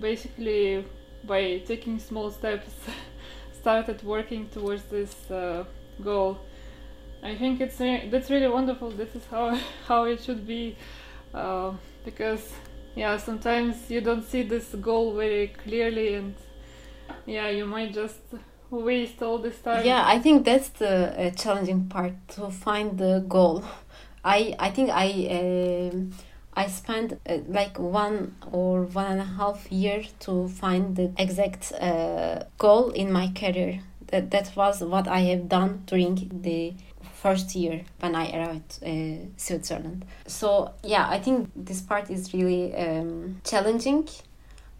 basically 0.00 0.84
by 1.24 1.58
taking 1.66 1.98
small 1.98 2.30
steps 2.30 2.70
started 3.60 4.02
working 4.02 4.48
towards 4.48 4.82
this 4.84 5.30
uh, 5.30 5.64
goal. 6.02 6.38
I 7.22 7.36
think 7.36 7.60
it's 7.60 7.78
re- 7.78 8.08
that's 8.10 8.30
really 8.30 8.48
wonderful. 8.48 8.90
This 8.90 9.14
is 9.14 9.24
how 9.30 9.56
how 9.86 10.04
it 10.04 10.20
should 10.20 10.46
be 10.46 10.76
uh, 11.32 11.72
because 12.04 12.52
yeah 12.96 13.16
sometimes 13.16 13.90
you 13.90 14.00
don't 14.00 14.24
see 14.24 14.42
this 14.42 14.74
goal 14.74 15.14
very 15.14 15.48
clearly 15.64 16.14
and 16.14 16.34
yeah 17.24 17.48
you 17.48 17.64
might 17.64 17.94
just 17.94 18.20
waste 18.70 19.22
all 19.22 19.38
this 19.38 19.58
time. 19.60 19.84
Yeah, 19.84 20.02
I 20.04 20.18
think 20.18 20.44
that's 20.44 20.70
the 20.70 20.94
uh, 21.26 21.30
challenging 21.30 21.88
part 21.88 22.14
to 22.30 22.50
find 22.50 22.98
the 22.98 23.24
goal. 23.28 23.64
I 24.24 24.54
I 24.58 24.70
think 24.70 24.90
I 24.90 25.08
um 25.38 26.10
I 26.54 26.66
spent 26.66 27.18
uh, 27.26 27.38
like 27.48 27.78
one 27.78 28.36
or 28.52 28.82
one 28.82 29.06
and 29.06 29.20
a 29.20 29.24
half 29.24 29.72
year 29.72 30.04
to 30.20 30.48
find 30.48 30.94
the 30.96 31.10
exact 31.16 31.72
uh, 31.72 32.44
goal 32.58 32.90
in 32.90 33.10
my 33.10 33.28
career. 33.34 33.80
that, 34.12 34.30
that 34.30 34.52
was 34.54 34.80
what 34.82 35.08
I 35.08 35.20
have 35.20 35.48
done 35.48 35.82
during 35.86 36.30
the 36.42 36.74
first 37.14 37.56
year 37.56 37.82
when 38.00 38.14
I 38.14 38.30
arrived 38.30 38.78
uh, 38.84 39.26
Switzerland. 39.36 40.04
So 40.26 40.72
yeah, 40.84 41.08
I 41.08 41.18
think 41.18 41.50
this 41.56 41.80
part 41.80 42.10
is 42.10 42.32
really 42.32 42.74
um, 42.76 43.40
challenging. 43.44 44.08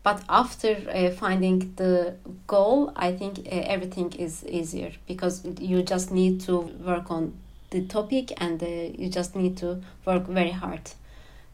But 0.05 0.22
after 0.28 0.76
uh, 0.93 1.11
finding 1.11 1.74
the 1.76 2.16
goal, 2.49 2.93
I 2.97 3.12
think 3.12 3.38
uh, 3.38 3.51
everything 3.51 4.12
is 4.14 4.45
easier 4.45 4.90
because 5.07 5.45
you 5.61 5.82
just 5.82 6.11
need 6.11 6.40
to 6.43 6.59
work 6.59 7.11
on 7.11 7.34
the 7.73 7.83
topic 7.83 8.33
and 8.41 8.62
uh, 8.62 8.66
you 8.66 9.09
just 9.09 9.35
need 9.35 9.57
to 9.57 9.83
work 10.05 10.27
very 10.27 10.51
hard. 10.51 10.93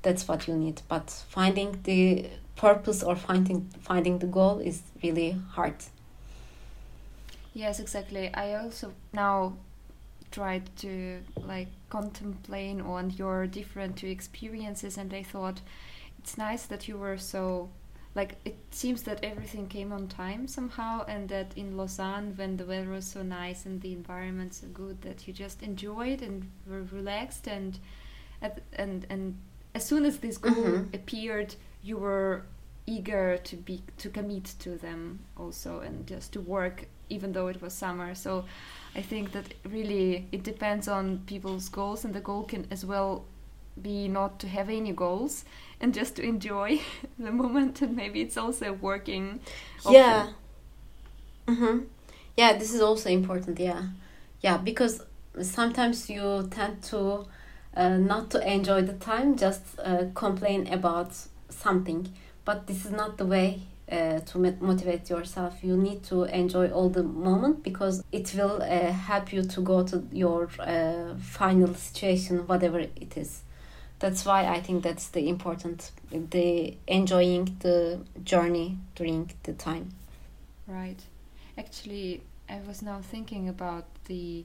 That's 0.03 0.29
what 0.29 0.47
you 0.47 0.55
need. 0.55 0.83
But 0.89 1.11
finding 1.29 1.81
the 1.85 2.27
purpose 2.57 3.03
or 3.03 3.16
finding 3.16 3.71
finding 3.81 4.19
the 4.19 4.27
goal 4.27 4.59
is 4.59 4.83
really 5.03 5.37
hard. 5.53 5.77
Yes, 7.55 7.81
exactly. 7.81 8.33
I 8.35 8.55
also 8.55 8.93
now 9.12 9.55
tried 10.31 10.69
to 10.77 11.21
like 11.37 11.69
contemplate 11.89 12.81
on 12.81 13.11
your 13.11 13.47
different 13.47 14.05
experiences 14.05 14.99
and 14.99 15.14
I 15.14 15.23
thought 15.23 15.61
it's 16.19 16.37
nice 16.37 16.66
that 16.66 16.87
you 16.87 16.99
were 16.99 17.16
so 17.16 17.71
like 18.19 18.33
it 18.45 18.59
seems 18.71 19.01
that 19.09 19.19
everything 19.23 19.66
came 19.77 19.91
on 19.93 20.09
time 20.09 20.43
somehow 20.47 21.05
and 21.07 21.29
that 21.29 21.49
in 21.57 21.77
Lausanne 21.77 22.29
when 22.37 22.57
the 22.57 22.64
weather 22.71 22.91
was 22.91 23.07
so 23.07 23.23
nice 23.23 23.61
and 23.66 23.81
the 23.81 23.93
environment 23.93 24.53
so 24.55 24.66
good 24.83 24.97
that 25.03 25.19
you 25.27 25.33
just 25.33 25.62
enjoyed 25.62 26.21
and 26.21 26.37
were 26.69 26.85
relaxed 27.01 27.47
and 27.47 27.79
and 28.85 29.07
and 29.09 29.37
as 29.75 29.85
soon 29.91 30.05
as 30.05 30.19
this 30.19 30.39
goal 30.39 30.64
mm-hmm. 30.64 30.95
appeared 30.95 31.55
you 31.83 31.97
were 31.97 32.43
eager 32.87 33.39
to 33.51 33.55
be 33.57 33.83
to 34.03 34.09
commit 34.09 34.47
to 34.59 34.71
them 34.87 35.01
also 35.37 35.81
and 35.81 36.07
just 36.07 36.33
to 36.33 36.41
work 36.41 36.77
even 37.09 37.33
though 37.33 37.49
it 37.49 37.61
was 37.62 37.73
summer 37.73 38.14
so 38.14 38.45
I 38.99 39.03
think 39.03 39.33
that 39.33 39.55
really 39.64 40.27
it 40.33 40.43
depends 40.43 40.89
on 40.89 41.19
people's 41.27 41.69
goals, 41.69 42.05
and 42.05 42.14
the 42.14 42.21
goal 42.21 42.43
can 42.45 42.66
as 42.71 42.85
well 42.85 43.25
be 43.81 44.09
not 44.09 44.41
to 44.41 44.49
have 44.49 44.69
any 44.69 44.93
goals 44.93 45.45
and 45.81 45.95
just 45.95 46.16
to 46.16 46.22
enjoy 46.22 46.81
the 47.18 47.33
moment. 47.33 47.83
And 47.83 47.97
maybe 47.97 48.20
it's 48.20 48.37
also 48.37 48.72
working. 48.72 49.41
Yeah. 49.89 50.29
Mm-hmm. 51.47 51.79
Yeah, 52.37 52.57
this 52.57 52.72
is 52.72 52.81
also 52.81 53.11
important. 53.11 53.59
Yeah, 53.59 53.83
yeah, 54.43 54.59
because 54.59 55.03
sometimes 55.43 56.09
you 56.09 56.49
tend 56.51 56.83
to 56.85 57.26
uh, 57.74 57.97
not 57.97 58.31
to 58.31 58.53
enjoy 58.53 58.83
the 58.83 58.93
time, 58.93 59.37
just 59.37 59.62
uh, 59.83 60.05
complain 60.14 60.72
about 60.72 61.12
something. 61.49 62.09
But 62.45 62.66
this 62.66 62.85
is 62.85 62.93
not 62.93 63.18
the 63.18 63.26
way 63.26 63.62
uh, 63.91 64.20
to 64.20 64.39
motivate 64.61 65.09
yourself 65.09 65.55
you 65.62 65.76
need 65.76 66.03
to 66.03 66.24
enjoy 66.24 66.68
all 66.68 66.91
the 66.91 67.03
moment 67.03 67.62
because 67.62 68.05
it 68.12 68.35
will 68.35 68.61
uh, 68.62 68.93
help 68.93 69.33
you 69.33 69.43
to 69.43 69.61
go 69.62 69.83
to 69.83 70.07
your 70.12 70.51
uh, 70.61 71.14
final 71.18 71.72
situation 71.74 72.47
whatever 72.47 72.81
it 72.81 73.16
is 73.16 73.43
that's 73.99 74.25
why 74.25 74.47
i 74.47 74.61
think 74.61 74.83
that's 74.83 75.09
the 75.09 75.29
important 75.29 75.91
the 76.11 76.77
enjoying 76.87 77.57
the 77.61 78.01
journey 78.25 78.79
during 78.95 79.31
the 79.45 79.53
time. 79.53 79.91
Right. 80.67 81.01
Actually 81.57 82.23
i 82.49 82.61
was 82.67 82.83
now 82.83 83.01
thinking 83.03 83.49
about 83.49 83.87
the 84.07 84.45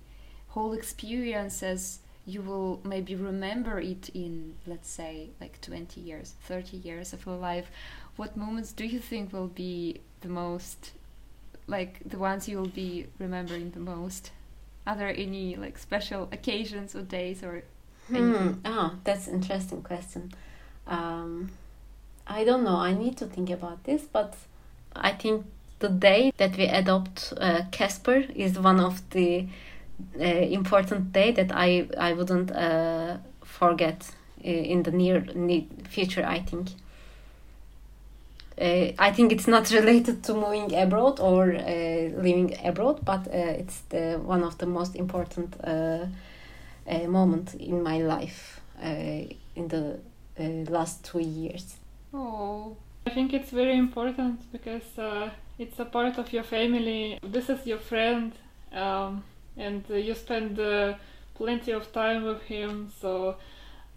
whole 0.50 0.74
experience 0.74 1.64
as 1.64 2.00
you 2.26 2.42
will 2.42 2.80
maybe 2.84 3.16
remember 3.16 3.80
it 3.80 4.10
in 4.14 4.56
let's 4.66 4.90
say 4.90 5.30
like 5.42 5.60
20 5.62 6.00
years 6.00 6.36
30 6.44 6.78
years 6.78 7.14
of 7.14 7.26
your 7.26 7.36
life. 7.36 7.70
What 8.16 8.38
moments 8.38 8.72
do 8.72 8.86
you 8.86 9.00
think 9.00 9.34
will 9.34 9.48
be 9.48 10.02
the 10.22 10.30
most 10.30 10.92
like 11.68 12.00
the 12.06 12.18
ones 12.18 12.48
you 12.48 12.58
will 12.58 12.68
be 12.68 13.08
remembering 13.20 13.72
the 13.72 13.80
most? 13.80 14.32
Are 14.86 14.96
there 14.96 15.14
any 15.16 15.56
like 15.56 15.78
special 15.78 16.30
occasions 16.32 16.96
or 16.96 17.02
days 17.02 17.44
or 17.44 17.64
hmm. 18.08 18.54
oh 18.66 18.92
that's 19.04 19.28
interesting 19.28 19.82
question. 19.82 20.32
Um, 20.88 21.52
i 22.28 22.44
don't 22.44 22.64
know. 22.64 22.78
I 22.78 22.94
need 22.94 23.18
to 23.18 23.26
think 23.26 23.50
about 23.50 23.84
this 23.84 24.04
but 24.04 24.36
i 24.96 25.12
think 25.12 25.46
the 25.80 25.90
day 25.90 26.32
that 26.38 26.56
we 26.58 26.66
adopt 26.66 27.34
uh, 27.38 27.64
casper 27.72 28.24
is 28.36 28.60
one 28.60 28.80
of 28.80 29.02
the 29.10 29.48
uh, 30.20 30.24
important 30.24 31.12
day 31.12 31.32
that 31.32 31.52
i 31.52 31.88
i 31.98 32.14
wouldn't 32.14 32.52
uh, 32.52 33.18
forget 33.44 34.10
uh, 34.46 34.48
in 34.48 34.84
the 34.84 34.92
near, 34.92 35.22
near 35.36 35.64
future 35.90 36.26
i 36.26 36.40
think. 36.40 36.70
Uh, 38.56 38.92
I 39.00 39.12
think 39.12 39.32
it's 39.32 39.48
not 39.48 39.72
related 39.80 40.24
to 40.26 40.34
moving 40.36 40.76
abroad 40.76 41.20
or 41.20 41.56
uh, 41.56 42.22
living 42.22 42.56
abroad, 42.64 43.04
but 43.04 43.28
uh, 43.28 43.62
it's 43.62 43.80
the 43.90 44.22
one 44.24 44.44
of 44.44 44.60
the 44.60 44.68
most 44.68 44.96
important 44.96 45.56
uh, 46.88 47.04
uh, 47.04 47.08
moment 47.08 47.56
in 47.56 47.84
my 47.84 48.00
life 48.00 48.62
uh, 48.82 49.24
in 49.56 49.68
the 49.68 50.00
last 50.70 51.04
two 51.06 51.20
years. 51.20 51.78
Oh, 52.14 52.76
I 53.06 53.12
think 53.12 53.34
it's 53.34 53.52
very 53.52 53.78
important 53.78 54.52
because 54.52 54.84
it's 55.60 55.80
a 55.80 55.86
part 55.86 56.18
of 56.18 56.32
your 56.34 56.44
family. 56.44 57.20
This 57.22 57.50
is 57.50 57.66
your 57.66 57.80
friend, 57.80 58.34
um, 58.72 59.24
and 59.58 59.84
you 59.90 60.16
spend 60.16 60.58
plenty 61.36 61.72
of 61.72 61.92
time 61.92 62.24
with 62.24 62.42
him. 62.44 62.92
So 63.00 63.36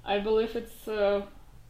I 0.05 0.19
believe 0.19 0.57
it's 0.57 0.89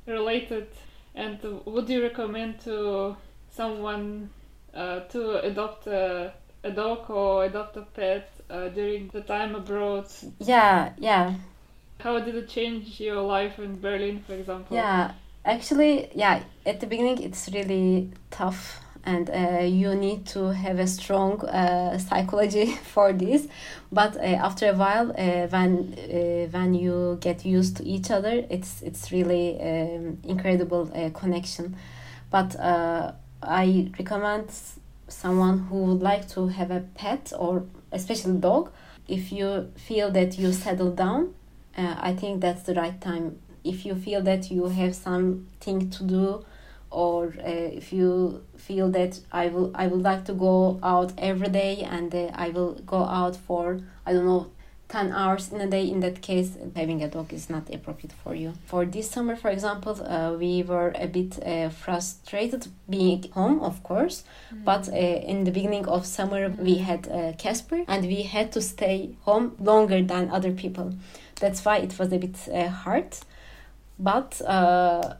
related 0.07 0.69
and 1.17 1.39
would 1.65 1.89
you 1.89 2.03
recommend 2.03 2.61
to 2.61 3.17
someone 3.51 4.31
uh, 4.75 5.01
to 5.01 5.41
adopt 5.41 5.87
a, 5.87 6.33
a, 6.63 6.71
dog 6.71 7.11
or 7.11 7.47
adopt 7.47 7.77
a 7.79 7.83
pet 7.83 8.29
uh, 8.51 8.69
during 8.69 9.09
the 9.09 9.21
time 9.21 9.55
abroad? 9.55 10.07
Yeah, 10.39 10.93
yeah. 10.99 11.35
How 12.01 12.19
did 12.21 12.35
it 12.35 12.49
change 12.49 13.01
your 13.01 13.23
life 13.23 13.59
in 13.59 13.81
Berlin, 13.81 14.23
for 14.27 14.35
example? 14.35 14.77
Yeah, 14.77 15.13
actually, 15.45 16.11
yeah, 16.15 16.43
at 16.65 16.81
the 16.81 16.87
beginning 16.87 17.23
it's 17.23 17.49
really 17.53 18.11
tough 18.31 18.81
and 19.07 19.31
uh, 19.31 19.63
you 19.63 19.95
need 19.95 20.27
to 20.27 20.53
have 20.53 20.81
a 20.81 20.87
strong 20.87 21.41
uh, 21.47 21.97
psychology 21.97 22.67
for 22.93 23.13
this 23.13 23.47
but 23.93 24.17
uh, 24.17 24.21
after 24.21 24.69
a 24.69 24.75
while 24.75 25.11
uh, 25.13 25.47
when 25.47 25.95
uh, 25.95 26.51
when 26.51 26.75
you 26.75 27.17
get 27.21 27.45
used 27.47 27.77
to 27.77 27.85
each 27.85 28.11
other 28.11 28.45
it's 28.51 28.83
it's 28.83 29.13
really 29.13 29.59
um, 29.61 30.19
incredible 30.25 30.91
uh, 30.95 31.09
connection 31.11 31.77
but 32.31 32.57
i 33.43 33.89
recommend 33.99 34.51
someone 35.09 35.59
who 35.59 35.85
would 35.85 36.03
like 36.03 36.29
to 36.29 36.49
have 36.49 36.73
a 36.73 36.81
pet 36.97 37.33
or 37.39 37.63
especially 37.93 38.39
dog 38.39 38.71
if 39.09 39.33
you 39.33 39.71
feel 39.77 40.11
that 40.11 40.39
you 40.39 40.53
settle 40.53 40.91
down 40.91 41.33
i 41.77 42.15
think 42.15 42.41
that's 42.41 42.63
the 42.63 42.75
right 42.75 43.01
time. 43.01 43.39
If 43.65 43.85
you 43.85 43.95
feel 43.97 44.23
that 44.23 44.51
you 44.51 44.67
have 44.67 44.95
something 44.95 45.91
to 45.91 46.05
do 46.05 46.45
or 46.91 47.35
uh, 47.41 47.51
if 47.81 47.93
you 47.93 48.45
feel 48.57 48.89
that 48.91 49.21
I 49.33 49.49
will 49.49 49.73
I 49.75 49.89
would 49.89 50.03
like 50.03 50.25
to 50.27 50.35
go 50.35 50.79
out 50.83 51.13
every 51.19 51.49
day 51.49 51.83
and 51.83 52.15
uh, 52.15 52.31
I 52.35 52.51
will 52.51 52.75
go 52.87 52.99
out 52.99 53.37
for 53.37 53.81
I 54.07 54.13
don't 54.13 54.25
know 54.27 54.53
10 54.89 55.13
hours 55.13 55.53
in 55.53 55.61
a 55.61 55.67
day. 55.67 55.89
In 55.89 56.01
that 56.01 56.23
case 56.23 56.57
having 56.75 57.03
a 57.03 57.09
dog 57.09 57.33
is 57.33 57.51
not 57.51 57.73
appropriate 57.75 58.13
for 58.13 58.35
you. 58.35 58.53
For 58.67 58.85
this 58.85 59.11
summer 59.11 59.37
for 59.37 59.51
example 59.51 60.01
uh, 60.03 60.35
we 60.39 60.63
were 60.63 60.93
a 60.95 61.07
bit 61.07 61.43
uh, 61.45 61.69
frustrated 61.71 62.69
being 62.89 63.31
home 63.33 63.61
of 63.61 63.83
course. 63.83 64.25
Mm. 64.53 64.65
but 64.65 64.89
uh, 64.89 64.93
in 64.93 65.45
the 65.45 65.51
beginning 65.51 65.87
of 65.87 66.07
summer 66.07 66.49
mm. 66.49 66.59
we 66.59 66.75
had 66.77 67.09
uh, 67.09 67.33
casper 67.39 67.85
and 67.89 68.07
we 68.07 68.23
had 68.23 68.53
to 68.53 68.63
stay 68.63 69.17
home 69.23 69.57
longer 69.59 70.03
than 70.03 70.31
other 70.31 70.53
people. 70.53 70.95
That's 71.41 71.65
why 71.65 71.79
it 71.79 71.99
was 71.99 72.13
a 72.13 72.19
bit 72.19 72.37
uh, 72.53 72.69
hard. 72.69 73.17
But 73.99 74.41
uh, 74.43 75.15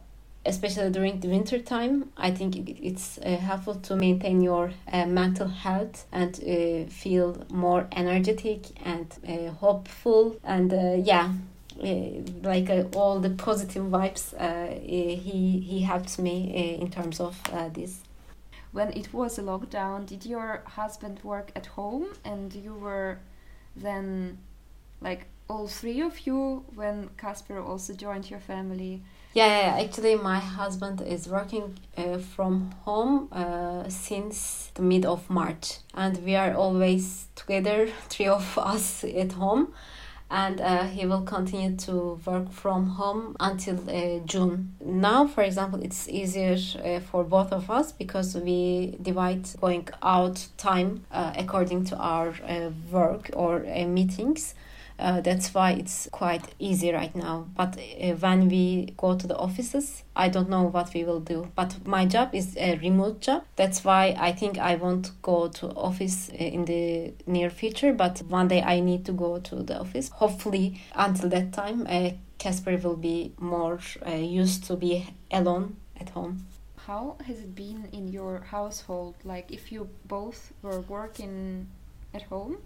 especially 0.47 0.89
during 0.89 1.19
the 1.19 1.27
winter 1.27 1.59
time 1.59 2.09
i 2.17 2.31
think 2.31 2.55
it's 2.81 3.17
uh, 3.19 3.35
helpful 3.37 3.75
to 3.75 3.95
maintain 3.95 4.41
your 4.41 4.71
uh, 4.91 5.05
mental 5.05 5.47
health 5.47 6.05
and 6.11 6.39
uh, 6.43 6.89
feel 6.89 7.45
more 7.49 7.87
energetic 7.91 8.61
and 8.83 9.07
uh, 9.27 9.51
hopeful 9.51 10.35
and 10.43 10.73
uh, 10.73 10.95
yeah 10.97 11.31
uh, 11.83 11.87
like 12.41 12.69
all 12.95 13.19
the 13.19 13.29
positive 13.29 13.83
vibes 13.83 14.25
he 14.81 15.59
he 15.59 15.81
helped 15.81 16.17
me 16.17 16.77
in 16.81 16.89
terms 16.89 17.19
of 17.19 17.35
this. 17.73 18.01
When 18.71 18.89
it 18.93 19.13
was 19.13 19.37
a 19.37 19.43
lockdown 19.43 20.07
did 20.07 20.25
your 20.25 20.63
husband 20.65 21.19
work 21.23 21.51
at 21.55 21.67
home 21.67 22.07
and 22.25 22.51
you 22.51 22.73
were 22.73 23.19
then 23.75 24.39
like 25.01 25.27
all 25.47 25.67
three 25.67 26.01
of 26.01 26.25
you 26.25 26.65
when 26.73 27.09
Casper 27.17 27.59
also 27.61 27.93
joined 27.93 28.29
your 28.29 28.39
family 28.39 29.01
yeah, 29.37 29.67
yeah, 29.77 29.83
actually, 29.83 30.15
my 30.15 30.39
husband 30.39 30.99
is 31.01 31.27
working 31.27 31.77
uh, 31.95 32.17
from 32.17 32.71
home 32.85 33.29
uh, 33.31 33.87
since 33.87 34.71
the 34.73 34.81
mid 34.81 35.05
of 35.05 35.29
March, 35.29 35.77
and 35.93 36.17
we 36.25 36.35
are 36.35 36.55
always 36.55 37.27
together, 37.35 37.87
three 38.09 38.27
of 38.27 38.57
us 38.57 39.03
at 39.03 39.33
home. 39.33 39.73
and 40.29 40.59
uh, 40.59 40.83
he 40.83 41.05
will 41.05 41.21
continue 41.21 41.73
to 41.77 42.19
work 42.25 42.51
from 42.51 42.87
home 43.01 43.35
until 43.39 43.77
uh, 43.89 44.19
June. 44.25 44.73
Now, 44.83 45.25
for 45.25 45.43
example, 45.43 45.81
it's 45.81 46.09
easier 46.09 46.57
uh, 46.83 46.99
for 46.99 47.23
both 47.23 47.53
of 47.53 47.69
us 47.71 47.93
because 47.93 48.35
we 48.35 48.97
divide 49.01 49.45
going 49.61 49.87
out 50.03 50.47
time 50.57 51.05
uh, 51.11 51.31
according 51.37 51.85
to 51.85 51.95
our 51.97 52.29
uh, 52.43 52.71
work 52.91 53.29
or 53.33 53.65
uh, 53.65 53.85
meetings. 53.87 54.53
Uh, 54.99 55.21
that's 55.21 55.53
why 55.53 55.71
it's 55.71 56.09
quite 56.11 56.43
easy 56.59 56.91
right 56.91 57.15
now. 57.15 57.47
But 57.55 57.77
uh, 57.77 58.13
when 58.13 58.49
we 58.49 58.93
go 58.97 59.15
to 59.15 59.27
the 59.27 59.37
offices, 59.37 60.03
I 60.15 60.29
don't 60.29 60.49
know 60.49 60.63
what 60.63 60.93
we 60.93 61.03
will 61.03 61.19
do. 61.19 61.51
But 61.55 61.85
my 61.85 62.05
job 62.05 62.33
is 62.33 62.57
a 62.57 62.77
remote 62.77 63.21
job. 63.21 63.43
That's 63.55 63.83
why 63.83 64.15
I 64.17 64.31
think 64.31 64.57
I 64.57 64.75
won't 64.75 65.11
go 65.21 65.49
to 65.49 65.67
office 65.75 66.29
uh, 66.31 66.35
in 66.37 66.65
the 66.65 67.13
near 67.27 67.49
future. 67.49 67.93
But 67.93 68.19
one 68.27 68.47
day 68.47 68.61
I 68.63 68.79
need 68.79 69.05
to 69.05 69.11
go 69.11 69.39
to 69.39 69.55
the 69.63 69.79
office. 69.79 70.09
Hopefully, 70.09 70.81
until 70.95 71.29
that 71.29 71.53
time, 71.53 71.85
uh, 71.87 72.11
Casper 72.39 72.77
will 72.77 72.97
be 72.97 73.33
more 73.39 73.79
uh, 74.05 74.11
used 74.11 74.63
to 74.65 74.75
be 74.75 75.07
alone 75.31 75.77
at 75.99 76.09
home. 76.09 76.45
How 76.87 77.17
has 77.25 77.39
it 77.39 77.53
been 77.53 77.89
in 77.91 78.07
your 78.07 78.39
household? 78.39 79.15
Like, 79.23 79.51
if 79.51 79.71
you 79.71 79.89
both 80.05 80.53
were 80.61 80.79
working 80.81 81.67
at 82.13 82.23
home, 82.23 82.57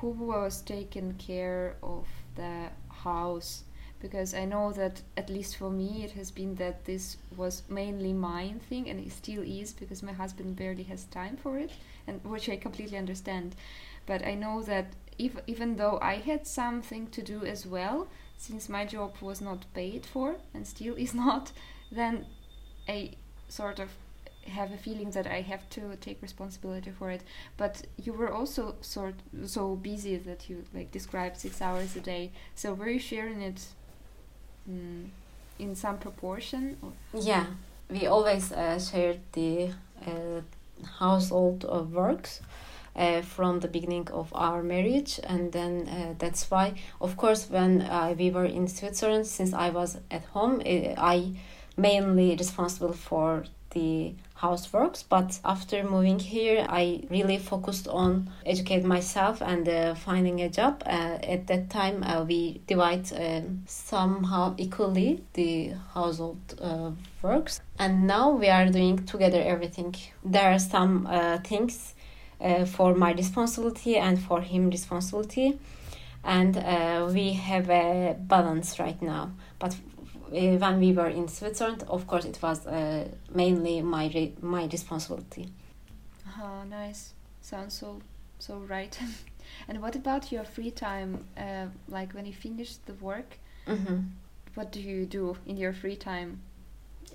who 0.00 0.10
was 0.10 0.62
taking 0.62 1.14
care 1.14 1.76
of 1.82 2.06
the 2.34 2.68
house. 2.88 3.64
Because 3.98 4.34
I 4.34 4.44
know 4.44 4.72
that 4.72 5.00
at 5.16 5.30
least 5.30 5.56
for 5.56 5.70
me 5.70 6.04
it 6.04 6.12
has 6.12 6.30
been 6.30 6.54
that 6.56 6.84
this 6.84 7.16
was 7.36 7.62
mainly 7.68 8.12
mine 8.12 8.60
thing 8.68 8.88
and 8.90 9.00
it 9.00 9.10
still 9.10 9.42
is 9.42 9.72
because 9.72 10.02
my 10.02 10.12
husband 10.12 10.56
barely 10.56 10.82
has 10.84 11.04
time 11.04 11.36
for 11.36 11.58
it 11.58 11.70
and 12.06 12.22
which 12.22 12.48
I 12.48 12.56
completely 12.56 12.98
understand. 12.98 13.56
But 14.04 14.24
I 14.24 14.34
know 14.34 14.62
that 14.62 14.92
if, 15.18 15.36
even 15.46 15.76
though 15.76 15.98
I 16.02 16.16
had 16.16 16.46
something 16.46 17.08
to 17.08 17.22
do 17.22 17.44
as 17.44 17.66
well 17.66 18.08
since 18.36 18.68
my 18.68 18.84
job 18.84 19.16
was 19.22 19.40
not 19.40 19.64
paid 19.72 20.04
for 20.04 20.36
and 20.52 20.66
still 20.66 20.94
is 20.94 21.14
not 21.26 21.52
then 21.90 22.26
I 22.88 23.12
sort 23.48 23.78
of 23.78 23.90
have 24.48 24.72
a 24.72 24.76
feeling 24.76 25.10
that 25.10 25.26
I 25.26 25.40
have 25.40 25.68
to 25.70 25.96
take 26.00 26.22
responsibility 26.22 26.90
for 26.90 27.10
it. 27.10 27.22
But 27.56 27.86
you 28.02 28.12
were 28.12 28.32
also 28.32 28.76
sort 28.80 29.14
so 29.46 29.76
busy 29.76 30.16
that 30.16 30.48
you 30.48 30.64
like 30.74 30.90
described 30.90 31.36
six 31.36 31.60
hours 31.60 31.96
a 31.96 32.00
day. 32.00 32.32
So 32.54 32.74
were 32.74 32.88
you 32.88 32.98
sharing 32.98 33.42
it 33.42 33.66
mm, 34.70 35.06
in 35.58 35.74
some 35.74 35.98
proportion? 35.98 36.76
Or? 36.82 36.92
Yeah, 37.12 37.46
we 37.90 38.06
always 38.06 38.52
uh, 38.52 38.78
shared 38.78 39.20
the 39.32 39.70
uh, 40.06 40.40
household 40.98 41.64
uh, 41.64 41.82
works. 41.82 42.40
Uh, 42.98 43.20
from 43.20 43.60
the 43.60 43.68
beginning 43.68 44.08
of 44.10 44.32
our 44.34 44.62
marriage, 44.62 45.20
and 45.24 45.52
then 45.52 45.86
uh, 45.86 46.14
that's 46.16 46.50
why, 46.50 46.72
of 46.98 47.14
course, 47.14 47.46
when 47.50 47.82
uh, 47.82 48.14
we 48.18 48.30
were 48.30 48.46
in 48.46 48.66
Switzerland, 48.66 49.26
since 49.26 49.52
I 49.52 49.68
was 49.68 49.98
at 50.10 50.24
home, 50.32 50.62
I 50.64 51.34
mainly 51.76 52.34
responsible 52.36 52.94
for 52.94 53.44
the 53.72 54.14
houseworks 54.40 55.04
but 55.08 55.38
after 55.44 55.82
moving 55.82 56.18
here 56.18 56.66
i 56.68 57.02
really 57.10 57.38
focused 57.38 57.88
on 57.88 58.30
educate 58.44 58.84
myself 58.84 59.42
and 59.42 59.68
uh, 59.68 59.94
finding 59.94 60.40
a 60.40 60.48
job. 60.48 60.82
Uh, 60.86 61.18
at 61.22 61.46
that 61.46 61.70
time 61.70 62.02
uh, 62.02 62.24
we 62.24 62.60
divide 62.66 63.10
um, 63.12 63.62
somehow 63.66 64.54
equally 64.58 65.22
the 65.34 65.72
household 65.94 66.38
uh, 66.60 66.90
works. 67.22 67.60
And 67.78 68.06
now 68.06 68.30
we 68.30 68.48
are 68.48 68.66
doing 68.66 69.04
together 69.06 69.42
everything. 69.42 69.94
There 70.24 70.52
are 70.52 70.58
some 70.58 71.06
uh, 71.06 71.38
things 71.38 71.94
uh, 72.40 72.64
for 72.64 72.94
my 72.94 73.12
responsibility 73.12 73.96
and 73.96 74.20
for 74.20 74.40
him 74.40 74.70
responsibility. 74.70 75.58
And 76.24 76.56
we 77.14 77.34
have 77.34 77.70
a 77.70 78.16
balance 78.18 78.80
right 78.80 79.00
now. 79.00 79.30
But 79.60 79.74
uh, 79.74 79.76
when 80.30 80.80
we 80.80 80.92
were 80.92 81.08
in 81.08 81.28
Switzerland, 81.28 81.84
of 81.88 82.06
course, 82.06 82.24
it 82.24 82.38
was 82.42 82.66
uh, 82.66 83.08
mainly 83.34 83.82
my 83.82 84.06
re- 84.14 84.34
my 84.42 84.64
responsibility. 84.66 85.48
Oh, 86.40 86.64
nice. 86.68 87.12
Sounds 87.40 87.74
so 87.74 88.00
so 88.38 88.58
right. 88.58 88.98
and 89.68 89.80
what 89.82 89.96
about 89.96 90.32
your 90.32 90.44
free 90.44 90.70
time? 90.70 91.24
Uh, 91.36 91.66
like 91.88 92.12
when 92.14 92.26
you 92.26 92.32
finish 92.32 92.76
the 92.86 92.94
work, 92.94 93.38
Mm-hmm. 93.66 93.98
what 94.54 94.70
do 94.72 94.80
you 94.80 95.06
do 95.06 95.36
in 95.46 95.56
your 95.56 95.72
free 95.72 95.96
time? 95.96 96.40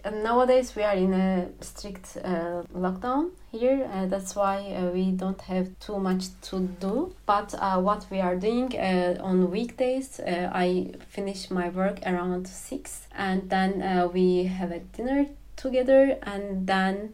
And 0.04 0.24
nowadays 0.24 0.76
we 0.76 0.82
are 0.82 0.96
in 0.96 1.14
a 1.14 1.50
strict 1.62 2.18
uh, 2.24 2.64
lockdown 2.76 3.32
here. 3.52 3.88
Uh, 3.94 4.08
that's 4.08 4.36
why 4.36 4.74
uh, 4.74 4.90
we 4.90 5.12
don't 5.12 5.40
have 5.42 5.68
too 5.80 6.00
much 6.00 6.26
to 6.50 6.60
do. 6.80 7.14
But 7.28 7.54
uh, 7.54 7.80
what 7.80 8.08
we 8.10 8.20
are 8.20 8.36
doing 8.36 8.76
uh, 8.76 9.18
on 9.22 9.52
weekdays, 9.52 10.20
uh, 10.20 10.50
I 10.52 10.94
finish 11.10 11.52
my 11.52 11.70
work 11.70 12.00
around 12.06 12.48
six, 12.48 13.08
and 13.16 13.48
then 13.50 14.12
we 14.12 14.46
have 14.46 14.72
a 14.72 14.80
dinner 14.80 15.28
together, 15.56 16.18
and 16.24 16.66
then 16.66 17.14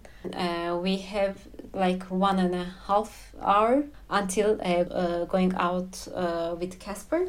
we 0.81 0.97
have 0.97 1.35
like 1.73 2.03
one 2.03 2.39
and 2.39 2.55
a 2.55 2.73
half 2.87 3.35
hour 3.41 3.83
until 4.09 4.55
going 5.25 5.53
out 5.55 6.07
with 6.57 6.79
Casper. 6.79 7.27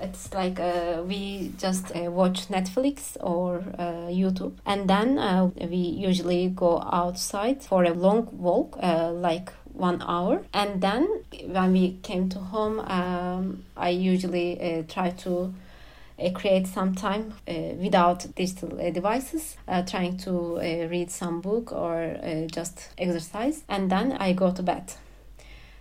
It's 0.00 0.32
like 0.32 0.58
uh, 0.58 1.02
we 1.06 1.52
just 1.58 1.94
uh, 1.94 2.10
watch 2.10 2.48
Netflix 2.48 3.16
or 3.20 3.58
uh, 3.78 4.08
YouTube, 4.08 4.54
and 4.64 4.88
then 4.88 5.18
uh, 5.18 5.50
we 5.60 5.76
usually 5.76 6.48
go 6.48 6.80
outside 6.80 7.62
for 7.62 7.84
a 7.84 7.92
long 7.92 8.28
walk, 8.32 8.78
uh, 8.82 9.12
like 9.12 9.52
one 9.72 10.02
hour. 10.02 10.42
And 10.54 10.80
then 10.80 11.06
when 11.46 11.72
we 11.72 11.98
came 12.02 12.28
to 12.30 12.38
home, 12.38 12.80
um, 12.80 13.64
I 13.76 13.90
usually 13.90 14.60
uh, 14.60 14.82
try 14.88 15.10
to 15.10 15.52
create 16.34 16.66
some 16.66 16.94
time 16.94 17.32
without 17.80 18.26
digital 18.34 18.68
devices, 18.92 19.56
trying 19.86 20.18
to 20.18 20.58
read 20.90 21.10
some 21.10 21.40
book 21.40 21.72
or 21.72 22.46
just 22.52 22.90
exercise, 22.98 23.62
and 23.70 23.90
then 23.90 24.12
I 24.12 24.34
go 24.34 24.50
to 24.52 24.62
bed. 24.62 24.92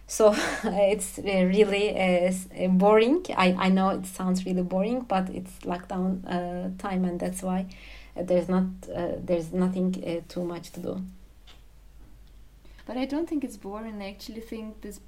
So 0.10 0.34
it's 0.64 1.20
uh, 1.20 1.22
really 1.24 1.96
uh, 1.96 2.34
uh, 2.60 2.68
boring. 2.68 3.24
I, 3.38 3.56
I 3.60 3.70
know 3.70 3.90
it 3.90 4.08
sounds 4.08 4.44
really 4.44 4.64
boring, 4.64 5.02
but 5.02 5.30
it's 5.30 5.60
lockdown 5.60 6.26
uh, 6.26 6.72
time, 6.80 7.06
and 7.06 7.20
that's 7.20 7.44
why 7.44 7.68
uh, 8.18 8.24
there's 8.24 8.50
not 8.50 8.66
uh, 8.94 9.12
there's 9.24 9.54
nothing 9.54 10.04
uh, 10.04 10.22
too 10.28 10.44
much 10.44 10.72
to 10.72 10.80
do. 10.80 11.02
But 12.88 12.98
I 12.98 13.06
don't 13.06 13.30
think 13.30 13.44
it's 13.44 13.56
boring. 13.56 14.02
I 14.02 14.10
actually 14.10 14.42
think 14.42 14.82
this. 14.82 15.00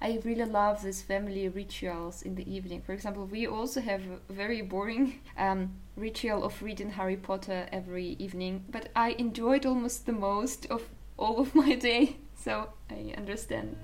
I 0.00 0.20
really 0.24 0.46
love 0.46 0.82
these 0.82 1.00
family 1.00 1.48
rituals 1.48 2.22
in 2.22 2.34
the 2.34 2.52
evening. 2.52 2.82
For 2.82 2.94
example, 2.94 3.24
we 3.26 3.46
also 3.46 3.80
have 3.80 4.02
a 4.28 4.32
very 4.32 4.62
boring 4.62 5.20
um, 5.38 5.74
ritual 5.94 6.42
of 6.42 6.60
reading 6.60 6.90
Harry 6.90 7.16
Potter 7.16 7.68
every 7.70 8.16
evening, 8.18 8.64
but 8.68 8.88
I 8.96 9.10
enjoy 9.10 9.56
it 9.56 9.66
almost 9.66 10.06
the 10.06 10.12
most 10.12 10.66
of 10.66 10.88
all 11.16 11.38
of 11.38 11.54
my 11.54 11.74
day. 11.90 12.16
So 12.38 12.68
I 12.88 13.14
understand. 13.18 13.76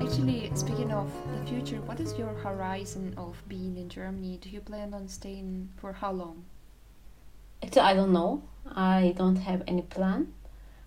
Actually, 0.00 0.50
speaking 0.54 0.90
of 0.90 1.12
the 1.38 1.46
future, 1.46 1.80
what 1.82 2.00
is 2.00 2.18
your 2.18 2.34
horizon 2.34 3.14
of 3.16 3.40
being 3.46 3.76
in 3.76 3.88
Germany? 3.88 4.38
Do 4.40 4.48
you 4.48 4.60
plan 4.60 4.92
on 4.92 5.06
staying 5.08 5.68
for 5.76 5.92
how 5.92 6.10
long? 6.10 6.44
Actually, 7.62 7.82
I 7.82 7.94
don't 7.94 8.12
know. 8.12 8.42
I 8.66 9.14
don't 9.16 9.36
have 9.36 9.62
any 9.68 9.82
plan 9.82 10.32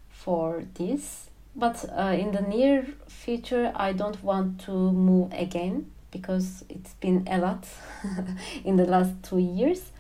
for 0.09 0.65
this. 0.73 1.29
But 1.55 1.85
uh, 1.95 2.15
in 2.17 2.31
the 2.31 2.41
near 2.41 2.87
future, 3.07 3.71
I 3.75 3.93
don't 3.93 4.21
want 4.23 4.61
to 4.61 4.71
move 4.71 5.31
again 5.33 5.91
because 6.11 6.63
it's 6.69 6.93
been 6.95 7.27
a 7.29 7.37
lot 7.37 7.67
in 8.63 8.75
the 8.75 8.85
last 8.85 9.11
two 9.23 9.39
years. 9.39 9.91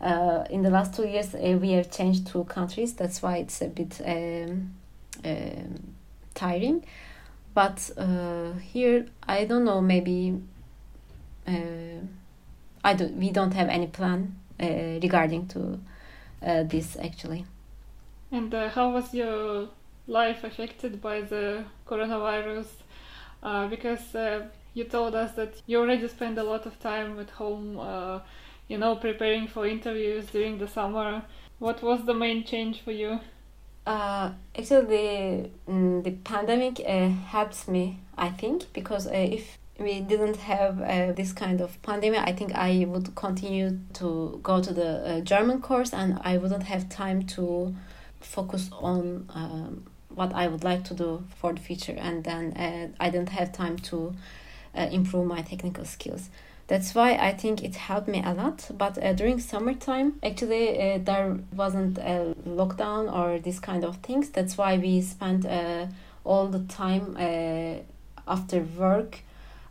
Uh, 0.00 0.44
in 0.48 0.62
the 0.62 0.70
last 0.70 0.94
two 0.94 1.06
years, 1.06 1.34
uh, 1.34 1.58
we 1.60 1.72
have 1.72 1.90
changed 1.90 2.26
two 2.26 2.44
countries. 2.44 2.94
That's 2.94 3.22
why 3.22 3.38
it's 3.38 3.60
a 3.60 3.68
bit 3.68 4.00
um, 4.04 4.74
um, 5.24 5.94
tiring. 6.34 6.84
But 7.54 7.90
uh, 7.96 8.52
here, 8.52 9.06
I 9.26 9.44
don't 9.44 9.64
know. 9.64 9.80
Maybe 9.80 10.40
uh, 11.46 12.00
I 12.84 12.94
don't. 12.94 13.16
We 13.16 13.30
don't 13.30 13.52
have 13.52 13.68
any 13.68 13.88
plan 13.88 14.36
uh, 14.60 15.00
regarding 15.02 15.48
to 15.48 15.80
uh, 16.42 16.62
this 16.62 16.96
actually. 16.96 17.44
And 18.32 18.54
uh, 18.54 18.68
how 18.68 18.92
was 18.92 19.12
your 19.12 19.68
life 20.06 20.44
affected 20.44 21.00
by 21.00 21.20
the 21.20 21.64
coronavirus? 21.86 22.66
Uh, 23.42 23.66
because 23.68 24.14
uh, 24.14 24.46
you 24.74 24.84
told 24.84 25.14
us 25.14 25.32
that 25.32 25.54
you 25.66 25.78
already 25.78 26.06
spend 26.08 26.38
a 26.38 26.44
lot 26.44 26.66
of 26.66 26.78
time 26.80 27.18
at 27.18 27.30
home, 27.30 27.78
uh, 27.78 28.20
you 28.68 28.78
know, 28.78 28.96
preparing 28.96 29.48
for 29.48 29.66
interviews 29.66 30.26
during 30.26 30.58
the 30.58 30.68
summer. 30.68 31.22
What 31.58 31.82
was 31.82 32.04
the 32.04 32.14
main 32.14 32.44
change 32.44 32.80
for 32.80 32.92
you? 32.92 33.20
Uh, 33.86 34.32
actually, 34.56 34.86
the, 34.86 35.50
mm, 35.68 36.04
the 36.04 36.12
pandemic 36.12 36.80
uh, 36.86 37.08
helps 37.08 37.66
me, 37.66 37.98
I 38.16 38.28
think, 38.28 38.72
because 38.72 39.06
uh, 39.06 39.12
if 39.12 39.58
we 39.78 40.00
didn't 40.00 40.36
have 40.36 40.80
uh, 40.80 41.12
this 41.12 41.32
kind 41.32 41.60
of 41.60 41.80
pandemic, 41.82 42.20
I 42.20 42.32
think 42.32 42.54
I 42.54 42.84
would 42.86 43.14
continue 43.14 43.78
to 43.94 44.38
go 44.42 44.62
to 44.62 44.72
the 44.72 44.88
uh, 44.88 45.20
German 45.20 45.60
course 45.62 45.92
and 45.92 46.20
I 46.22 46.36
wouldn't 46.36 46.64
have 46.64 46.88
time 46.88 47.22
to 47.28 47.74
focus 48.20 48.70
on 48.72 49.28
um, 49.34 49.84
what 50.14 50.32
I 50.34 50.48
would 50.48 50.64
like 50.64 50.84
to 50.84 50.94
do 50.94 51.24
for 51.36 51.52
the 51.52 51.60
future. 51.60 51.96
And 51.98 52.24
then 52.24 52.52
uh, 52.52 52.88
I 52.98 53.10
didn't 53.10 53.30
have 53.30 53.52
time 53.52 53.76
to 53.90 54.14
uh, 54.76 54.88
improve 54.90 55.26
my 55.26 55.42
technical 55.42 55.84
skills. 55.84 56.30
That's 56.66 56.94
why 56.94 57.14
I 57.14 57.32
think 57.32 57.64
it 57.64 57.74
helped 57.74 58.06
me 58.06 58.22
a 58.24 58.32
lot. 58.32 58.70
But 58.76 59.02
uh, 59.02 59.12
during 59.14 59.40
summertime, 59.40 60.20
actually, 60.22 60.78
uh, 60.78 60.98
there 60.98 61.38
wasn't 61.52 61.98
a 61.98 62.34
lockdown 62.46 63.12
or 63.12 63.40
this 63.40 63.58
kind 63.58 63.84
of 63.84 63.96
things. 63.96 64.30
That's 64.30 64.56
why 64.56 64.78
we 64.78 65.00
spent 65.00 65.46
all 66.24 66.46
the 66.46 66.60
time 66.60 67.16
after 68.28 68.60
work 68.78 69.20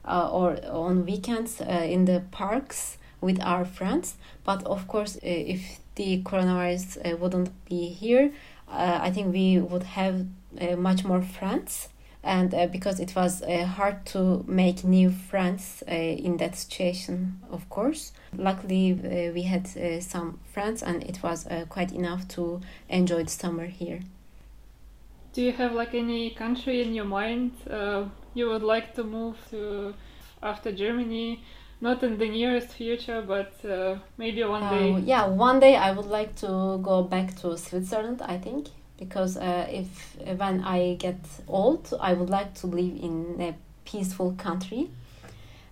uh, 0.06 0.30
or 0.32 0.58
on 0.70 1.06
weekends 1.06 1.62
uh, 1.62 1.66
in 1.66 2.06
the 2.06 2.24
parks 2.32 2.97
with 3.22 3.39
our 3.41 3.66
friends. 3.66 4.16
But 4.43 4.64
of 4.66 4.88
course, 4.88 5.18
uh, 5.18 5.20
if 5.24 5.80
the 6.00 6.22
coronavirus 6.24 6.97
uh, 6.97 7.18
wouldn't 7.18 7.52
be 7.66 7.89
here, 7.89 8.32
uh, 8.72 9.00
I 9.02 9.12
think 9.12 9.34
we 9.34 9.60
would 9.60 9.84
have 9.84 10.26
uh, 10.62 10.78
much 10.78 11.04
more 11.04 11.22
friends 11.22 11.89
and 12.24 12.54
uh, 12.54 12.68
because 12.68 13.02
it 13.02 13.14
was 13.16 13.41
uh, 13.41 13.66
hard 13.66 14.06
to 14.06 14.45
make 14.47 14.86
new 14.86 15.10
friends 15.10 15.84
uh, 15.89 15.93
in 15.93 16.38
that 16.38 16.56
situation 16.56 17.41
of 17.52 17.70
course. 17.70 18.14
Luckily 18.34 18.93
we 19.34 19.41
had 19.41 19.68
some 20.02 20.39
friends 20.54 20.82
and 20.84 21.04
it 21.04 21.22
was 21.22 21.47
quite 21.68 21.91
enough 21.91 22.28
to 22.30 22.62
enjoy 22.88 23.24
the 23.24 23.30
summer 23.30 23.66
here. 23.66 24.00
Do 25.34 25.41
you 25.41 25.52
have 25.52 25.74
like 25.74 25.93
any 25.93 26.30
country 26.30 26.82
in 26.82 26.93
your 26.93 27.06
mind 27.06 27.52
you 28.34 28.47
would 28.50 28.64
like 28.64 28.95
to 28.95 29.04
move 29.04 29.36
to 29.52 29.93
after 30.41 30.72
Germany? 30.72 31.43
Not 31.82 32.04
in 32.04 32.18
the 32.18 32.30
nearest 32.30 32.70
future, 32.70 33.22
but 33.22 33.54
uh, 33.64 33.98
maybe 34.18 34.44
one 34.44 34.64
uh, 34.64 34.70
day. 34.70 35.00
Yeah, 35.00 35.28
one 35.28 35.60
day 35.60 35.76
I 35.76 35.92
would 35.92 36.08
like 36.08 36.36
to 36.38 36.80
go 36.82 37.04
back 37.04 37.36
to 37.42 37.58
Switzerland. 37.58 38.22
I 38.22 38.38
think 38.38 38.68
because 38.98 39.38
uh, 39.38 39.66
if 39.70 40.18
when 40.38 40.64
I 40.64 40.96
get 40.96 41.20
old, 41.48 41.94
I 42.02 42.14
would 42.14 42.30
like 42.30 42.54
to 42.56 42.68
live 42.68 42.98
in 43.02 43.38
a 43.40 43.56
peaceful 43.86 44.34
country. 44.34 44.90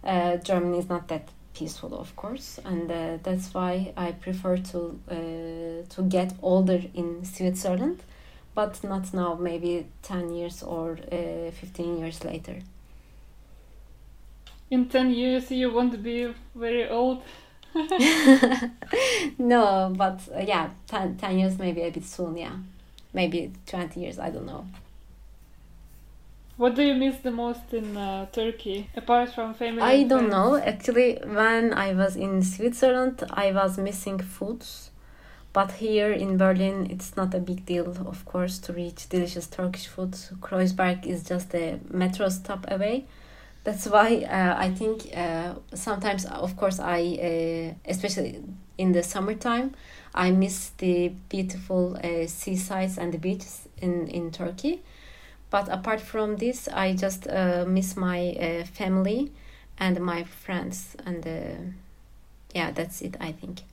Uh, 0.04 0.38
Germany 0.38 0.78
is 0.78 0.88
not 0.88 1.10
that 1.10 1.28
peaceful, 1.54 2.00
of 2.00 2.16
course, 2.16 2.60
and 2.64 2.90
uh, 2.90 3.18
that's 3.24 3.54
why 3.54 3.92
I 3.98 4.14
prefer 4.14 4.58
to 4.58 5.00
uh, 5.12 5.94
to 5.96 6.02
get 6.08 6.34
older 6.42 6.82
in 6.94 7.26
Switzerland 7.26 8.00
but 8.58 8.84
not 8.84 9.14
now, 9.14 9.36
maybe 9.36 9.86
10 10.02 10.34
years 10.34 10.64
or 10.64 10.98
uh, 11.12 11.52
15 11.52 12.00
years 12.00 12.26
later. 12.26 12.58
In 14.70 14.90
10 14.90 15.12
years, 15.12 15.52
you 15.52 15.72
won't 15.72 16.02
be 16.04 16.34
very 16.56 16.90
old. 16.90 17.24
no, 19.38 19.94
but 19.96 20.20
uh, 20.36 20.40
yeah, 20.40 20.70
10, 20.88 21.18
10 21.18 21.40
years 21.40 21.60
maybe 21.60 21.82
a 21.82 21.92
bit 21.92 22.06
soon, 22.06 22.38
yeah. 22.38 22.56
Maybe 23.14 23.52
20 23.66 24.00
years, 24.00 24.20
I 24.20 24.30
don't 24.30 24.46
know. 24.46 24.68
What 26.58 26.76
do 26.76 26.84
you 26.84 26.96
miss 26.96 27.18
the 27.18 27.32
most 27.32 27.74
in 27.74 27.96
uh, 27.96 28.26
Turkey, 28.32 28.90
apart 28.96 29.34
from 29.34 29.54
family? 29.54 29.82
I 29.82 30.04
don't 30.04 30.30
know. 30.30 30.56
Actually, 30.56 31.20
when 31.24 31.74
I 31.74 31.94
was 31.94 32.16
in 32.16 32.42
Switzerland, 32.42 33.24
I 33.30 33.52
was 33.52 33.78
missing 33.78 34.20
foods 34.20 34.90
but 35.58 35.72
here 35.72 36.12
in 36.12 36.38
Berlin, 36.38 36.86
it's 36.92 37.18
not 37.18 37.34
a 37.34 37.40
big 37.40 37.66
deal, 37.66 37.90
of 38.06 38.24
course, 38.26 38.60
to 38.60 38.74
reach 38.74 39.10
delicious 39.10 39.48
Turkish 39.48 39.88
food. 39.88 40.12
Kreuzberg 40.40 41.08
is 41.08 41.24
just 41.24 41.52
a 41.56 41.80
metro 41.90 42.30
stop 42.30 42.66
away. 42.70 43.08
That's 43.68 43.86
why 43.86 44.24
uh, 44.24 44.56
I 44.58 44.70
think 44.70 45.12
uh, 45.14 45.56
sometimes, 45.74 46.24
of 46.24 46.56
course, 46.56 46.80
I, 46.80 47.02
uh, 47.20 47.92
especially 47.92 48.42
in 48.78 48.94
the 48.94 49.04
summertime, 49.04 49.76
I 50.16 50.32
miss 50.32 50.70
the 50.78 51.10
beautiful 51.28 51.98
uh, 51.98 52.28
seasides 52.28 52.98
and 52.98 53.12
the 53.14 53.18
beaches 53.18 53.68
in, 53.82 54.08
in 54.08 54.32
Turkey. 54.32 54.84
But 55.50 55.68
apart 55.68 56.00
from 56.00 56.38
this, 56.38 56.70
I 56.70 56.94
just 56.94 57.28
uh, 57.28 57.66
miss 57.68 57.98
my 57.98 58.38
uh, 58.40 58.64
family 58.64 59.34
and 59.78 60.00
my 60.00 60.24
friends. 60.24 60.96
And 61.06 61.76
yeah, 62.56 62.72
that's 62.72 63.02
it, 63.02 63.18
I 63.20 63.34
think. 63.34 63.64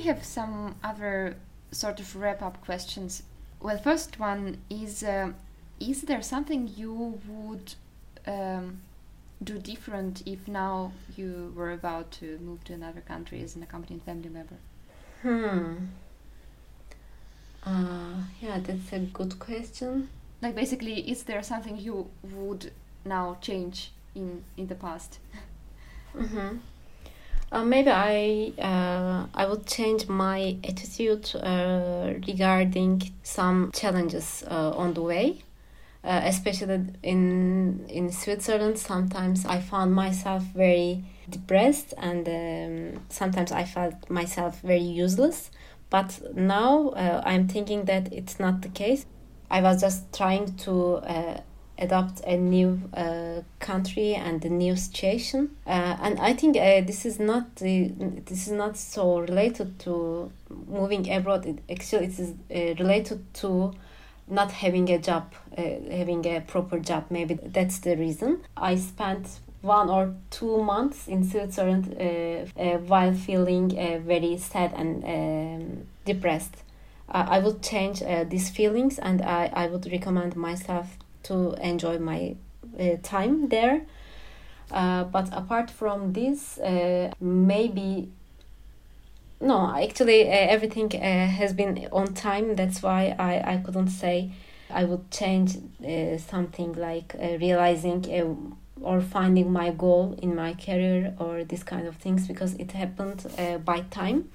Actually 0.00 0.14
have 0.14 0.24
some 0.24 0.76
other 0.82 1.36
sort 1.72 2.00
of 2.00 2.16
wrap 2.16 2.40
up 2.40 2.64
questions. 2.64 3.22
Well, 3.60 3.76
first 3.76 4.18
one 4.18 4.56
is 4.70 5.02
uh, 5.02 5.32
Is 5.78 6.00
there 6.02 6.22
something 6.22 6.70
you 6.74 7.20
would 7.28 7.74
um, 8.26 8.80
do 9.44 9.58
different 9.58 10.22
if 10.24 10.48
now 10.48 10.92
you 11.16 11.52
were 11.54 11.72
about 11.72 12.12
to 12.12 12.38
move 12.38 12.64
to 12.64 12.72
another 12.72 13.02
country 13.02 13.42
as 13.42 13.56
an 13.56 13.62
accompanying 13.62 14.00
family 14.00 14.30
member? 14.30 14.56
Hmm. 15.20 15.88
Uh, 17.62 18.24
yeah, 18.40 18.58
that's 18.58 18.92
a 18.94 19.00
good 19.00 19.38
question. 19.38 20.08
Like 20.40 20.54
basically, 20.54 21.10
is 21.10 21.24
there 21.24 21.42
something 21.42 21.76
you 21.76 22.08
would 22.22 22.72
now 23.04 23.36
change 23.42 23.92
in 24.14 24.44
in 24.56 24.66
the 24.68 24.76
past? 24.76 25.18
mm-hmm. 26.16 26.56
Uh, 27.52 27.64
maybe 27.64 27.90
I 27.90 28.52
uh, 28.62 29.26
I 29.34 29.46
will 29.46 29.62
change 29.64 30.08
my 30.08 30.56
attitude 30.62 31.34
uh, 31.34 32.14
regarding 32.26 33.02
some 33.24 33.72
challenges 33.74 34.44
uh, 34.48 34.70
on 34.76 34.94
the 34.94 35.02
way, 35.02 35.38
uh, 36.04 36.20
especially 36.24 36.80
in 37.02 37.84
in 37.88 38.12
Switzerland. 38.12 38.78
Sometimes 38.78 39.44
I 39.46 39.60
found 39.60 39.92
myself 39.92 40.44
very 40.54 41.02
depressed, 41.28 41.92
and 41.98 42.28
um, 42.28 43.02
sometimes 43.08 43.50
I 43.50 43.64
felt 43.64 44.08
myself 44.08 44.60
very 44.60 44.78
useless. 45.04 45.50
But 45.90 46.20
now 46.36 46.90
uh, 46.90 47.20
I'm 47.26 47.48
thinking 47.48 47.86
that 47.86 48.12
it's 48.12 48.38
not 48.38 48.62
the 48.62 48.68
case. 48.68 49.06
I 49.50 49.60
was 49.60 49.80
just 49.80 50.12
trying 50.16 50.54
to 50.58 51.02
adopt 51.80 52.20
a 52.20 52.36
new 52.36 52.80
uh, 52.94 53.40
country 53.58 54.14
and 54.14 54.44
a 54.44 54.48
new 54.48 54.76
situation. 54.76 55.56
Uh, 55.66 55.96
and 56.02 56.18
i 56.20 56.32
think 56.32 56.56
uh, 56.56 56.80
this 56.82 57.04
is 57.04 57.18
not 57.18 57.56
the, 57.56 57.88
this 58.26 58.46
is 58.46 58.52
not 58.52 58.76
so 58.76 59.20
related 59.20 59.78
to 59.78 60.30
moving 60.68 61.10
abroad. 61.10 61.46
It, 61.46 61.58
actually 61.70 62.06
it 62.06 62.18
is 62.18 62.30
uh, 62.30 62.82
related 62.82 63.32
to 63.34 63.72
not 64.28 64.52
having 64.52 64.88
a 64.90 64.98
job 64.98 65.32
uh, 65.58 65.62
having 65.90 66.24
a 66.26 66.40
proper 66.40 66.78
job. 66.78 67.06
Maybe 67.10 67.34
that's 67.34 67.78
the 67.80 67.96
reason. 67.96 68.42
I 68.56 68.76
spent 68.76 69.40
one 69.62 69.90
or 69.90 70.14
two 70.30 70.62
months 70.62 71.08
in 71.08 71.28
Switzerland 71.28 71.96
uh, 72.00 72.78
while 72.86 73.12
feeling 73.12 73.70
very 74.06 74.38
sad 74.38 74.72
and 74.74 75.04
um, 75.04 75.86
depressed. 76.04 76.56
I 77.12 77.40
would 77.40 77.60
change 77.60 78.04
these 78.28 78.50
feelings 78.50 79.00
and 79.00 79.20
I, 79.20 79.50
I 79.52 79.66
would 79.66 79.90
recommend 79.90 80.36
myself 80.36 80.96
to 81.24 81.54
enjoy 81.60 81.98
my 81.98 82.36
uh, 82.78 82.96
time 83.02 83.48
there. 83.48 83.82
Uh, 84.70 85.04
but 85.04 85.28
apart 85.32 85.70
from 85.70 86.12
this, 86.12 86.58
uh, 86.58 87.10
maybe 87.20 88.08
no, 89.40 89.74
actually 89.74 90.28
uh, 90.28 90.32
everything 90.32 90.94
uh, 90.94 91.26
has 91.26 91.52
been 91.52 91.88
on 91.92 92.14
time. 92.14 92.54
That's 92.54 92.82
why 92.82 93.16
I, 93.18 93.54
I 93.54 93.56
couldn't 93.64 93.88
say 93.88 94.30
I 94.68 94.84
would 94.84 95.10
change 95.10 95.56
uh, 95.84 96.18
something 96.18 96.74
like 96.74 97.14
realizing 97.18 98.56
or 98.80 99.00
finding 99.00 99.52
my 99.52 99.70
goal 99.70 100.16
in 100.22 100.34
my 100.36 100.54
career 100.54 101.14
or 101.18 101.42
this 101.44 101.62
kind 101.62 101.86
of 101.88 101.96
things 101.96 102.28
because 102.28 102.54
it 102.54 102.72
happened 102.72 103.26
by 103.64 103.80
time. 103.90 104.30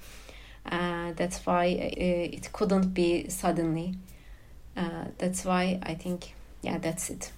that's 0.64 1.46
why 1.46 1.64
it 1.66 2.52
couldn't 2.52 2.92
be 2.92 3.28
suddenly. 3.28 3.94
that's 5.18 5.44
why 5.44 5.78
I 5.82 5.94
think 5.94 6.34
yeah, 6.66 6.78
that's 6.78 7.10
it. 7.10 7.30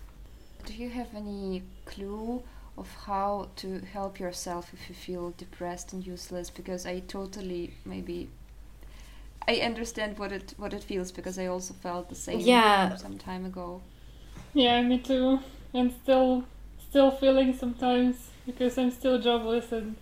Do 0.64 0.72
you 0.72 0.88
have 0.88 1.08
any 1.14 1.62
clue 1.84 2.42
of 2.78 2.88
how 3.06 3.48
to 3.56 3.80
help 3.92 4.18
yourself 4.18 4.72
if 4.72 4.88
you 4.88 4.94
feel 4.94 5.34
depressed 5.36 5.92
and 5.92 6.06
useless? 6.06 6.48
Because 6.48 6.86
I 6.86 7.00
totally 7.00 7.74
maybe 7.84 8.28
I 9.46 9.56
understand 9.70 10.18
what 10.18 10.32
it 10.32 10.54
what 10.56 10.72
it 10.72 10.82
feels 10.82 11.12
because 11.12 11.38
I 11.38 11.46
also 11.46 11.74
felt 11.74 12.08
the 12.08 12.14
same 12.14 12.40
yeah. 12.40 12.96
some 12.96 13.18
time 13.18 13.44
ago. 13.44 13.82
Yeah, 14.54 14.80
me 14.82 14.98
too. 14.98 15.40
And 15.74 15.92
still 16.02 16.44
still 16.88 17.10
feeling 17.10 17.52
sometimes 17.52 18.16
because 18.46 18.78
I'm 18.78 18.90
still 18.90 19.18
jobless 19.18 19.72
and 19.72 19.96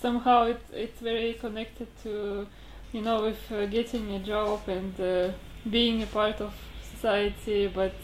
somehow 0.00 0.46
it, 0.46 0.60
it's 0.72 1.00
very 1.00 1.34
connected 1.34 1.86
to 2.02 2.48
you 2.92 3.02
know 3.02 3.22
with 3.22 3.52
uh, 3.52 3.66
getting 3.66 4.10
a 4.14 4.18
job 4.18 4.68
and 4.68 5.00
uh, 5.00 5.30
being 5.70 6.02
a 6.02 6.06
part 6.06 6.40
of 6.40 6.52
society 6.92 7.68
but 7.68 7.94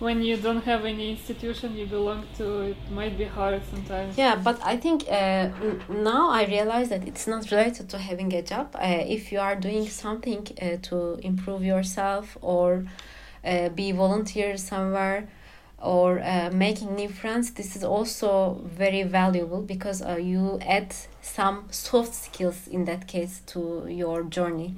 when 0.00 0.22
you 0.22 0.36
don't 0.36 0.64
have 0.64 0.84
any 0.86 1.10
institution 1.10 1.76
you 1.76 1.86
belong 1.86 2.26
to, 2.38 2.62
it 2.62 2.90
might 2.90 3.16
be 3.18 3.24
hard 3.24 3.60
sometimes. 3.70 4.16
Yeah, 4.16 4.34
but 4.34 4.58
I 4.64 4.76
think 4.78 5.04
uh, 5.08 5.50
now 5.88 6.30
I 6.30 6.46
realize 6.46 6.88
that 6.88 7.06
it's 7.06 7.26
not 7.26 7.50
related 7.50 7.90
to 7.90 7.98
having 7.98 8.32
a 8.32 8.42
job. 8.42 8.74
Uh, 8.74 9.04
if 9.06 9.30
you 9.30 9.38
are 9.38 9.54
doing 9.54 9.86
something 9.86 10.48
uh, 10.60 10.76
to 10.88 11.20
improve 11.22 11.62
yourself 11.62 12.38
or 12.40 12.86
uh, 13.44 13.68
be 13.68 13.92
volunteer 13.92 14.56
somewhere 14.56 15.28
or 15.78 16.20
uh, 16.20 16.50
making 16.50 16.94
new 16.94 17.08
friends, 17.08 17.52
this 17.52 17.76
is 17.76 17.84
also 17.84 18.62
very 18.64 19.02
valuable 19.02 19.60
because 19.60 20.00
uh, 20.02 20.16
you 20.16 20.58
add 20.62 20.94
some 21.20 21.66
soft 21.70 22.14
skills 22.14 22.66
in 22.68 22.86
that 22.86 23.06
case 23.06 23.42
to 23.46 23.86
your 23.88 24.22
journey. 24.24 24.76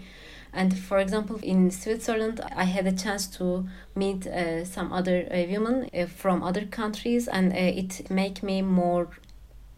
And 0.52 0.78
for 0.78 0.98
example, 0.98 1.38
in 1.42 1.70
Switzerland, 1.70 2.40
I 2.54 2.64
had 2.64 2.86
a 2.86 2.92
chance 2.92 3.26
to 3.38 3.66
meet 3.94 4.26
uh, 4.26 4.64
some 4.64 4.92
other 4.92 5.26
uh, 5.30 5.50
women 5.50 5.88
uh, 5.94 6.06
from 6.06 6.42
other 6.42 6.66
countries, 6.66 7.26
and 7.26 7.52
uh, 7.52 7.56
it 7.56 8.10
make 8.10 8.42
me 8.42 8.60
more, 8.60 9.08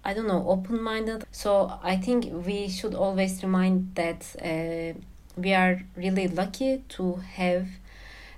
I 0.04 0.14
don't 0.14 0.26
know, 0.26 0.44
open 0.48 0.82
minded. 0.82 1.24
So 1.30 1.78
I 1.82 1.96
think 1.96 2.26
we 2.44 2.68
should 2.68 2.94
always 2.94 3.42
remind 3.44 3.94
that 3.94 4.34
uh, 4.42 4.98
we 5.36 5.54
are 5.54 5.80
really 5.96 6.26
lucky 6.26 6.82
to 6.90 7.16
have 7.34 7.68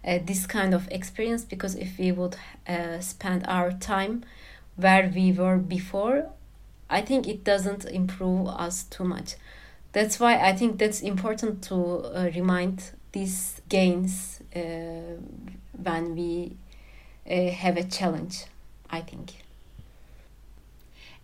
uh, 0.05 0.19
this 0.25 0.47
kind 0.47 0.75
of 0.75 0.89
experience 0.91 1.45
because 1.45 1.75
if 1.75 1.99
we 1.99 2.13
would 2.13 2.37
spend 3.01 3.45
our 3.49 3.73
time 3.73 4.25
where 4.77 5.11
we 5.15 5.33
were 5.33 5.57
before, 5.57 6.27
I 6.91 7.01
think 7.01 7.27
it 7.27 7.45
doesn't 7.45 7.87
improve 7.87 8.47
us 8.49 8.85
too 8.85 9.05
much 9.05 9.37
that's 9.97 10.21
why 10.21 10.37
I 10.37 10.53
think 10.53 10.79
that's 10.79 11.01
important 11.01 11.63
to 11.65 11.75
uh, 11.75 12.31
remind 12.35 12.93
these 13.13 13.63
gains 13.67 14.43
uh, 14.55 14.61
when 15.83 16.15
we 16.15 16.55
uh, 17.31 17.49
have 17.49 17.79
a 17.79 17.85
challenge. 17.85 18.45
I 18.91 19.01
think. 19.01 19.33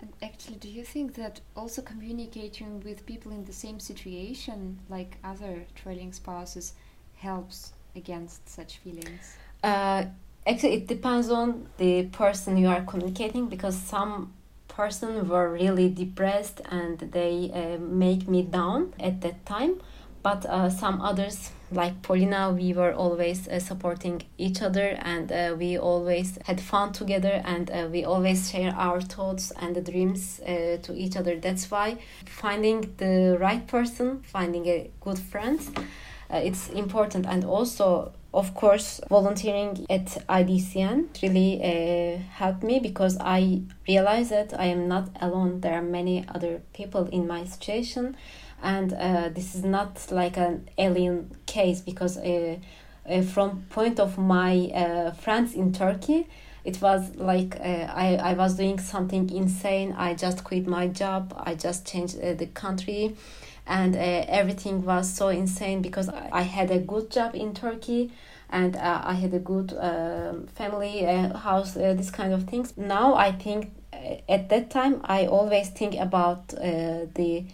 And 0.00 0.10
actually, 0.22 0.56
do 0.56 0.68
you 0.68 0.84
think 0.84 1.14
that 1.16 1.42
also 1.54 1.82
communicating 1.82 2.80
with 2.80 3.04
people 3.04 3.30
in 3.30 3.44
the 3.44 3.52
same 3.52 3.78
situation, 3.78 4.78
like 4.88 5.18
other 5.22 5.66
trailing 5.74 6.12
spouses, 6.14 6.72
helps 7.16 7.74
against 7.94 8.48
such 8.48 8.78
feelings? 8.78 9.36
Uh, 9.62 10.06
actually, 10.46 10.72
it 10.72 10.86
depends 10.86 11.28
on 11.30 11.68
the 11.76 12.04
person 12.04 12.56
you 12.56 12.68
are 12.68 12.82
communicating 12.82 13.48
because 13.48 13.76
some 13.76 14.32
person 14.76 15.28
were 15.28 15.50
really 15.50 15.88
depressed 15.88 16.60
and 16.70 16.98
they 16.98 17.50
uh, 17.52 17.78
make 17.80 18.28
me 18.28 18.42
down 18.42 18.92
at 18.98 19.20
that 19.20 19.44
time 19.46 19.80
but 20.22 20.46
uh, 20.46 20.70
some 20.70 21.00
others 21.00 21.50
like 21.72 22.02
Polina, 22.02 22.50
we 22.50 22.72
were 22.72 22.92
always 22.92 23.48
uh, 23.48 23.58
supporting 23.58 24.22
each 24.38 24.62
other 24.62 24.96
and 25.00 25.32
uh, 25.32 25.54
we 25.58 25.76
always 25.76 26.38
had 26.44 26.60
fun 26.60 26.92
together 26.92 27.42
and 27.44 27.70
uh, 27.70 27.88
we 27.90 28.04
always 28.04 28.50
share 28.50 28.72
our 28.76 29.00
thoughts 29.00 29.52
and 29.60 29.74
the 29.74 29.80
dreams 29.80 30.40
uh, 30.40 30.76
to 30.82 30.94
each 30.94 31.16
other. 31.16 31.36
That's 31.36 31.70
why 31.70 31.98
finding 32.26 32.94
the 32.98 33.36
right 33.40 33.66
person, 33.66 34.22
finding 34.22 34.66
a 34.66 34.90
good 35.00 35.18
friend, 35.18 35.60
uh, 36.30 36.36
it's 36.36 36.68
important 36.70 37.26
and 37.26 37.44
also 37.44 38.12
of 38.34 38.54
course, 38.54 39.00
volunteering 39.10 39.86
at 39.90 40.06
IDCN 40.26 41.22
really 41.22 41.60
uh, 41.62 42.18
helped 42.32 42.62
me 42.62 42.78
because 42.80 43.18
I 43.20 43.62
realized 43.86 44.30
that 44.30 44.58
I 44.58 44.66
am 44.66 44.88
not 44.88 45.10
alone. 45.20 45.60
There 45.60 45.74
are 45.74 45.82
many 45.82 46.24
other 46.28 46.62
people 46.72 47.06
in 47.08 47.26
my 47.26 47.44
situation, 47.44 48.16
and 48.62 48.94
uh, 48.94 49.28
this 49.28 49.54
is 49.54 49.64
not 49.64 50.10
like 50.10 50.38
an 50.38 50.68
alien 50.78 51.36
case 51.46 51.80
because 51.80 52.16
uh, 52.16 52.56
uh 53.08 53.22
from 53.22 53.64
point 53.68 54.00
of 54.00 54.16
my 54.16 54.70
uh, 54.74 55.10
friends 55.10 55.54
in 55.54 55.72
Turkey, 55.72 56.26
it 56.64 56.80
was 56.80 57.14
like 57.16 57.56
uh, 57.60 57.92
I, 57.92 58.16
I 58.16 58.32
was 58.32 58.54
doing 58.54 58.78
something 58.78 59.28
insane. 59.28 59.94
I 59.98 60.14
just 60.14 60.42
quit 60.42 60.66
my 60.66 60.88
job. 60.88 61.34
I 61.36 61.54
just 61.54 61.86
changed 61.86 62.18
the 62.18 62.46
country 62.46 63.14
and 63.66 63.94
uh, 63.94 63.98
everything 63.98 64.84
was 64.84 65.12
so 65.12 65.28
insane 65.28 65.82
because 65.82 66.08
I 66.08 66.42
had 66.42 66.70
a 66.70 66.78
good 66.78 67.10
job 67.10 67.34
in 67.34 67.54
Turkey 67.54 68.10
and 68.50 68.76
uh, 68.76 69.00
I 69.04 69.14
had 69.14 69.32
a 69.32 69.38
good 69.38 69.72
uh, 69.72 70.34
family, 70.54 71.06
uh, 71.06 71.36
house, 71.36 71.76
uh, 71.76 71.94
this 71.94 72.10
kind 72.10 72.32
of 72.32 72.44
things. 72.44 72.76
Now 72.76 73.14
I 73.14 73.32
think 73.32 73.72
uh, 73.92 74.16
at 74.28 74.48
that 74.50 74.70
time 74.70 75.00
I 75.04 75.26
always 75.26 75.70
think 75.70 75.94
about 75.98 76.52
uh, 76.54 77.06
the 77.14 77.44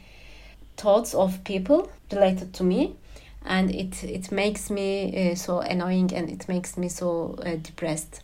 thoughts 0.77 1.15
of 1.15 1.45
people 1.45 1.91
related 2.11 2.53
to 2.55 2.65
me 2.65 2.97
and 3.45 3.75
it 3.75 4.03
it 4.05 4.33
makes 4.33 4.71
me 4.71 5.35
so 5.35 5.61
annoying 5.61 6.13
and 6.15 6.31
it 6.31 6.49
makes 6.49 6.77
me 6.77 6.89
so 6.89 7.37
depressed 7.63 8.21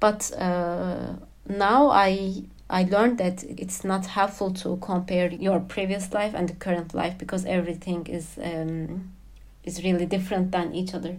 but 0.00 0.32
now 1.46 1.90
I 1.90 2.44
I 2.70 2.84
learned 2.84 3.18
that 3.18 3.44
it's 3.44 3.84
not 3.84 4.06
helpful 4.06 4.50
to 4.54 4.76
compare 4.78 5.30
your 5.30 5.60
previous 5.60 6.12
life 6.12 6.32
and 6.34 6.48
the 6.48 6.54
current 6.54 6.94
life 6.94 7.18
because 7.18 7.44
everything 7.44 8.06
is 8.06 8.38
um, 8.42 9.12
is 9.64 9.84
really 9.84 10.06
different 10.06 10.50
than 10.50 10.74
each 10.74 10.94
other. 10.94 11.16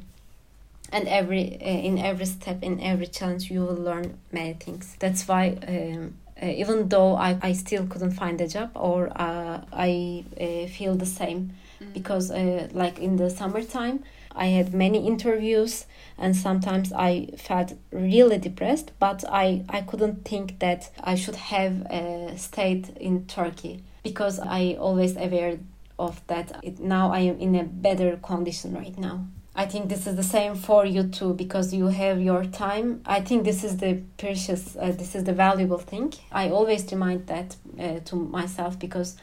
And 0.91 1.08
every 1.08 1.56
uh, 1.62 1.66
in 1.66 2.00
every 2.00 2.26
step, 2.26 2.64
in 2.64 2.80
every 2.82 3.08
challenge, 3.08 3.52
you 3.52 3.62
will 3.62 3.76
learn 3.76 4.18
many 4.32 4.54
things. 4.54 4.96
That's 5.00 5.28
why. 5.28 5.58
Um, 5.68 6.16
uh, 6.41 6.48
even 6.48 6.89
though 6.89 7.16
I, 7.16 7.38
I 7.41 7.54
still 7.54 7.88
couldn't 7.88 8.12
find 8.12 8.41
a 8.41 8.48
job 8.48 8.72
or 8.76 9.10
uh, 9.16 9.62
I 9.72 10.26
uh, 10.38 10.68
feel 10.68 10.96
the 10.96 11.06
same 11.06 11.54
mm. 11.82 11.93
because 11.93 12.30
uh, 12.30 12.68
like 12.74 13.00
in 13.00 13.16
the 13.16 13.30
summertime 13.30 14.04
I 14.36 14.48
had 14.48 14.74
many 14.74 15.08
interviews 15.08 15.86
and 16.18 16.36
sometimes 16.36 16.93
I 16.93 17.30
felt 17.38 17.74
really 17.91 18.38
depressed, 18.38 18.91
but 18.99 19.24
I, 19.30 19.63
I 19.70 19.82
couldn't 19.82 20.26
think 20.26 20.59
that 20.59 20.89
I 21.03 21.16
should 21.16 21.36
have 21.36 21.86
uh, 21.88 22.36
stayed 22.38 22.89
in 22.97 23.26
Turkey 23.26 23.84
because 24.03 24.39
I 24.39 24.78
always 24.80 25.18
aware 25.18 25.59
of 25.97 26.22
that 26.28 26.59
it, 26.63 26.80
now 26.80 27.11
I 27.11 27.20
am 27.20 27.39
in 27.39 27.55
a 27.55 27.63
better 27.63 28.18
condition 28.18 28.74
right 28.74 28.97
now. 28.97 29.26
I 29.57 29.66
think 29.66 29.88
this 29.88 30.05
is 30.05 30.18
the 30.18 30.24
same 30.24 30.55
for 30.55 30.86
you 30.86 31.03
too 31.03 31.34
because 31.34 31.74
you 31.74 31.88
have 31.88 32.22
your 32.22 32.43
time. 32.43 33.01
I 33.05 33.22
think 33.22 33.45
this 33.45 33.63
is 33.63 33.78
the 33.78 34.01
precious, 34.18 34.76
uh, 34.76 34.91
this 34.91 35.16
is 35.16 35.24
the 35.24 35.32
valuable 35.32 35.78
thing. 35.78 36.13
I 36.30 36.49
always 36.49 36.91
remind 36.91 37.28
that 37.28 37.55
uh, 37.80 37.99
to 38.03 38.16
myself 38.18 38.78
because 38.78 39.16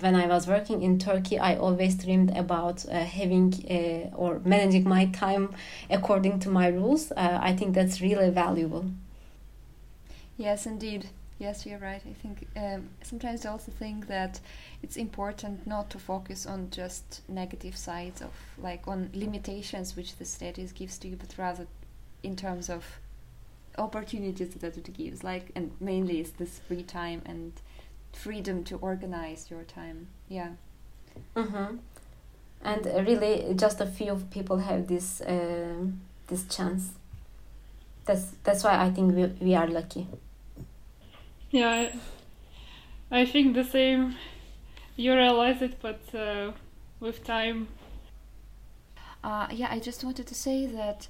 when 0.00 0.14
I 0.14 0.26
was 0.26 0.46
working 0.46 0.82
in 0.82 0.98
Turkey, 0.98 1.38
I 1.38 1.56
always 1.56 1.94
dreamed 1.94 2.36
about 2.36 2.84
uh, 2.88 3.04
having 3.04 3.52
uh, 3.70 4.16
or 4.16 4.40
managing 4.44 4.88
my 4.88 5.06
time 5.06 5.54
according 5.90 6.40
to 6.40 6.48
my 6.48 6.68
rules. 6.68 7.12
Uh, 7.12 7.38
I 7.40 7.54
think 7.54 7.74
that's 7.74 8.00
really 8.00 8.30
valuable. 8.30 8.86
Yes, 10.36 10.66
indeed. 10.66 11.08
Yes, 11.38 11.66
you're 11.66 11.78
right. 11.78 12.02
I 12.08 12.12
think 12.12 12.46
um, 12.56 12.90
sometimes 13.02 13.44
I 13.44 13.50
also 13.50 13.72
think 13.72 14.06
that 14.06 14.40
it's 14.82 14.96
important 14.96 15.66
not 15.66 15.90
to 15.90 15.98
focus 15.98 16.46
on 16.46 16.70
just 16.70 17.22
negative 17.28 17.76
sides 17.76 18.22
of 18.22 18.30
like 18.58 18.86
on 18.86 19.10
limitations 19.12 19.96
which 19.96 20.16
the 20.16 20.24
status 20.24 20.72
gives 20.72 20.96
to 20.98 21.08
you, 21.08 21.16
but 21.16 21.34
rather 21.36 21.66
in 22.22 22.36
terms 22.36 22.70
of 22.70 22.84
opportunities 23.78 24.54
that 24.54 24.76
it 24.76 24.92
gives. 24.94 25.24
Like, 25.24 25.50
and 25.54 25.72
mainly 25.80 26.20
is 26.20 26.32
this 26.32 26.60
free 26.68 26.82
time 26.82 27.22
and 27.26 27.52
freedom 28.16 28.64
to 28.64 28.76
organize 28.76 29.50
your 29.50 29.62
time. 29.64 30.08
Yeah. 30.28 30.50
Mm-hmm. 31.36 31.76
And 32.62 32.86
really, 33.06 33.54
just 33.54 33.80
a 33.80 33.86
few 33.86 34.16
people 34.30 34.58
have 34.58 34.86
this 34.86 35.20
uh, 35.20 35.86
this 36.28 36.44
chance. 36.48 36.92
That's 38.06 38.32
that's 38.42 38.64
why 38.64 38.82
I 38.82 38.90
think 38.90 39.14
we 39.14 39.26
we 39.40 39.54
are 39.54 39.66
lucky. 39.66 40.06
Yeah, 41.50 41.68
I, 43.10 43.20
I 43.20 43.26
think 43.26 43.54
the 43.54 43.64
same. 43.64 44.16
You 44.96 45.14
realize 45.14 45.60
it, 45.60 45.80
but 45.82 46.00
uh, 46.14 46.52
with 47.00 47.24
time. 47.24 47.68
Uh, 49.22 49.48
yeah, 49.50 49.68
I 49.70 49.78
just 49.78 50.04
wanted 50.04 50.26
to 50.26 50.34
say 50.34 50.66
that 50.66 51.08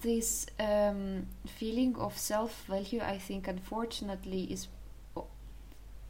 this 0.00 0.46
um, 0.58 1.26
feeling 1.46 1.96
of 1.96 2.16
self 2.18 2.64
value, 2.66 3.00
I 3.00 3.18
think, 3.18 3.48
unfortunately, 3.48 4.44
is 4.44 4.68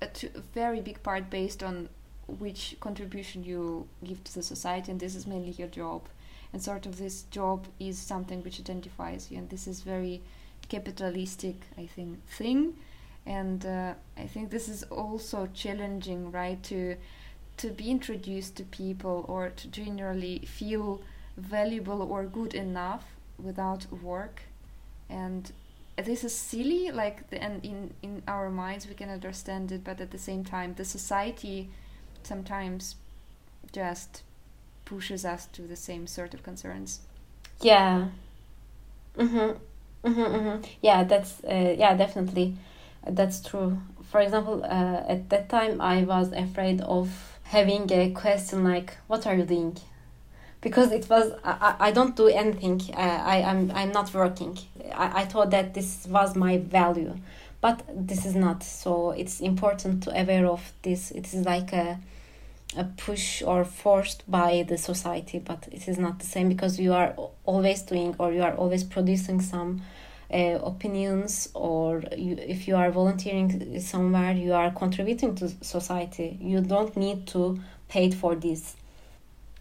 a, 0.03 0.41
very 0.55 0.81
big 0.81 1.03
part 1.03 1.31
based 1.31 1.63
on 1.63 1.89
which 2.27 2.77
contribution 2.81 3.45
you 3.45 3.87
give 4.05 4.23
to 4.25 4.35
the 4.35 4.43
society, 4.43 4.91
and 4.91 5.01
this 5.01 5.15
is 5.15 5.27
mainly 5.27 5.51
your 5.53 5.69
job. 5.69 6.09
And 6.53 6.63
sort 6.63 6.87
of 6.87 6.99
this 6.99 7.23
job 7.25 7.67
is 7.81 7.99
something 7.99 8.43
which 8.43 8.61
identifies 8.61 9.31
you, 9.31 9.39
and 9.39 9.49
this 9.49 9.67
is 9.67 9.81
very 9.81 10.23
capitalistic, 10.69 11.57
I 11.79 11.87
think, 11.87 12.27
thing. 12.29 12.75
And 13.25 13.65
uh, 13.65 13.95
I 14.17 14.27
think 14.27 14.51
this 14.51 14.69
is 14.69 14.83
also 14.85 15.49
challenging, 15.55 16.31
right? 16.31 16.63
To 16.65 16.97
to 17.59 17.69
be 17.69 17.91
introduced 17.91 18.57
to 18.57 18.65
people 18.65 19.25
or 19.29 19.51
to 19.51 19.69
generally 19.69 20.39
feel 20.41 21.03
valuable 21.37 22.03
or 22.03 22.25
good 22.25 22.55
enough 22.55 23.05
without 23.39 23.87
work 23.93 24.43
and 25.09 25.53
this 26.03 26.25
is 26.25 26.35
silly 26.35 26.91
like 26.91 27.29
the, 27.31 27.43
and 27.43 27.65
in 27.65 27.95
in 28.03 28.23
our 28.29 28.51
minds 28.51 28.87
we 28.87 28.95
can 28.95 29.09
understand 29.09 29.73
it 29.73 29.85
but 29.85 30.01
at 30.01 30.11
the 30.11 30.19
same 30.19 30.45
time 30.45 30.75
the 30.75 30.85
society 30.85 31.71
sometimes 32.23 32.97
just 33.73 34.23
pushes 34.85 35.25
us 35.25 35.47
to 35.47 35.63
the 35.63 35.77
same 35.77 36.07
sort 36.07 36.35
of 36.35 36.43
concerns 36.43 37.01
yeah 37.61 38.09
mm-hmm. 39.17 39.53
Mm-hmm, 40.05 40.21
mm-hmm. 40.21 40.63
Yeah, 40.81 41.05
that's 41.05 41.45
uh, 41.45 41.75
yeah, 41.79 41.95
definitely, 41.95 42.57
that's 43.07 43.41
true. 43.41 43.79
For 44.11 44.21
example, 44.21 44.65
uh, 44.65 45.05
at 45.09 45.31
that 45.31 45.49
time, 45.49 45.81
I 45.81 46.03
was 46.03 46.33
afraid 46.33 46.81
of 46.81 47.39
having 47.45 47.91
a 47.93 48.11
question 48.11 48.65
like, 48.65 48.97
"What 49.07 49.27
are 49.27 49.35
you 49.37 49.45
doing?" 49.45 49.77
Because 50.61 50.91
it 50.93 51.09
was 51.09 51.33
I, 51.45 51.77
I 51.79 51.91
don't 51.93 52.17
do 52.17 52.27
anything. 52.29 52.81
Uh, 52.95 53.23
I 53.25 53.43
I'm 53.43 53.71
I'm 53.73 53.93
not 53.93 54.13
working. 54.13 54.59
I, 54.95 55.23
I 55.23 55.25
thought 55.25 55.51
that 55.51 55.75
this 55.75 56.07
was 56.09 56.35
my 56.37 56.59
value, 56.59 57.17
but 57.61 57.83
this 57.95 58.25
is 58.27 58.35
not. 58.35 58.63
So 58.63 59.11
it's 59.11 59.41
important 59.41 60.03
to 60.05 60.21
aware 60.21 60.47
of 60.47 60.73
this. 60.83 61.11
It 61.11 61.33
is 61.33 61.45
like 61.47 61.73
a 61.73 61.99
a 62.77 62.85
push 62.85 63.43
or 63.43 63.65
forced 63.65 64.29
by 64.31 64.65
the 64.69 64.79
society 64.79 65.39
but 65.39 65.69
it 65.71 65.89
is 65.89 65.99
not 65.99 66.19
the 66.19 66.27
same 66.27 66.49
because 66.49 66.79
you 66.81 66.93
are 66.93 67.15
always 67.45 67.83
doing 67.83 68.15
or 68.19 68.33
you 68.33 68.43
are 68.43 68.55
always 68.55 68.83
producing 68.83 69.41
some 69.41 69.83
uh, 70.33 70.59
opinions 70.63 71.51
or 71.55 72.03
you, 72.17 72.37
if 72.39 72.67
you 72.67 72.75
are 72.75 72.91
volunteering 72.91 73.79
somewhere 73.79 74.33
you 74.33 74.53
are 74.55 74.71
contributing 74.71 75.35
to 75.35 75.49
society 75.61 76.39
you 76.41 76.61
don't 76.61 76.97
need 76.97 77.27
to 77.27 77.61
pay 77.89 78.11
for 78.11 78.35
this 78.35 78.77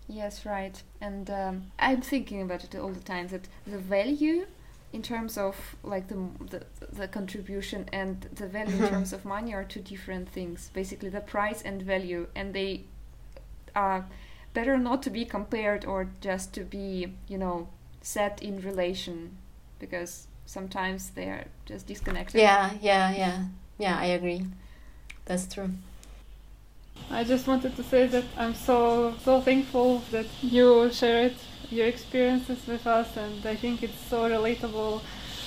yes 0.08 0.46
right 0.46 0.82
and 1.02 1.30
um, 1.30 1.64
i'm 1.80 2.02
thinking 2.02 2.42
about 2.42 2.64
it 2.64 2.76
all 2.76 2.92
the 2.94 3.02
time 3.02 3.28
that 3.28 3.48
the 3.68 3.78
value 3.78 4.46
in 4.94 5.02
terms 5.02 5.38
of 5.38 5.76
like 5.84 6.08
the, 6.08 6.18
the 6.50 6.64
the 6.92 7.08
contribution 7.08 7.88
and 7.94 8.28
the 8.36 8.48
value 8.48 8.74
in 8.74 8.80
mm-hmm. 8.80 8.94
terms 8.94 9.14
of 9.14 9.24
money 9.26 9.54
are 9.54 9.64
two 9.64 9.80
different 9.80 10.30
things. 10.30 10.70
Basically 10.74 11.10
the 11.10 11.22
price 11.22 11.62
and 11.62 11.82
value 11.82 12.28
and 12.36 12.54
they 12.54 12.84
are 13.76 14.06
better 14.54 14.78
not 14.78 15.02
to 15.04 15.10
be 15.10 15.24
compared 15.24 15.86
or 15.86 16.10
just 16.20 16.54
to 16.54 16.62
be 16.62 17.14
you 17.28 17.38
know 17.38 17.70
set 18.02 18.42
in 18.42 18.60
relation 18.62 19.38
because 19.80 20.28
sometimes 20.46 21.12
they 21.12 21.26
are 21.26 21.46
just 21.66 21.88
disconnected. 21.88 22.42
Yeah 22.42 22.72
yeah 22.82 23.16
yeah. 23.16 23.46
Yeah 23.78 23.98
i 23.98 24.06
agree. 24.06 24.46
That's 25.26 25.48
true. 25.54 25.70
I 27.10 27.24
just 27.24 27.48
wanted 27.48 27.76
to 27.78 27.84
say 27.84 28.08
that 28.08 28.26
i'm 28.38 28.54
so 28.54 29.16
so 29.24 29.42
thankful 29.42 30.00
that 30.12 30.28
you 30.42 30.92
shared 30.92 31.36
your 31.72 31.88
experiences 31.88 32.60
with 32.68 32.86
us 32.86 33.18
and 33.18 33.46
i 33.46 33.56
think 33.56 33.82
it's 33.84 34.02
so 34.10 34.30
relatable 34.30 35.02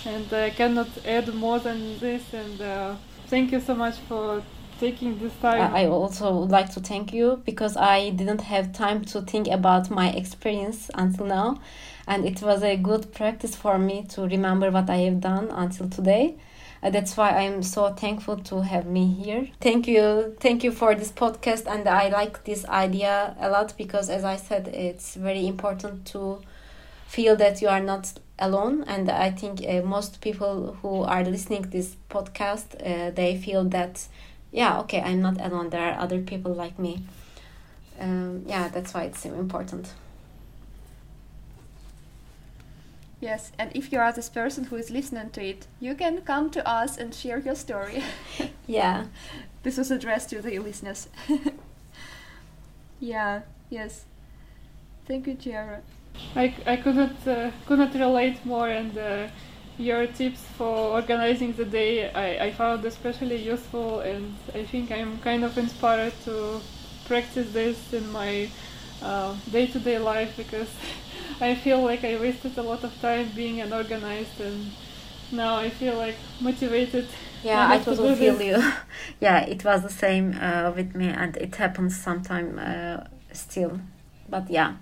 and 0.06 0.32
i 0.32 0.50
cannot 0.50 0.88
add 1.06 1.32
more 1.34 1.58
than 1.58 1.98
this 1.98 2.22
and 2.32 2.60
uh, 2.60 2.94
thank 3.26 3.52
you 3.52 3.60
so 3.60 3.74
much 3.74 3.96
for 4.08 4.42
taking 4.80 5.18
this 5.18 5.32
time. 5.40 5.74
I 5.74 5.86
also 5.86 6.40
would 6.40 6.50
like 6.50 6.70
to 6.74 6.80
thank 6.80 7.12
you 7.12 7.42
because 7.44 7.76
I 7.76 8.10
didn't 8.10 8.42
have 8.42 8.72
time 8.72 9.04
to 9.06 9.22
think 9.22 9.48
about 9.48 9.90
my 9.90 10.10
experience 10.10 10.90
until 10.94 11.26
now, 11.26 11.60
and 12.06 12.24
it 12.26 12.42
was 12.42 12.62
a 12.62 12.76
good 12.76 13.12
practice 13.12 13.54
for 13.54 13.78
me 13.78 14.04
to 14.10 14.22
remember 14.22 14.70
what 14.70 14.90
I 14.90 14.96
have 15.08 15.20
done 15.20 15.50
until 15.50 15.88
today. 15.88 16.36
Uh, 16.84 16.90
that's 16.90 17.16
why 17.16 17.30
I'm 17.30 17.62
so 17.62 17.94
thankful 17.94 18.36
to 18.36 18.60
have 18.60 18.84
me 18.84 19.06
here. 19.06 19.48
Thank 19.60 19.88
you, 19.88 20.36
thank 20.38 20.62
you 20.62 20.70
for 20.70 20.94
this 20.94 21.10
podcast, 21.10 21.66
and 21.66 21.88
I 21.88 22.10
like 22.10 22.44
this 22.44 22.66
idea 22.66 23.34
a 23.40 23.48
lot 23.48 23.72
because, 23.78 24.10
as 24.10 24.22
I 24.22 24.36
said, 24.36 24.68
it's 24.68 25.14
very 25.14 25.46
important 25.46 26.04
to 26.08 26.42
feel 27.08 27.36
that 27.36 27.62
you 27.62 27.68
are 27.68 27.80
not 27.80 28.12
alone 28.38 28.82
and 28.88 29.08
i 29.08 29.30
think 29.30 29.60
uh, 29.68 29.80
most 29.82 30.20
people 30.20 30.76
who 30.82 31.02
are 31.02 31.24
listening 31.24 31.62
this 31.70 31.96
podcast 32.10 32.74
uh, 32.84 33.10
they 33.10 33.36
feel 33.36 33.62
that 33.64 34.08
yeah 34.50 34.80
okay 34.80 35.00
i'm 35.00 35.22
not 35.22 35.40
alone. 35.40 35.70
There 35.70 35.80
are 35.80 35.98
other 36.00 36.20
people 36.20 36.52
like 36.52 36.76
me. 36.78 37.02
Um, 38.00 38.42
yeah 38.46 38.66
that's 38.68 38.92
why 38.92 39.04
it's 39.04 39.20
so 39.20 39.32
important 39.34 39.92
yes 43.24 43.52
and 43.58 43.70
if 43.74 43.90
you 43.90 43.98
are 43.98 44.12
this 44.12 44.28
person 44.28 44.64
who 44.64 44.76
is 44.76 44.90
listening 44.90 45.30
to 45.30 45.42
it 45.42 45.66
you 45.80 45.94
can 45.94 46.20
come 46.20 46.50
to 46.50 46.60
us 46.68 46.98
and 46.98 47.14
share 47.14 47.38
your 47.38 47.54
story. 47.54 48.02
Yeah. 48.66 49.04
This 49.62 49.76
was 49.78 49.90
addressed 49.90 50.30
to 50.30 50.42
the 50.42 50.58
listeners. 50.58 51.08
Yeah 53.00 53.40
yes. 53.70 54.04
Thank 55.06 55.26
you 55.26 55.34
Jara. 55.34 55.80
I, 56.36 56.54
I 56.66 56.76
couldn't 56.76 57.26
uh, 57.26 57.50
couldn't 57.66 57.94
relate 57.94 58.44
more 58.44 58.68
and 58.68 58.96
uh, 58.96 59.28
your 59.78 60.06
tips 60.06 60.42
for 60.58 60.74
organizing 60.98 61.52
the 61.54 61.64
day 61.64 62.10
I, 62.12 62.46
I 62.46 62.52
found 62.52 62.84
especially 62.84 63.36
useful 63.54 64.00
and 64.00 64.34
I 64.54 64.64
think 64.64 64.90
I'm 64.92 65.18
kind 65.20 65.44
of 65.44 65.58
inspired 65.58 66.14
to 66.24 66.60
practice 67.06 67.52
this 67.52 67.92
in 67.92 68.10
my 68.12 68.48
uh, 69.02 69.34
day-to-day 69.50 69.98
life 69.98 70.32
because 70.36 70.70
I 71.40 71.54
feel 71.54 71.82
like 71.82 72.04
I 72.04 72.16
wasted 72.18 72.56
a 72.58 72.62
lot 72.62 72.84
of 72.84 72.92
time 73.00 73.30
being 73.34 73.60
unorganized 73.60 74.40
and 74.40 74.70
now 75.32 75.56
I 75.56 75.70
feel 75.70 75.96
like 75.96 76.16
motivated. 76.40 77.08
Yeah, 77.42 77.68
I 77.68 77.78
totally 77.78 78.14
feel 78.14 78.40
you. 78.40 78.72
yeah, 79.20 79.40
it 79.40 79.64
was 79.64 79.82
the 79.82 79.90
same 79.90 80.36
uh, 80.40 80.72
with 80.74 80.94
me 80.94 81.08
and 81.08 81.36
it 81.36 81.54
happens 81.56 82.00
sometime 82.00 82.58
uh, 82.58 83.04
still. 83.32 83.80
But 84.28 84.50
yeah. 84.50 84.76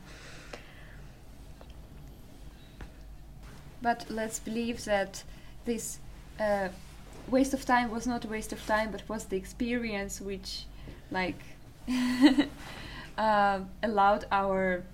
but 3.82 4.06
let's 4.08 4.38
believe 4.38 4.84
that 4.84 5.24
this 5.64 5.98
uh, 6.40 6.68
waste 7.28 7.52
of 7.52 7.66
time 7.66 7.90
was 7.90 8.06
not 8.06 8.24
a 8.24 8.28
waste 8.28 8.52
of 8.52 8.64
time 8.64 8.90
but 8.90 9.06
was 9.08 9.24
the 9.26 9.36
experience 9.36 10.20
which 10.20 10.64
like 11.10 11.40
uh, 13.18 13.60
allowed 13.82 14.24
our 14.30 14.84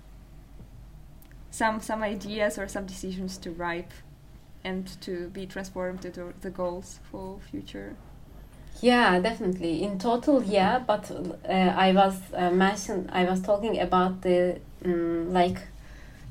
some 1.51 1.79
some 1.81 2.03
ideas 2.03 2.57
or 2.57 2.67
some 2.67 2.85
decisions 2.85 3.37
to 3.37 3.51
ripe 3.51 3.91
and 4.63 5.01
to 5.01 5.29
be 5.29 5.45
transformed 5.45 6.05
into 6.05 6.33
the 6.41 6.49
goals 6.49 6.99
for 7.11 7.39
future 7.51 7.95
yeah 8.81 9.19
definitely 9.19 9.83
in 9.83 9.97
total 9.97 10.43
yeah 10.43 10.79
but 10.79 11.09
uh, 11.11 11.51
i 11.51 11.91
was 11.91 12.19
uh, 12.33 12.49
mentioned 12.51 13.09
i 13.11 13.23
was 13.23 13.41
talking 13.41 13.79
about 13.79 14.21
the 14.21 14.59
um, 14.85 15.33
like 15.33 15.59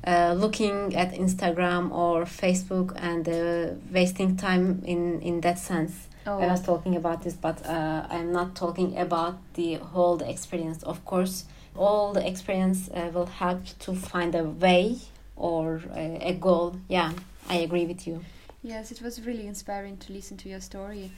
uh, 0.05 0.33
looking 0.37 0.95
at 0.95 1.13
Instagram 1.13 1.91
or 1.91 2.23
Facebook 2.23 2.93
and 2.95 3.27
uh, 3.27 3.75
wasting 3.91 4.37
time 4.37 4.81
in 4.85 5.21
in 5.21 5.41
that 5.41 5.59
sense. 5.59 6.07
Oh. 6.25 6.39
I 6.39 6.47
was 6.47 6.61
talking 6.61 6.95
about 6.95 7.23
this, 7.23 7.33
but 7.33 7.65
uh, 7.65 8.05
I'm 8.09 8.31
not 8.31 8.55
talking 8.55 8.97
about 8.97 9.37
the 9.55 9.75
whole 9.75 10.21
experience. 10.21 10.83
Of 10.83 11.03
course, 11.03 11.45
all 11.79 12.13
the 12.13 12.27
experience 12.27 12.89
uh, 12.93 13.09
will 13.13 13.25
help 13.25 13.65
to 13.79 13.95
find 13.95 14.35
a 14.35 14.43
way 14.43 14.97
or 15.35 15.81
a, 15.95 16.29
a 16.29 16.33
goal. 16.33 16.75
Yeah, 16.89 17.13
I 17.47 17.55
agree 17.55 17.85
with 17.85 18.05
you. 18.05 18.23
Yes, 18.61 18.91
it 18.91 19.01
was 19.01 19.25
really 19.25 19.47
inspiring 19.47 19.97
to 19.97 20.13
listen 20.13 20.35
to 20.37 20.49
your 20.49 20.59
story. 20.59 21.11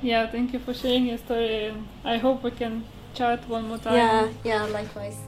Yeah, 0.00 0.26
thank 0.26 0.54
you 0.54 0.58
for 0.58 0.72
sharing 0.72 1.06
your 1.06 1.18
story. 1.18 1.74
I 2.04 2.16
hope 2.16 2.42
we 2.42 2.50
can 2.52 2.84
chat 3.12 3.46
one 3.48 3.68
more 3.68 3.78
time. 3.78 3.94
Yeah, 3.94 4.28
yeah, 4.44 4.64
likewise. 4.64 5.18